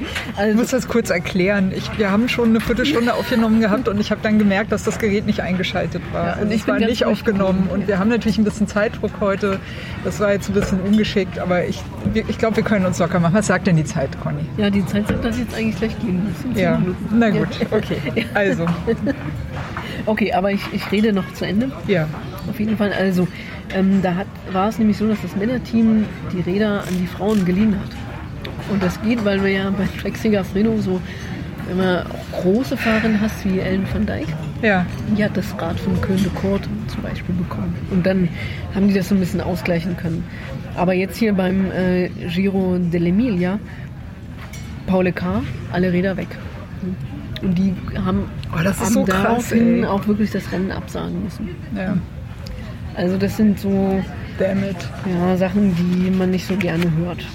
Ich 0.00 0.38
Also, 0.38 0.56
muss 0.58 0.68
das 0.70 0.88
kurz 0.88 1.10
erklären. 1.10 1.72
Ich, 1.74 1.98
wir 1.98 2.10
haben 2.10 2.28
schon 2.28 2.50
eine 2.50 2.60
Viertelstunde 2.60 3.14
aufgenommen 3.14 3.60
gehabt 3.60 3.88
und 3.88 4.00
ich 4.00 4.10
habe 4.10 4.20
dann 4.22 4.38
gemerkt, 4.38 4.70
dass 4.72 4.84
das 4.84 4.98
Gerät 4.98 5.26
nicht 5.26 5.40
eingeschaltet 5.40 6.02
war. 6.12 6.24
Ja, 6.26 6.32
also 6.34 6.44
und 6.46 6.52
ich 6.52 6.60
es 6.62 6.68
war 6.68 6.78
nicht 6.78 7.04
aufgenommen 7.04 7.68
und 7.72 7.88
wir 7.88 7.98
haben 7.98 8.08
natürlich 8.10 8.38
ein 8.38 8.44
bisschen 8.44 8.66
Zeitdruck 8.66 9.12
heute. 9.20 9.58
Das 10.04 10.20
war 10.20 10.32
jetzt 10.32 10.48
ein 10.48 10.54
bisschen 10.54 10.80
ungeschickt, 10.80 11.38
aber 11.38 11.64
ich, 11.66 11.82
ich 12.14 12.38
glaube, 12.38 12.56
wir 12.56 12.64
können 12.64 12.86
uns 12.86 12.98
locker 12.98 13.18
machen. 13.20 13.34
Was 13.34 13.46
sagt 13.46 13.66
denn 13.66 13.76
die 13.76 13.84
Zeit, 13.84 14.10
Conny? 14.20 14.44
ja, 14.56 14.70
die 14.70 14.84
Zeit 14.86 15.08
sagt, 15.08 15.24
dass 15.24 15.36
ich 15.36 15.42
jetzt 15.44 15.54
eigentlich 15.56 15.76
gleich 15.76 15.98
gehen 16.00 16.22
muss. 16.24 16.56
Ja, 16.58 16.78
Minuten. 16.78 17.06
na 17.18 17.30
gut, 17.30 17.48
okay. 17.70 17.98
Also, 18.34 18.66
Okay, 20.06 20.32
aber 20.32 20.52
ich, 20.52 20.60
ich 20.72 20.90
rede 20.90 21.12
noch 21.12 21.32
zu 21.34 21.46
Ende. 21.46 21.70
ja. 21.86 22.06
Auf 22.48 22.58
jeden 22.58 22.78
Fall, 22.78 22.94
also 22.94 23.28
ähm, 23.74 24.00
da 24.00 24.14
hat, 24.14 24.26
war 24.52 24.70
es 24.70 24.78
nämlich 24.78 24.96
so, 24.96 25.06
dass 25.06 25.20
das 25.20 25.36
Männerteam 25.36 26.06
die 26.32 26.40
Räder 26.40 26.80
an 26.80 26.98
die 26.98 27.06
Frauen 27.06 27.44
geliehen 27.44 27.74
hat. 27.78 27.90
Und 28.70 28.82
das 28.82 29.00
geht, 29.02 29.24
weil 29.24 29.42
wir 29.42 29.50
ja 29.50 29.70
bei 29.70 29.86
Trek 30.00 30.16
Segafredo 30.16 30.76
so, 30.78 31.00
wenn 31.68 31.76
man 31.78 31.98
auch 32.06 32.42
große 32.42 32.76
Fahrerinnen 32.76 33.20
hast, 33.20 33.44
wie 33.44 33.58
Ellen 33.60 33.86
van 33.92 34.06
Dijk, 34.06 34.26
Ja, 34.62 34.84
die 35.16 35.24
hat 35.24 35.36
das 35.36 35.54
Rad 35.60 35.78
von 35.80 36.00
Köln 36.00 36.22
de 36.22 36.30
Court 36.32 36.66
zum 36.88 37.02
Beispiel 37.02 37.34
bekommen. 37.34 37.74
Und 37.90 38.04
dann 38.06 38.28
haben 38.74 38.88
die 38.88 38.94
das 38.94 39.08
so 39.08 39.14
ein 39.14 39.20
bisschen 39.20 39.40
ausgleichen 39.40 39.96
können. 39.96 40.24
Aber 40.76 40.94
jetzt 40.94 41.16
hier 41.16 41.32
beim 41.34 41.70
äh, 41.72 42.08
Giro 42.34 42.76
dell'Emilia, 42.76 43.58
Paul 44.86 45.10
K., 45.12 45.42
alle 45.72 45.92
Räder 45.92 46.16
weg. 46.16 46.28
Und 47.42 47.56
die 47.58 47.74
haben, 48.04 48.24
Oh, 48.52 48.56
haben 48.58 48.74
so 48.90 49.04
krass, 49.04 49.22
daraufhin 49.22 49.78
ey. 49.80 49.84
auch 49.86 50.06
wirklich 50.06 50.30
das 50.30 50.50
Rennen 50.52 50.70
absagen 50.72 51.22
müssen. 51.24 51.48
ja. 51.76 51.96
Also 52.96 53.16
das 53.16 53.36
sind 53.36 53.60
so 53.60 54.02
Damn 54.40 54.64
it. 54.64 54.76
ja, 55.14 55.36
Sachen, 55.36 55.72
die 55.76 56.10
man 56.10 56.30
nicht 56.32 56.46
so 56.48 56.56
gerne 56.56 56.82
hört. 56.96 57.20
Ja. 57.20 57.26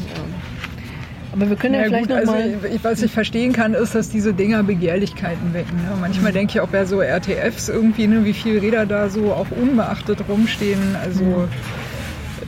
Aber 1.34 1.50
wir 1.50 1.56
können 1.56 1.74
ja, 1.74 1.82
Ja, 1.82 1.86
vielleicht 1.88 2.02
gut, 2.08 2.10
noch 2.12 2.18
also 2.18 2.32
mal... 2.32 2.60
ich, 2.74 2.84
was 2.84 3.02
ich 3.02 3.12
verstehen 3.12 3.54
kann, 3.54 3.74
ist, 3.74 3.96
dass 3.96 4.10
diese 4.10 4.34
Dinger 4.34 4.62
Begehrlichkeiten 4.64 5.54
wecken. 5.54 5.78
Ne? 5.78 5.98
Manchmal 6.00 6.32
Mhm. 6.32 6.36
denke 6.36 6.52
ich 6.54 6.60
auch 6.62 6.68
bei 6.70 6.86
so 6.86 7.02
RTFs 7.02 7.70
irgendwie, 7.70 8.06
ne, 8.08 8.24
wie 8.24 8.34
viele 8.34 8.62
Räder 8.62 8.86
da 8.86 9.10
so 9.10 9.34
auch 9.34 9.48
unbeachtet 9.50 10.20
rumstehen. 10.30 10.96
Also, 11.04 11.24
Mhm. 11.24 11.48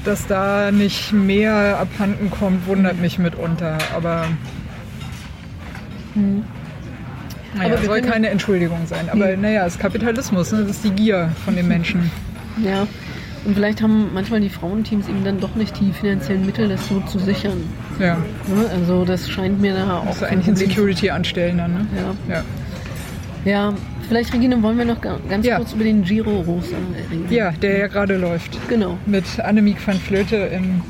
dass 0.06 0.28
da 0.28 0.72
nicht 0.72 1.12
mehr 1.14 1.80
abhanden 1.80 2.30
kommt, 2.30 2.68
wundert 2.68 3.02
mich 3.02 3.18
mitunter. 3.18 3.80
Aber, 3.96 4.26
naja, 6.14 6.28
Mhm. 6.28 6.44
Aber 7.60 7.82
wir 7.82 7.88
soll 7.88 8.02
keine 8.02 8.30
Entschuldigung 8.30 8.86
sein. 8.86 9.10
Aber 9.12 9.36
naja, 9.36 9.66
es 9.66 9.74
ist 9.76 9.80
Kapitalismus, 9.82 10.52
ne? 10.52 10.60
das 10.62 10.72
ist 10.78 10.84
die 10.84 10.92
Gier 10.92 11.32
von 11.44 11.56
den 11.56 11.68
Menschen. 11.68 12.12
Ja. 12.64 12.86
Und 13.46 13.54
vielleicht 13.54 13.82
haben 13.82 14.12
manchmal 14.14 14.42
die 14.42 14.50
Frauenteams 14.50 15.08
eben 15.08 15.24
dann 15.24 15.40
doch 15.40 15.54
nicht 15.56 15.80
die 15.80 15.92
finanziellen 15.92 16.46
Mittel, 16.46 16.68
das 16.68 16.88
so 16.88 17.00
zu 17.02 17.20
sichern. 17.20 17.62
Ja, 18.00 18.16
Ne? 18.48 18.70
Also 18.74 19.06
das 19.06 19.30
scheint 19.30 19.62
mir 19.62 19.74
da 19.76 19.98
auch 20.00 20.06
das 20.08 20.18
ist 20.18 20.24
eigentlich 20.24 20.48
ein 20.48 20.56
Security 20.56 21.10
anstellen 21.12 21.58
dann. 21.60 21.74
Ne? 21.74 21.88
Ja. 22.28 22.34
Ja. 22.36 22.44
ja, 23.46 23.74
vielleicht 24.08 24.34
Regine, 24.34 24.62
wollen 24.64 24.78
wir 24.80 24.86
noch 24.86 25.00
ga- 25.00 25.20
ganz 25.30 25.46
Ja. 25.46 25.58
kurz 25.58 25.74
über 25.74 25.84
den 25.84 26.04
Giro 26.04 26.40
Rosa 26.42 26.76
reden. 27.12 27.28
ja, 27.30 27.52
der 27.52 27.78
ja 27.78 27.88
gerade 27.88 28.18
läuft. 28.18 28.58
Genau, 28.68 28.98
Mit 29.06 29.26
Annemiek 29.40 29.78
van 29.86 29.96
Flöte 30.00 30.36
in, 30.38 30.82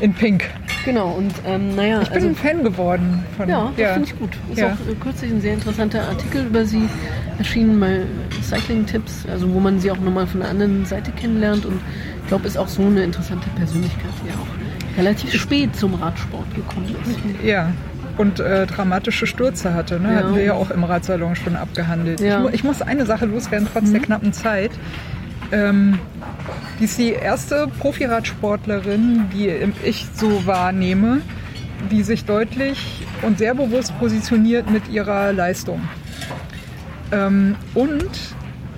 in 0.00 0.14
Pink. 0.14 0.44
Genau. 0.88 1.10
Und 1.12 1.32
ähm, 1.46 1.76
naja, 1.76 2.00
Ich 2.02 2.08
bin 2.08 2.16
also, 2.16 2.28
ein 2.28 2.34
Fan 2.34 2.64
geworden 2.64 3.24
von 3.36 3.48
ja, 3.48 3.70
das 3.76 3.92
finde 3.92 4.08
ich 4.08 4.18
gut. 4.18 4.30
Ist 4.50 4.58
Ja. 4.58 4.68
auch 4.68 4.90
äh, 4.90 4.94
kürzlich 5.00 5.30
ein 5.30 5.40
sehr 5.40 5.54
interessanter 5.54 6.02
Artikel 6.08 6.46
über 6.46 6.64
sie 6.64 6.88
erschienen 7.38 7.78
bei 7.78 8.00
Cycling-Tipps, 8.42 9.26
also 9.30 9.52
wo 9.52 9.60
man 9.60 9.78
sie 9.80 9.90
auch 9.90 9.98
nochmal 9.98 10.26
von 10.26 10.40
der 10.40 10.48
anderen 10.50 10.84
Seite 10.86 11.12
kennenlernt 11.12 11.64
und 11.66 11.80
ich 12.22 12.28
glaube, 12.28 12.46
ist 12.46 12.56
auch 12.58 12.68
so 12.68 12.82
eine 12.82 13.02
interessante 13.04 13.48
Persönlichkeit, 13.56 14.10
die 14.24 14.28
ja 14.28 14.34
auch 14.34 14.98
relativ 14.98 15.32
spät 15.34 15.76
zum 15.76 15.94
Radsport 15.94 16.52
gekommen 16.54 16.94
ist. 17.06 17.44
Ja. 17.44 17.70
Und 18.16 18.40
äh, 18.40 18.66
dramatische 18.66 19.26
Stürze 19.26 19.74
hatte. 19.74 20.00
Ne? 20.00 20.08
Ja. 20.10 20.16
Hatten 20.16 20.34
wir 20.34 20.42
ja 20.42 20.52
auch 20.54 20.70
im 20.70 20.82
Radsalon 20.82 21.36
schon 21.36 21.54
abgehandelt. 21.54 22.20
Ja. 22.20 22.44
Ich, 22.48 22.54
ich 22.54 22.64
muss 22.64 22.82
eine 22.82 23.06
Sache 23.06 23.26
loswerden, 23.26 23.68
trotz 23.72 23.92
der 23.92 24.00
knappen 24.00 24.32
Zeit. 24.32 24.72
Ähm, 25.52 25.98
die 26.78 26.84
ist 26.84 26.98
die 26.98 27.12
erste 27.12 27.68
Profiradsportlerin, 27.80 29.26
die 29.32 29.50
ich 29.84 30.06
so 30.14 30.46
wahrnehme, 30.46 31.22
die 31.90 32.02
sich 32.02 32.24
deutlich 32.24 33.06
und 33.22 33.38
sehr 33.38 33.54
bewusst 33.54 33.98
positioniert 33.98 34.70
mit 34.70 34.88
ihrer 34.88 35.32
Leistung. 35.32 35.80
Ähm, 37.12 37.56
und 37.74 38.10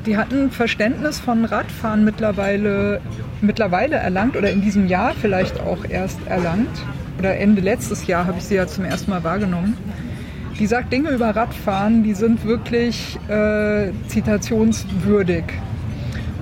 die 0.07 0.17
hatten 0.17 0.51
Verständnis 0.51 1.21
von 1.21 1.45
Radfahren 1.45 2.05
mittlerweile, 2.05 3.01
mittlerweile 3.43 3.97
erlangt 3.97 4.37
oder 4.37 4.51
in 4.51 4.63
diesem 4.63 4.87
Jahr 4.87 5.13
vielleicht 5.21 5.61
auch 5.61 5.85
erst 5.89 6.19
erlangt. 6.27 6.71
Oder 7.19 7.37
Ende 7.37 7.61
letztes 7.61 8.07
Jahr 8.07 8.27
habe 8.27 8.39
ich 8.39 8.45
sie 8.45 8.55
ja 8.55 8.67
zum 8.67 8.85
ersten 8.85 9.11
Mal 9.11 9.25
wahrgenommen. 9.25 9.77
Die 10.59 10.67
sagt 10.67 10.93
Dinge 10.93 11.11
über 11.11 11.37
Radfahren, 11.37 12.03
die 12.03 12.15
sind 12.15 12.45
wirklich 12.47 13.19
äh, 13.29 13.91
zitationswürdig. 14.09 15.45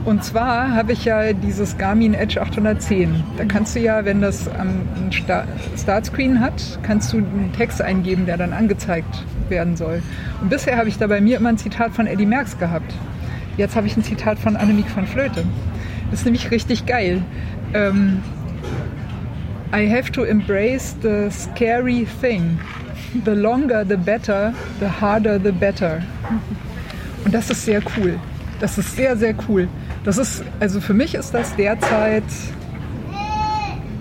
Und 0.08 0.24
zwar 0.24 0.74
habe 0.74 0.92
ich 0.92 1.04
ja 1.04 1.34
dieses 1.34 1.76
Garmin 1.76 2.14
Edge 2.14 2.40
810. 2.40 3.22
Da 3.36 3.44
kannst 3.44 3.76
du 3.76 3.80
ja, 3.80 4.06
wenn 4.06 4.22
das 4.22 4.48
Sta- 5.10 5.44
Startscreen 5.76 6.40
hat, 6.40 6.78
kannst 6.82 7.12
du 7.12 7.18
einen 7.18 7.52
Text 7.54 7.82
eingeben, 7.82 8.24
der 8.24 8.38
dann 8.38 8.54
angezeigt 8.54 9.22
werden 9.50 9.76
soll. 9.76 10.02
Und 10.40 10.48
bisher 10.48 10.78
habe 10.78 10.88
ich 10.88 10.96
da 10.96 11.08
bei 11.08 11.20
mir 11.20 11.36
immer 11.36 11.50
ein 11.50 11.58
Zitat 11.58 11.92
von 11.92 12.06
Eddie 12.06 12.24
Merckx 12.24 12.58
gehabt. 12.58 12.90
Jetzt 13.58 13.76
habe 13.76 13.86
ich 13.86 13.98
ein 13.98 14.02
Zitat 14.02 14.38
von 14.38 14.56
Annemiek 14.56 14.86
van 14.96 15.06
Vleuten. 15.06 15.46
Das 16.10 16.20
ist 16.20 16.24
nämlich 16.24 16.50
richtig 16.50 16.86
geil. 16.86 17.20
Ähm, 17.74 18.22
I 19.76 19.90
have 19.94 20.10
to 20.12 20.24
embrace 20.24 20.96
the 21.02 21.28
scary 21.30 22.06
thing. 22.22 22.58
The 23.26 23.32
longer 23.32 23.84
the 23.86 23.96
better, 23.98 24.54
the 24.80 24.86
harder 24.86 25.38
the 25.38 25.52
better. 25.52 26.00
Und 27.26 27.34
das 27.34 27.50
ist 27.50 27.66
sehr 27.66 27.82
cool. 27.98 28.14
Das 28.58 28.78
ist 28.78 28.96
sehr, 28.96 29.14
sehr 29.18 29.34
cool. 29.46 29.68
Das 30.04 30.18
ist, 30.18 30.42
also 30.60 30.80
für 30.80 30.94
mich 30.94 31.14
ist 31.14 31.34
das 31.34 31.54
derzeit 31.56 32.24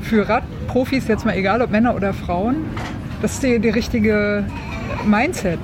für 0.02 0.28
Radprofis, 0.28 1.08
jetzt 1.08 1.26
mal 1.26 1.36
egal 1.36 1.62
ob 1.62 1.70
Männer 1.70 1.96
oder 1.96 2.14
Frauen, 2.14 2.66
das 3.22 3.34
ist 3.34 3.44
die, 3.44 3.60
die 3.60 3.70
richtige 3.70 4.46
Mindset. 5.06 5.60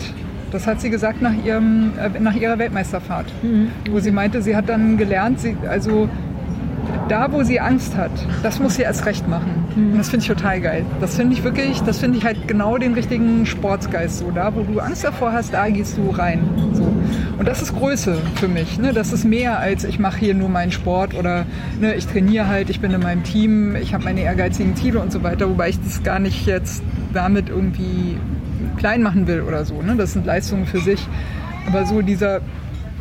Das 0.52 0.68
hat 0.68 0.82
sie 0.82 0.90
gesagt 0.90 1.22
nach, 1.22 1.34
ihrem, 1.44 1.94
äh, 1.98 2.20
nach 2.20 2.36
ihrer 2.36 2.60
Weltmeisterfahrt, 2.60 3.26
wo 3.90 4.00
sie 4.00 4.12
meinte, 4.12 4.42
sie 4.42 4.56
hat 4.56 4.70
dann 4.70 4.98
gelernt, 4.98 5.40
sie, 5.40 5.56
also 5.68 6.10
da, 7.10 7.32
wo 7.32 7.44
sie 7.44 7.60
Angst 7.60 7.96
hat, 7.96 8.12
das 8.44 8.60
muss 8.60 8.76
sie 8.76 8.84
erst 8.84 9.06
recht 9.06 9.28
machen. 9.28 9.66
Und 9.94 9.98
das 9.98 10.10
finde 10.10 10.24
ich 10.24 10.28
total 10.28 10.62
geil. 10.62 10.86
Das 11.02 11.16
finde 11.16 11.34
ich 11.34 11.44
wirklich, 11.44 11.82
das 11.82 12.00
finde 12.00 12.18
ich 12.18 12.26
halt 12.26 12.48
genau 12.48 12.78
den 12.78 12.94
richtigen 12.94 13.46
Sportsgeist. 13.46 14.20
So, 14.20 14.32
da, 14.32 14.54
wo 14.54 14.62
du 14.62 14.80
Angst 14.80 15.04
davor 15.04 15.32
hast, 15.32 15.54
da 15.54 15.68
gehst 15.70 15.98
du 15.98 16.10
rein. 16.12 16.42
So. 16.74 16.93
Und 17.38 17.48
das 17.48 17.62
ist 17.62 17.74
Größe 17.76 18.18
für 18.36 18.48
mich. 18.48 18.78
Ne? 18.78 18.94
Das 18.94 19.12
ist 19.12 19.26
mehr 19.26 19.60
als 19.60 19.84
ich 19.84 20.00
mache 20.00 20.20
hier 20.20 20.34
nur 20.34 20.50
meinen 20.50 20.72
Sport 20.72 21.14
oder 21.16 21.46
ne, 21.80 21.96
ich 21.96 22.06
trainiere 22.06 22.48
halt, 22.48 22.70
ich 22.70 22.80
bin 22.80 22.92
in 22.92 23.02
meinem 23.02 23.24
Team, 23.24 23.76
ich 23.76 23.94
habe 23.94 24.04
meine 24.04 24.22
ehrgeizigen 24.22 24.76
Ziele 24.76 25.00
und 25.00 25.12
so 25.12 25.24
weiter, 25.24 25.50
wobei 25.50 25.70
ich 25.70 25.82
das 25.82 26.04
gar 26.04 26.20
nicht 26.20 26.46
jetzt 26.46 26.84
damit 27.14 27.50
irgendwie 27.50 28.18
klein 28.78 29.02
machen 29.02 29.28
will 29.28 29.42
oder 29.42 29.66
so. 29.66 29.82
Ne? 29.82 29.96
Das 29.96 30.14
sind 30.14 30.26
Leistungen 30.26 30.66
für 30.66 30.80
sich. 30.80 31.08
Aber 31.68 31.86
so 31.86 32.02
dieser, 32.02 32.42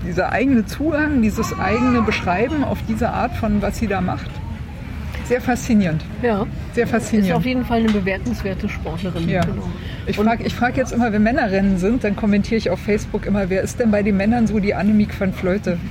dieser 0.07 0.33
eigene 0.33 0.65
Zugang, 0.65 1.21
dieses 1.23 1.59
eigene 1.59 2.03
Beschreiben 2.03 2.65
auf 2.65 2.79
diese 2.89 3.11
Art 3.11 3.35
von 3.37 3.61
was 3.61 3.79
sie 3.79 3.87
da 3.87 4.01
macht, 4.01 4.31
sehr 5.33 5.41
faszinierend. 5.41 6.03
Ja, 6.23 6.47
Sehr 6.75 6.85
ist 6.85 6.91
faszinierend. 6.91 7.33
auf 7.33 7.47
jeden 7.47 7.65
Fall 7.65 7.79
eine 7.81 7.91
bewertenswerte 7.91 8.69
Sportlerin. 8.69 9.31
Ja. 9.31 9.41
Genau. 9.41 9.63
Ich 10.07 10.17
frage 10.17 10.51
frag 10.51 10.77
jetzt 10.77 10.93
immer, 10.93 11.11
wenn 11.11 11.23
Männerrennen 11.23 11.79
sind, 11.79 12.05
dann 12.05 12.17
kommentiere 12.17 12.59
ich 12.59 12.69
auf 12.69 12.79
Facebook 12.81 13.25
immer, 13.25 13.49
wer 13.49 13.63
ist 13.63 13.81
denn 13.81 13.91
bei 13.91 14.03
den 14.03 14.19
Männern 14.19 14.47
so 14.47 14.59
die 14.61 14.75
Annemiek 14.75 15.19
van 15.19 15.33
Fleute? 15.33 15.79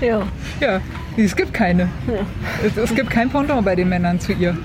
Ja. 0.00 0.22
Ja, 0.60 0.80
es 1.16 1.36
gibt 1.36 1.54
keine. 1.54 1.88
Es, 2.66 2.76
es 2.76 2.94
gibt 2.96 3.10
kein 3.10 3.28
Pendant 3.30 3.64
bei 3.64 3.76
den 3.76 3.88
Männern 3.88 4.18
zu 4.18 4.32
ihr. 4.32 4.56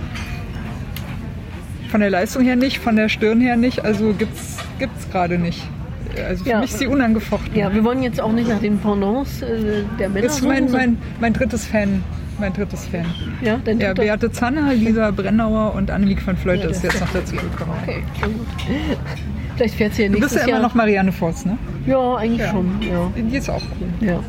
Von 1.90 2.00
der 2.02 2.10
Leistung 2.10 2.44
her 2.44 2.56
nicht, 2.56 2.80
von 2.80 2.96
der 2.96 3.10
Stirn 3.10 3.40
her 3.40 3.56
nicht, 3.56 3.86
also 3.86 4.14
gibt's 4.14 4.58
gibt's 4.80 5.08
gerade 5.12 5.38
nicht. 5.38 5.62
Also 6.28 6.44
für 6.46 6.50
Ja. 6.50 6.60
mich 6.62 6.72
ist 6.72 6.80
sie 6.80 6.88
unangefochten. 6.88 7.56
ja, 7.56 7.72
wir 7.74 7.84
wollen 7.84 8.02
jetzt 8.02 8.20
auch 8.20 8.32
nicht 8.32 8.48
nach 8.50 8.60
den 8.60 8.80
Pendants 8.80 9.42
äh, 9.44 9.84
der 10.00 10.10
Männer 10.10 10.26
ist 10.26 10.42
mein, 10.44 10.72
mein, 10.72 10.98
mein 11.20 11.34
drittes 11.34 11.66
Fan. 11.68 12.04
Mein 12.40 12.52
drittes 12.54 12.86
Fan. 12.88 13.06
ja, 13.42 13.60
dein 13.64 13.80
Ja, 13.80 13.94
Beate 13.94 14.32
Zanner, 14.32 14.74
Lisa 14.74 15.12
Brennauer 15.12 15.74
und 15.76 15.92
Annemiek 15.92 16.26
van 16.26 16.36
Fleute 16.36 16.64
Ja, 16.64 16.70
ist 16.70 16.84
jetzt 16.84 17.00
noch 17.00 17.12
dazu 17.14 17.36
gekommen. 17.36 17.72
Okay, 17.84 18.04
gut. 18.24 18.48
Vielleicht 19.56 19.76
fährt 19.76 19.94
sie 19.94 20.04
ja 20.04 20.08
Du 20.10 20.14
bist 20.14 20.22
nächstes 20.24 20.42
ja 20.42 20.48
immer 20.48 20.58
Jahr. 20.58 20.68
noch 20.68 20.76
Marianne 20.76 21.12
Voss, 21.12 21.46
ne? 21.46 21.58
ja, 21.86 22.16
eigentlich 22.16 22.40
Ja. 22.42 22.52
schon. 22.52 22.82
Ja. 22.82 23.12
Die 23.16 23.38
ist 23.38 23.50
auch 23.50 23.62
cool. 23.80 24.08
Ja. 24.08 24.20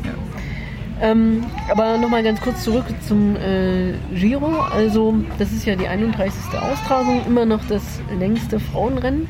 Ähm, 1.01 1.43
aber 1.69 1.97
nochmal 1.97 2.23
ganz 2.23 2.39
kurz 2.39 2.63
zurück 2.63 2.85
zum 3.05 3.35
äh, 3.35 3.93
Giro. 4.13 4.61
Also, 4.61 5.15
das 5.39 5.51
ist 5.51 5.65
ja 5.65 5.75
die 5.75 5.87
31. 5.87 6.33
Austragung, 6.57 7.21
immer 7.27 7.45
noch 7.45 7.59
das 7.67 7.81
längste 8.17 8.59
Frauenrennen, 8.61 9.27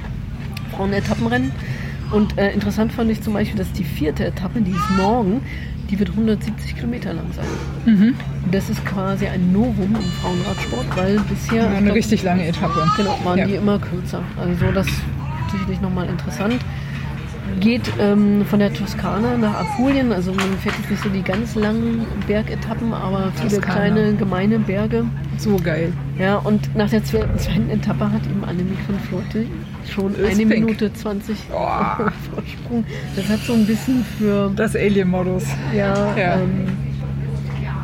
Frauenetappenrennen. 0.75 1.51
Und 2.11 2.37
äh, 2.37 2.51
interessant 2.51 2.91
fand 2.93 3.09
ich 3.09 3.21
zum 3.21 3.33
Beispiel, 3.33 3.57
dass 3.57 3.71
die 3.71 3.83
vierte 3.83 4.25
Etappe, 4.25 4.61
die 4.61 4.71
ist 4.71 4.89
morgen, 4.97 5.41
die 5.89 5.99
wird 5.99 6.09
170 6.09 6.75
Kilometer 6.75 7.13
lang 7.13 7.25
sein. 7.35 7.45
Mhm. 7.85 8.13
Das 8.51 8.69
ist 8.69 8.83
quasi 8.85 9.27
ein 9.27 9.51
Novum 9.51 9.95
im 9.95 10.11
Frauenradsport, 10.21 10.85
weil 10.97 11.19
bisher. 11.29 11.63
Ja, 11.63 11.69
eine 11.69 11.83
glaub, 11.83 11.95
richtig 11.95 12.23
lange 12.23 12.47
Etappe. 12.47 12.83
Genau, 12.97 13.17
waren 13.23 13.37
Ja. 13.37 13.45
die 13.45 13.55
immer 13.55 13.79
kürzer. 13.79 14.21
Also 14.39 14.71
das 14.73 14.87
ist 14.87 15.01
sicherlich 15.51 15.81
nochmal 15.81 16.07
interessant. 16.09 16.57
Geht 17.59 17.83
ähm, 17.99 18.43
von 18.49 18.57
der 18.59 18.73
Toskana 18.73 19.37
nach 19.37 19.53
Apulien, 19.61 20.11
also 20.11 20.31
man 20.33 20.57
fährt 20.61 20.75
jetzt 20.79 20.89
nicht 20.89 21.03
so 21.03 21.09
die 21.09 21.21
ganz 21.21 21.53
langen 21.55 22.05
Bergetappen, 22.27 22.91
aber 22.91 23.31
viele 23.35 23.57
Toskana. 23.61 23.73
kleine 23.75 24.13
gemeine 24.15 24.59
Berge. 24.59 25.05
So 25.37 25.55
geil. 25.57 25.93
Ja, 26.17 26.37
und 26.37 26.75
nach 26.75 26.89
der 26.89 27.03
zwe- 27.03 27.33
zweiten 27.37 27.69
Etappe 27.69 28.11
hat 28.11 28.25
eben 28.25 28.43
Annemiek 28.43 28.79
von 28.87 28.99
Flotte 28.99 29.45
schon 29.89 30.15
Ist 30.15 30.25
eine 30.39 30.45
pink. 30.47 30.65
Minute 30.65 30.91
20 30.91 31.37
Oh. 31.53 31.67
Vorsprung. 32.35 32.85
Das 33.15 33.27
hat 33.29 33.39
so 33.39 33.53
ein 33.53 33.65
bisschen 33.65 34.05
für 34.17 34.51
Das 34.55 34.75
Alien-Modus. 34.75 35.43
ja, 35.75 36.15
Ja. 36.15 36.35
Ähm, 36.35 36.67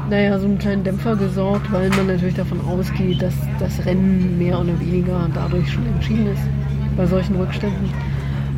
naja, 0.10 0.38
so 0.40 0.46
einen 0.46 0.58
kleinen 0.58 0.84
Dämpfer 0.84 1.16
gesorgt, 1.16 1.72
weil 1.72 1.90
man 1.92 2.08
natürlich 2.08 2.36
davon 2.36 2.60
ausgeht, 2.62 3.22
dass 3.22 3.34
das 3.60 3.86
Rennen 3.86 4.38
mehr 4.38 4.60
oder 4.60 4.78
weniger 4.80 5.30
dadurch 5.34 5.72
schon 5.72 5.86
entschieden 5.86 6.28
ist 6.28 6.42
bei 6.98 7.06
solchen 7.06 7.38
Rückständen. 7.38 7.90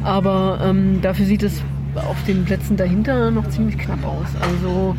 Aber 0.03 0.59
ähm, 0.63 0.99
dafür 1.01 1.27
sieht 1.27 1.43
es 1.43 1.61
auf 1.95 2.17
den 2.27 2.43
Plätzen 2.43 2.75
dahinter 2.75 3.29
noch 3.29 3.47
ziemlich 3.49 3.77
knapp 3.77 4.03
aus. 4.03 4.27
Also 4.41 4.95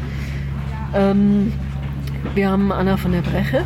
ähm, 0.95 1.53
wir 2.37 2.49
haben 2.49 2.71
Anna 2.71 2.97
von 2.97 3.11
der 3.11 3.23
Breche, 3.23 3.65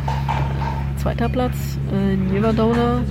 zweiter 0.97 1.29
Platz, 1.29 1.77
äh, 1.93 2.15
Njevadauda 2.15 3.01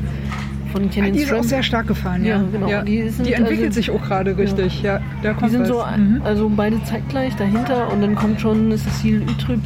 von 0.69 0.91
Kenin 0.91 1.13
Die 1.15 1.21
ist 1.21 1.27
auch 1.33 1.37
Stram. 1.39 1.43
sehr 1.45 1.63
stark 1.63 1.87
gefahren, 1.87 2.25
ja. 2.25 2.37
Ja, 2.37 2.45
genau. 2.53 2.83
Die, 2.85 3.03
Die 3.11 3.23
die 3.25 3.33
entwickelt 3.33 3.67
also- 3.69 3.75
sich 3.81 3.91
auch 3.91 4.03
gerade 4.03 4.37
richtig, 4.37 4.83
ja. 4.83 5.01
Da 5.23 5.33
Die 5.33 5.39
kommt 5.39 5.51
sind 5.53 5.61
was. 5.63 5.69
so, 5.69 5.85
Mhm. 5.97 6.21
also 6.25 6.51
beide 6.55 6.83
zeitgleich 6.85 7.35
dahinter 7.37 7.93
und 7.93 8.01
dann 8.03 8.15
kommt 8.15 8.41
schon 8.41 8.77
Cecile 8.77 9.23
Utrüb 9.23 9.61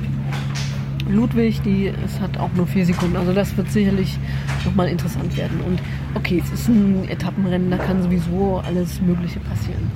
Ludwig, 1.11 1.61
die, 1.63 1.93
es 2.07 2.21
hat 2.21 2.39
auch 2.39 2.51
nur 2.57 2.67
vier 2.67 2.87
Sekunden. 2.87 3.17
Also 3.17 3.33
das 3.33 3.55
wird 3.57 3.71
sicherlich 3.71 4.19
nochmal 4.65 4.89
interessant 4.89 5.37
werden. 5.37 5.61
Und 5.67 5.81
okay, 6.15 6.43
es 6.43 6.51
ist 6.59 6.69
ein 6.69 7.07
Etappenrennen, 7.09 7.71
da 7.71 7.77
kann 7.77 8.03
sowieso 8.03 8.63
alles 8.67 9.01
Mögliche 9.03 9.41
passieren. 9.41 9.91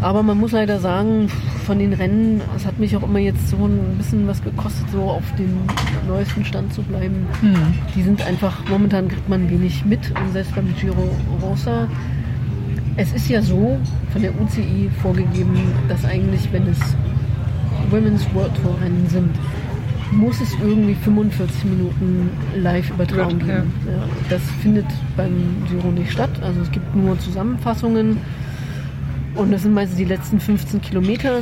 Aber 0.00 0.22
man 0.22 0.38
muss 0.38 0.52
leider 0.52 0.80
sagen, 0.80 1.28
von 1.64 1.78
den 1.78 1.92
Rennen, 1.92 2.40
es 2.56 2.66
hat 2.66 2.78
mich 2.78 2.96
auch 2.96 3.02
immer 3.02 3.18
jetzt 3.18 3.48
so 3.48 3.56
ein 3.56 3.96
bisschen 3.96 4.26
was 4.26 4.42
gekostet, 4.42 4.84
so 4.92 5.02
auf 5.02 5.24
dem 5.38 5.60
neuesten 6.06 6.44
Stand 6.44 6.72
zu 6.74 6.82
bleiben. 6.82 7.26
Die 7.94 8.02
sind 8.02 8.20
einfach, 8.26 8.68
momentan 8.68 9.08
kriegt 9.08 9.28
man 9.28 9.48
wenig 9.48 9.84
mit. 9.84 10.10
Und 10.10 10.32
selbst 10.32 10.54
beim 10.54 10.74
Giro 10.78 11.08
Rosa, 11.40 11.88
es 12.96 13.12
ist 13.12 13.28
ja 13.28 13.40
so 13.40 13.78
von 14.12 14.22
der 14.22 14.32
UCI 14.40 14.90
vorgegeben, 15.02 15.56
dass 15.88 16.04
eigentlich, 16.04 16.52
wenn 16.52 16.66
es 16.68 16.78
Women's 17.90 18.26
World 18.34 18.52
Tour 18.62 18.76
Rennen 18.80 19.06
sind, 19.08 19.30
muss 20.12 20.40
es 20.40 20.52
irgendwie 20.62 20.94
45 20.94 21.64
Minuten 21.64 22.30
Live-Übertragung 22.56 23.40
Ja, 23.40 23.56
geben. 23.56 23.72
Ja, 23.86 24.04
das 24.30 24.42
findet 24.62 24.86
beim 25.16 25.32
Giro 25.68 25.90
nicht 25.90 26.12
statt. 26.12 26.30
Also 26.42 26.60
es 26.60 26.70
gibt 26.70 26.94
nur 26.94 27.18
Zusammenfassungen 27.18 28.18
und 29.34 29.50
das 29.52 29.62
sind 29.62 29.74
meistens 29.74 29.98
die 29.98 30.04
letzten 30.04 30.38
15 30.40 30.80
Kilometer 30.80 31.38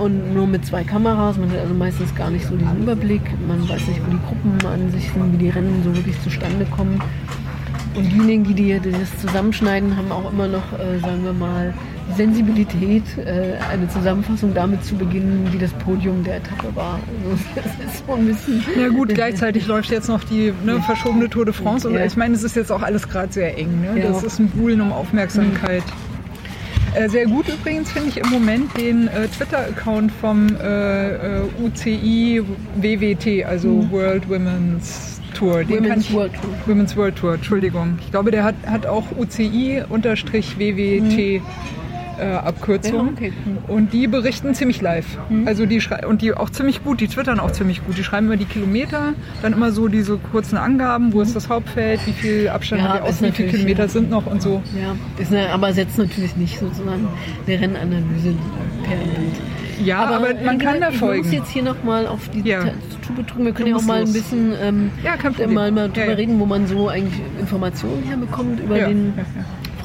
und 0.00 0.34
nur 0.34 0.46
mit 0.46 0.64
zwei 0.66 0.82
Kameras. 0.84 1.36
Man 1.38 1.50
hat 1.50 1.60
also 1.60 1.74
meistens 1.74 2.14
gar 2.14 2.30
nicht 2.30 2.46
so 2.46 2.56
diesen 2.56 2.78
Überblick. 2.82 3.22
Man 3.46 3.68
weiß 3.68 3.86
nicht, 3.86 4.00
wo 4.04 4.10
die 4.10 4.18
Gruppen 4.26 4.66
an 4.66 4.90
sich 4.90 5.10
sind, 5.12 5.32
wie 5.32 5.36
die 5.38 5.50
Rennen 5.50 5.82
so 5.84 5.94
wirklich 5.94 6.20
zustande 6.22 6.64
kommen. 6.66 7.00
Und 7.94 8.04
diejenigen, 8.12 8.44
die, 8.44 8.54
die 8.54 8.90
das 8.92 9.18
zusammenschneiden, 9.20 9.96
haben 9.96 10.12
auch 10.12 10.30
immer 10.30 10.48
noch, 10.48 10.78
äh, 10.78 10.98
sagen 10.98 11.24
wir 11.24 11.32
mal, 11.32 11.72
Sensibilität, 12.14 13.02
äh, 13.18 13.54
eine 13.70 13.88
Zusammenfassung 13.88 14.52
damit 14.52 14.84
zu 14.84 14.96
beginnen, 14.96 15.48
wie 15.50 15.58
das 15.58 15.72
Podium 15.72 16.22
der 16.22 16.36
Etappe 16.36 16.74
war. 16.74 17.00
Also, 17.24 17.44
das 17.54 17.94
ist 17.94 18.06
so 18.06 18.12
ein 18.12 18.26
bisschen. 18.26 18.62
Ja 18.78 18.88
gut, 18.88 19.08
gleichzeitig 19.14 19.66
läuft 19.66 19.90
jetzt 19.90 20.08
noch 20.08 20.22
die 20.24 20.52
ne, 20.64 20.80
verschobene 20.82 21.30
Tour 21.30 21.44
de 21.46 21.54
France 21.54 21.88
und 21.88 21.94
Ja. 21.94 22.04
ich 22.04 22.16
meine, 22.16 22.34
es 22.34 22.42
ist 22.42 22.54
jetzt 22.56 22.70
auch 22.70 22.82
alles 22.82 23.08
gerade 23.08 23.32
sehr 23.32 23.56
eng. 23.56 23.80
Ne? 23.80 24.00
Ja. 24.00 24.08
Das 24.08 24.22
ist 24.22 24.38
ein 24.38 24.48
Buhlen 24.50 24.80
um 24.80 24.92
Aufmerksamkeit. 24.92 25.82
Äh, 25.82 26.15
sehr 27.08 27.26
gut 27.26 27.46
übrigens 27.48 27.92
finde 27.92 28.08
ich 28.08 28.16
im 28.16 28.28
Moment 28.30 28.76
den 28.78 29.08
äh, 29.08 29.28
Twitter-Account 29.28 30.10
vom 30.12 30.48
äh, 30.56 31.40
äh, 31.40 31.42
UCI 31.62 32.42
WWT, 32.76 33.44
also 33.44 33.90
World 33.90 34.28
Women's 34.28 35.20
Tour. 35.34 35.64
Den 35.64 35.84
Women's 35.84 36.08
ich, 36.08 36.14
World 36.14 36.32
Tour. 36.34 36.50
Women's 36.66 36.96
World 36.96 37.16
Tour, 37.16 37.34
Entschuldigung. 37.34 37.98
Ich 38.00 38.10
glaube, 38.10 38.30
der 38.30 38.44
hat, 38.44 38.54
hat 38.66 38.86
auch 38.86 39.04
UCI-WWT 39.18 39.82
äh, 42.18 42.24
Abkürzung. 42.34 43.06
Ja, 43.06 43.12
okay. 43.12 43.32
Und 43.68 43.92
die 43.92 44.06
berichten 44.06 44.54
ziemlich 44.54 44.80
live. 44.80 45.06
Also 45.44 45.66
die 45.66 45.80
und 46.08 46.22
die 46.22 46.32
auch 46.34 46.50
ziemlich 46.50 46.82
gut, 46.84 47.00
die 47.00 47.08
twittern 47.08 47.40
auch 47.40 47.52
ziemlich 47.52 47.84
gut. 47.84 47.96
Die 47.98 48.04
schreiben 48.04 48.26
immer 48.26 48.36
die 48.36 48.44
Kilometer, 48.44 49.14
dann 49.42 49.52
immer 49.52 49.72
so 49.72 49.88
diese 49.88 50.16
kurzen 50.18 50.56
Angaben, 50.56 51.12
wo 51.12 51.20
ist 51.20 51.34
das 51.36 51.48
Hauptfeld, 51.48 52.00
wie 52.06 52.12
viel 52.12 52.48
Abstand 52.48 52.82
Ja, 52.82 52.88
hat 52.88 53.08
ist 53.08 53.16
aus, 53.16 53.22
wie 53.22 53.32
viele 53.32 53.48
Kilometer 53.50 53.82
ja. 53.84 53.88
sind 53.88 54.10
noch 54.10 54.26
und 54.26 54.42
so. 54.42 54.62
Ja, 54.80 54.96
ist 55.22 55.32
eine, 55.32 55.50
aber 55.50 55.72
setzt 55.72 55.98
natürlich 55.98 56.36
nicht 56.36 56.58
sozusagen 56.58 57.08
eine 57.46 57.60
Rennanalyse 57.60 58.34
per 58.84 58.96
Bild. 58.96 59.36
Ja, 59.84 60.06
aber, 60.06 60.20
man 60.20 60.58
wie 60.58 60.64
kann 60.64 60.80
da 60.80 60.86
gesagt, 60.88 60.92
Ich 60.94 60.98
folgen. 61.00 61.22
muss 61.24 61.32
jetzt 61.32 61.50
hier 61.50 61.62
nochmal 61.62 62.06
auf 62.06 62.30
die 62.30 62.40
Ja. 62.48 62.60
Tube 63.06 63.26
drücken. 63.26 63.44
Wir 63.44 63.52
können 63.52 63.68
ja 63.68 63.76
auch 63.76 63.82
mal 63.82 63.98
ein 63.98 64.04
los. 64.06 64.12
bisschen 64.14 64.54
ähm, 64.62 64.90
Ja, 65.04 65.16
Problem. 65.16 65.52
mal, 65.52 65.70
mal 65.70 65.88
drüber 65.90 66.06
Ja, 66.06 66.12
reden, 66.14 66.40
wo 66.40 66.46
man 66.46 66.66
so 66.66 66.88
eigentlich 66.88 67.20
Informationen 67.38 68.02
herbekommt 68.04 68.58
über 68.60 68.78
den. 68.78 69.12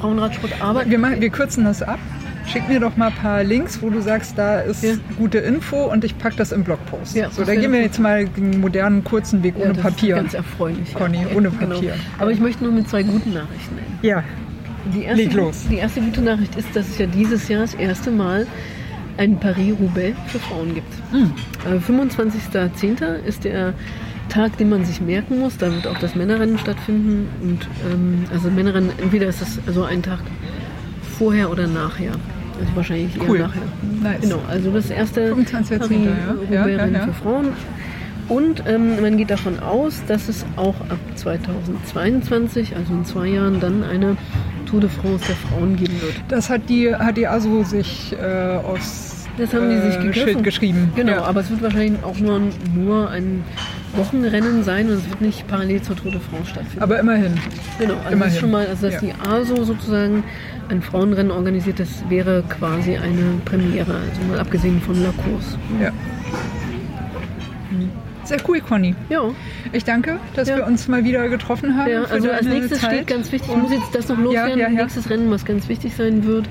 Frauenradsport. 0.00 0.54
Aber 0.60 0.88
Wir, 0.88 0.98
machen, 0.98 1.20
wir 1.20 1.30
kürzen 1.30 1.64
das 1.64 1.82
ab. 1.82 1.98
Schick 2.46 2.68
mir 2.68 2.80
doch 2.80 2.96
mal 2.96 3.08
ein 3.08 3.14
paar 3.14 3.44
Links, 3.44 3.80
wo 3.80 3.88
du 3.90 4.00
sagst, 4.00 4.36
da 4.36 4.60
ist 4.60 4.82
Ja. 4.82 4.94
gute 5.16 5.38
Info 5.38 5.84
und 5.90 6.04
ich 6.04 6.18
packe 6.18 6.36
das 6.36 6.52
im 6.52 6.64
Blogpost. 6.64 7.14
Ja, 7.16 7.30
so, 7.30 7.44
da 7.44 7.54
gehen 7.54 7.72
wir 7.72 7.80
jetzt 7.82 7.98
mal 7.98 8.26
den 8.26 8.60
modernen 8.60 9.04
kurzen 9.04 9.42
Weg 9.42 9.54
ja, 9.56 9.64
ohne 9.64 9.74
das 9.74 9.82
Papier. 9.82 10.16
Ist 10.16 10.22
ganz 10.22 10.34
erfreulich. 10.34 10.92
Conny, 10.94 11.18
ohne 11.34 11.50
Genau. 11.50 11.74
Papier. 11.74 11.94
Aber 12.18 12.30
ich 12.30 12.40
möchte 12.40 12.64
nur 12.64 12.72
mit 12.72 12.88
zwei 12.88 13.02
guten 13.04 13.32
Nachrichten 13.32 13.78
enden. 13.78 13.98
Ja, 14.02 14.22
Die 14.94 15.04
erste, 15.04 15.22
Leg 15.22 15.32
los. 15.34 15.66
die 15.70 15.76
erste 15.76 16.00
gute 16.00 16.20
Nachricht 16.22 16.56
ist, 16.56 16.74
dass 16.74 16.88
es 16.88 16.98
ja 16.98 17.06
dieses 17.06 17.48
Jahr 17.48 17.60
das 17.62 17.74
erste 17.74 18.10
Mal 18.10 18.46
ein 19.18 19.38
Paris-Roubaix 19.38 20.16
für 20.26 20.38
Frauen 20.40 20.74
gibt. 20.74 20.92
Hm. 21.12 21.30
Äh, 21.70 21.78
25.10. 21.78 23.22
ist 23.24 23.44
der 23.44 23.74
Tag, 24.28 24.56
den 24.56 24.70
man 24.70 24.84
sich 24.84 25.00
merken 25.00 25.38
muss. 25.40 25.58
Da 25.58 25.72
wird 25.72 25.86
auch 25.86 25.98
das 25.98 26.14
Männerrennen 26.14 26.58
stattfinden. 26.58 27.28
Und 27.42 27.68
ähm, 27.92 28.24
also 28.32 28.50
Männerrennen, 28.50 28.90
entweder 29.00 29.26
ist 29.26 29.40
das 29.42 29.58
also 29.66 29.84
ein 29.84 30.02
Tag 30.02 30.18
vorher 31.18 31.50
oder 31.50 31.66
nachher. 31.66 32.12
Also 32.60 32.76
wahrscheinlich 32.76 33.16
eher 33.20 33.28
Cool. 33.28 33.38
nachher. 33.40 33.62
Nice. 34.02 34.20
Genau, 34.22 34.40
also 34.48 34.70
das 34.70 34.90
erste 34.90 35.32
25.10., 35.32 36.04
ja. 36.50 36.66
Ja, 36.66 36.68
ja, 36.68 36.86
ja. 36.86 37.00
für 37.06 37.12
Frauen. 37.14 37.48
Und 38.28 38.62
ähm, 38.66 39.00
man 39.00 39.16
geht 39.16 39.30
davon 39.30 39.58
aus, 39.60 40.02
dass 40.06 40.28
es 40.28 40.44
auch 40.56 40.76
ab 40.88 40.98
2022, 41.16 42.76
also 42.76 42.92
in 42.94 43.04
zwei 43.04 43.26
Jahren, 43.28 43.60
dann 43.60 43.82
eine 43.84 44.16
Tour 44.66 44.80
de 44.80 44.88
France 44.88 45.24
der 45.26 45.36
Frauen 45.36 45.76
geben 45.76 46.00
wird. 46.00 46.14
das 46.28 46.48
hat 46.48 46.68
die, 46.68 46.94
hat 46.94 47.16
die 47.16 47.26
ASO 47.26 47.62
sich 47.64 48.14
äh, 48.20 48.56
aufs 48.64 49.26
Das 49.36 49.52
haben 49.52 49.68
die 49.70 49.76
sich 49.80 49.94
äh, 49.96 49.98
gegriffen. 50.06 50.28
Schild 50.32 50.44
geschrieben. 50.44 50.92
Genau, 50.94 51.12
Ja. 51.12 51.22
aber 51.24 51.40
es 51.40 51.50
wird 51.50 51.62
wahrscheinlich 51.62 52.02
auch 52.04 52.18
nur, 52.18 52.40
nur 52.74 53.10
ein 53.10 53.44
Wochenrennen 53.94 54.62
sein 54.64 54.86
und 54.88 54.94
es 54.94 55.08
wird 55.08 55.20
nicht 55.20 55.46
parallel 55.48 55.82
zur 55.82 55.96
Tour 55.96 56.12
de 56.12 56.20
France 56.20 56.50
stattfinden. 56.50 56.82
Aber 56.82 56.98
immerhin. 56.98 57.34
genau, 57.78 57.94
also 57.94 58.02
das 58.04 58.12
immerhin. 58.12 58.34
ist 58.34 58.40
schon 58.40 58.50
mal, 58.50 58.66
also 58.66 58.86
dass 58.88 58.94
Ja. 58.94 59.00
die 59.00 59.12
ASO 59.28 59.64
sozusagen 59.64 60.24
ein 60.70 60.80
Frauenrennen 60.80 61.30
organisiert, 61.30 61.78
das 61.80 61.88
wäre 62.08 62.42
quasi 62.48 62.96
eine 62.96 63.40
Premiere, 63.44 63.92
also 63.94 64.22
mal 64.30 64.40
abgesehen 64.40 64.80
von 64.80 64.94
La 65.02 65.10
Course. 65.10 65.58
Ja. 65.80 65.90
Sehr 68.24 68.38
cool, 68.48 68.60
Conny. 68.60 68.94
Ja, 69.10 69.22
Ich 69.72 69.84
danke, 69.84 70.18
dass 70.34 70.48
Ja. 70.48 70.58
wir 70.58 70.66
uns 70.66 70.86
mal 70.88 71.04
wieder 71.04 71.28
getroffen 71.28 71.76
haben. 71.76 71.90
ja 71.90 72.02
also 72.04 72.30
als 72.30 72.46
nächstes 72.46 72.80
Zeit. 72.80 72.92
steht 72.92 73.06
ganz 73.08 73.32
wichtig, 73.32 73.50
ich 73.50 73.56
muss 73.56 73.72
jetzt 73.72 73.94
das 73.94 74.08
noch 74.08 74.18
loswerden, 74.18 74.58
ja, 74.58 74.68
ja. 74.68 74.82
nächstes 74.82 75.10
Rennen, 75.10 75.30
was 75.30 75.44
ganz 75.44 75.68
wichtig 75.68 75.94
sein 75.96 76.24
wird, 76.24 76.48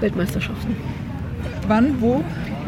Weltmeisterschaften. 0.00 0.76
Wann, 1.66 2.00
wo? 2.00 2.22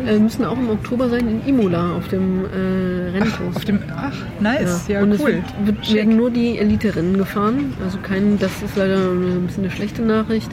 Äh, 0.07 0.19
müssen 0.19 0.45
auch 0.45 0.57
im 0.57 0.71
Oktober 0.71 1.09
sein 1.09 1.29
in 1.29 1.47
Imola 1.47 1.97
auf 1.97 2.09
dem 2.09 2.45
äh, 2.45 3.11
Rennkurs. 3.11 3.57
Auf 3.57 3.65
dem. 3.65 3.79
Ach, 3.97 4.13
nice. 4.41 4.89
Ja, 4.89 5.03
und 5.03 5.13
es 5.13 5.21
cool. 5.21 5.35
wird, 5.35 5.67
wird, 5.67 5.87
Schick. 5.87 5.97
werden 5.97 6.17
nur 6.17 6.31
die 6.31 6.59
Elite-Rennen 6.59 7.17
gefahren. 7.17 7.73
Also 7.83 7.99
kein, 7.99 8.39
das 8.39 8.51
ist 8.63 8.77
leider 8.77 8.97
ein 8.97 9.47
bisschen 9.47 9.65
eine 9.65 9.73
schlechte 9.73 10.03
Nachricht. 10.03 10.51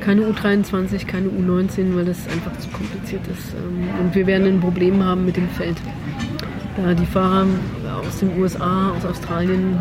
Keine 0.00 0.22
U23, 0.22 1.06
keine 1.06 1.28
U19, 1.28 1.96
weil 1.96 2.04
das 2.04 2.28
einfach 2.28 2.56
zu 2.58 2.68
kompliziert 2.68 3.22
ist. 3.26 3.54
Ähm, 3.54 3.88
Und 4.00 4.14
wir 4.14 4.26
werden 4.26 4.46
ein 4.46 4.60
Problem 4.60 5.02
haben 5.02 5.24
mit 5.24 5.36
dem 5.36 5.48
Feld. 5.50 5.76
Da 6.76 6.92
die 6.92 7.06
Fahrer 7.06 7.46
aus 8.06 8.18
den 8.18 8.38
USA, 8.38 8.90
aus 8.90 9.04
Australien, 9.06 9.78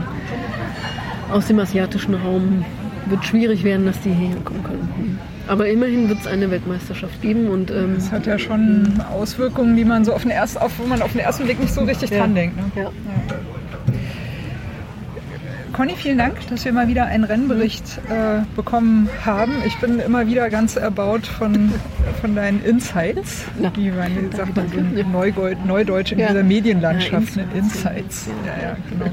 aus 1.32 1.48
dem 1.48 1.60
asiatischen 1.60 2.14
Raum 2.14 2.64
wird 3.08 3.26
schwierig 3.26 3.64
werden, 3.64 3.86
dass 3.86 4.00
die 4.02 4.12
hierher 4.12 4.38
kommen 4.44 4.64
können. 4.64 5.20
Aber 5.48 5.68
immerhin 5.68 6.08
wird 6.10 6.20
es 6.22 6.28
eine 6.28 6.50
Weltmeisterschaft 6.52 7.22
geben 7.22 7.48
und 7.50 7.70
ähm, 7.70 7.96
Das 7.96 8.12
hat 8.12 8.26
ja 8.26 8.40
schon 8.40 9.02
Auswirkungen, 9.12 9.76
die 9.76 9.84
man 9.86 10.06
so 10.06 10.14
auf 10.14 10.22
den 10.22 10.32
ersten, 10.32 10.60
auf, 10.60 10.72
wo 10.80 10.86
man 10.88 11.02
auf 11.02 11.12
den 11.12 11.20
ersten 11.22 11.44
Blick 11.44 11.60
nicht 11.60 11.74
so 11.74 11.82
richtig 11.82 12.12
Ja. 12.12 12.20
dran 12.20 12.34
denkt. 12.36 12.56
Ne? 12.58 12.84
ja. 12.84 12.90
Conny, 15.74 15.96
vielen 15.96 16.20
Dank, 16.20 16.36
dass 16.50 16.64
wir 16.66 16.72
mal 16.72 16.88
wieder 16.88 17.06
einen 17.08 17.24
Rennbericht 17.24 17.84
äh, 18.08 18.42
bekommen 18.56 19.10
haben. 19.26 19.54
Ich 19.66 19.76
bin 19.80 20.00
immer 20.00 20.28
wieder 20.28 20.50
ganz 20.52 20.76
erbaut 20.76 21.26
von, 21.26 21.74
von 22.22 22.36
deinen 22.36 22.64
Insights, 22.64 23.46
Ja. 23.60 23.72
wie 23.76 23.90
man 23.90 24.12
sagt, 24.36 24.56
man 24.56 24.68
so 24.70 25.66
Neudeutsch 25.66 26.12
in 26.12 26.20
Ja. 26.20 26.28
dieser 26.28 26.44
Medienlandschaft. 26.44 27.36
Ja, 27.38 27.42
ne? 27.44 27.48
Insights. 27.56 28.28
Ja, 28.46 28.70
ja, 28.70 28.78
genau. 28.90 29.12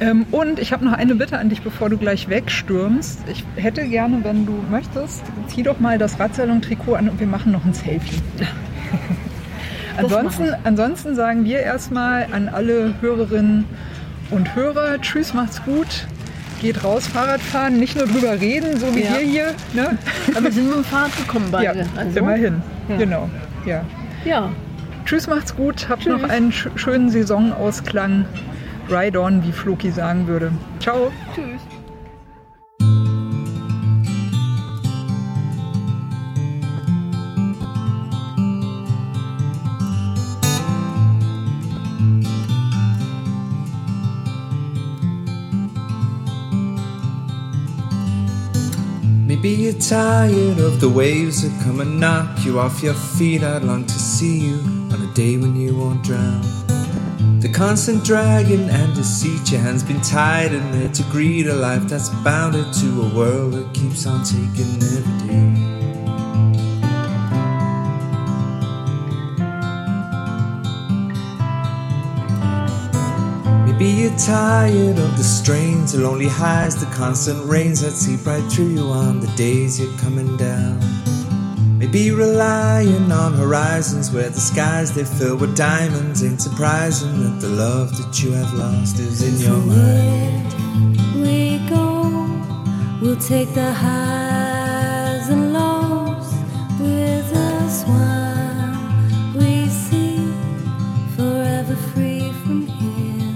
Ähm, 0.00 0.26
und 0.30 0.58
ich 0.60 0.72
habe 0.72 0.84
noch 0.84 0.92
eine 0.92 1.14
Bitte 1.16 1.38
an 1.38 1.48
dich, 1.48 1.62
bevor 1.62 1.88
du 1.90 1.96
gleich 1.96 2.28
wegstürmst. 2.28 3.20
Ich 3.30 3.44
hätte 3.56 3.84
gerne, 3.88 4.22
wenn 4.22 4.46
du 4.46 4.52
möchtest, 4.70 5.22
zieh 5.48 5.62
doch 5.62 5.80
mal 5.80 5.98
das 5.98 6.18
Radsalon-Trikot 6.20 6.94
an 6.94 7.08
und 7.08 7.18
wir 7.20 7.26
machen 7.26 7.52
noch 7.52 7.64
ein 7.64 7.72
Selfie. 7.74 8.20
ansonsten, 9.96 10.54
ansonsten 10.64 11.14
sagen 11.14 11.44
wir 11.44 11.60
erstmal 11.60 12.26
an 12.32 12.48
alle 12.48 12.94
Hörerinnen 13.00 13.64
und 14.30 14.54
Hörer, 14.54 15.00
tschüss, 15.00 15.34
macht's 15.34 15.62
gut. 15.64 16.06
Geht 16.60 16.82
raus, 16.84 17.06
Fahrrad 17.06 17.40
fahren, 17.40 17.78
nicht 17.78 17.96
nur 17.96 18.06
drüber 18.06 18.40
reden, 18.40 18.78
so 18.78 18.94
wie 18.94 19.02
Ja. 19.02 19.12
wir 19.12 19.20
hier. 19.20 19.54
Ne? 19.74 19.96
Aber 20.34 20.44
wir 20.44 20.52
sind 20.52 20.66
mit 20.66 20.76
dem 20.76 20.84
Fahrrad 20.84 21.16
gekommen 21.16 21.46
Ja, 21.52 21.58
beide. 21.72 21.86
also, 21.96 22.18
immerhin. 22.18 22.62
Ja. 22.88 22.96
Genau. 22.96 23.30
Ja. 23.64 23.84
Ja, 24.24 24.50
Tschüss, 25.04 25.26
macht's 25.26 25.56
gut. 25.56 25.88
Habt 25.88 26.02
Tschüss. 26.02 26.20
noch 26.20 26.28
einen 26.28 26.52
sch 26.52 26.68
schönen 26.74 27.08
Saisonausklang. 27.08 28.26
Ride 28.90 29.20
on, 29.20 29.42
wie 29.42 29.52
Floki 29.52 29.90
sagen 29.90 30.26
würde. 30.26 30.50
Ciao. 30.80 31.12
tschüss. 31.34 31.60
Maybe 49.26 49.50
you're 49.50 49.72
tired 49.74 50.58
of 50.58 50.80
the 50.80 50.88
waves 50.88 51.42
that 51.42 51.52
come 51.62 51.80
and 51.80 52.00
knock 52.00 52.44
you 52.44 52.58
off 52.58 52.82
your 52.82 52.94
feet. 52.94 53.42
I'd 53.42 53.62
long 53.62 53.84
to 53.84 53.92
see 53.94 54.38
you 54.48 54.58
on 54.90 55.00
a 55.00 55.14
day 55.14 55.36
when 55.36 55.54
you 55.54 55.76
won't 55.76 56.02
drown. 56.02 56.67
The 57.40 57.48
constant 57.48 58.04
dragging 58.04 58.68
and 58.68 58.94
deceit, 58.96 59.52
your 59.52 59.60
hands 59.60 59.84
been 59.84 60.00
tied 60.00 60.52
in 60.52 60.72
there 60.72 60.88
to 60.88 61.02
greet 61.04 61.46
a 61.46 61.54
life 61.54 61.84
that's 61.84 62.08
bounded 62.24 62.72
to 62.74 63.02
a 63.02 63.14
world 63.14 63.52
that 63.52 63.72
keeps 63.72 64.06
on 64.06 64.24
taking 64.24 64.82
every 64.82 65.28
day. 65.28 65.78
Maybe 73.66 73.86
you're 73.86 74.18
tired 74.18 74.98
of 74.98 75.16
the 75.16 75.22
strains, 75.22 75.92
the 75.92 76.00
lonely 76.00 76.26
highs, 76.26 76.74
the 76.74 76.86
constant 76.86 77.48
rains 77.48 77.82
that 77.82 77.92
seep 77.92 78.26
right 78.26 78.42
through 78.50 78.70
you 78.70 78.86
on 78.86 79.20
the 79.20 79.28
days 79.36 79.78
you're 79.78 79.96
coming 79.98 80.36
down. 80.36 81.07
Maybe 81.90 82.10
relying 82.10 83.10
on 83.10 83.32
horizons 83.32 84.12
where 84.12 84.28
the 84.28 84.38
skies 84.38 84.92
they 84.92 85.04
fill 85.04 85.38
with 85.38 85.56
diamonds 85.56 86.22
ain't 86.22 86.38
surprising 86.38 87.22
that 87.22 87.40
the 87.40 87.48
love 87.48 87.96
that 87.96 88.22
you 88.22 88.32
have 88.32 88.52
lost 88.52 88.98
is 88.98 89.22
in 89.22 89.40
your 89.40 89.56
mind. 89.56 90.52
we 91.14 91.66
go. 91.66 92.02
We'll 93.00 93.16
take 93.16 93.54
the 93.54 93.72
highs 93.72 95.30
and 95.30 95.54
lows 95.54 96.30
with 96.78 97.32
us 97.34 97.84
while 97.84 99.34
we 99.34 99.68
see 99.68 100.18
forever 101.16 101.74
free 101.94 102.30
from 102.42 102.66
here. 102.66 103.32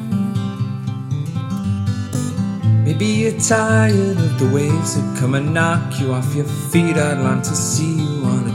Maybe 2.84 3.06
you're 3.06 3.40
tired 3.40 4.18
of 4.18 4.38
the 4.38 4.50
waves 4.52 4.96
that 4.96 5.18
come 5.18 5.34
and 5.36 5.54
knock 5.54 5.98
you 5.98 6.12
off 6.12 6.34
your 6.34 6.44
feet. 6.44 6.98
I'd 6.98 7.16
like 7.16 7.42
to 7.44 7.56
see 7.56 7.94
you 7.94 8.11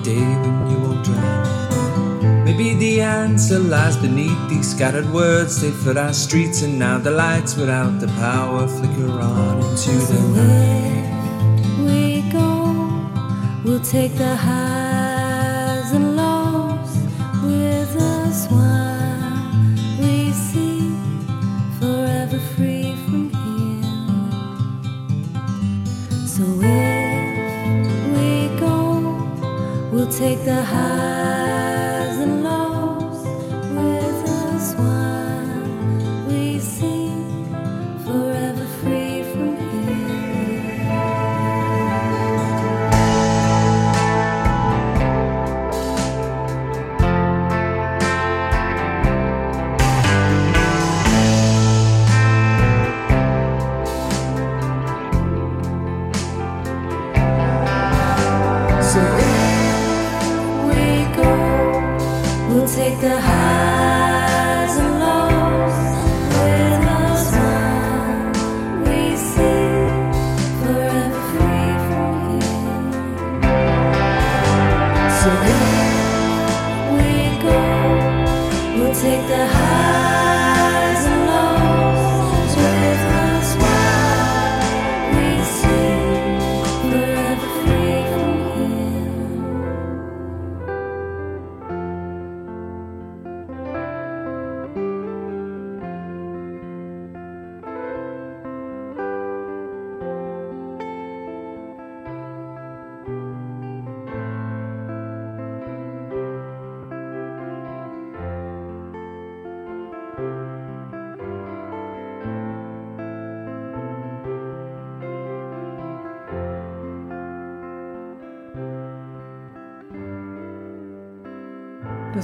day 0.08 0.28
when 0.44 0.72
you 0.72 0.78
won't 0.86 1.04
drown. 1.04 2.46
Maybe 2.46 2.68
the 2.76 3.02
answer 3.02 3.60
lies 3.60 3.98
beneath 3.98 4.42
these 4.48 4.72
scattered 4.74 5.10
words. 5.12 5.60
They 5.62 5.72
flood 5.72 5.98
our 5.98 6.14
streets, 6.14 6.62
and 6.62 6.80
now 6.80 6.98
the 6.98 7.12
lights 7.12 7.58
without 7.58 8.00
the 8.00 8.08
power 8.26 8.68
flicker 8.68 9.12
on 9.20 9.56
into 9.68 9.94
the 10.12 10.22
night. 10.40 11.08
We 11.86 12.22
go. 12.32 12.50
We'll 13.66 13.86
take 13.98 14.14
the 14.16 14.34
highs 14.36 14.86
the 30.48 30.64
highs 30.64 31.36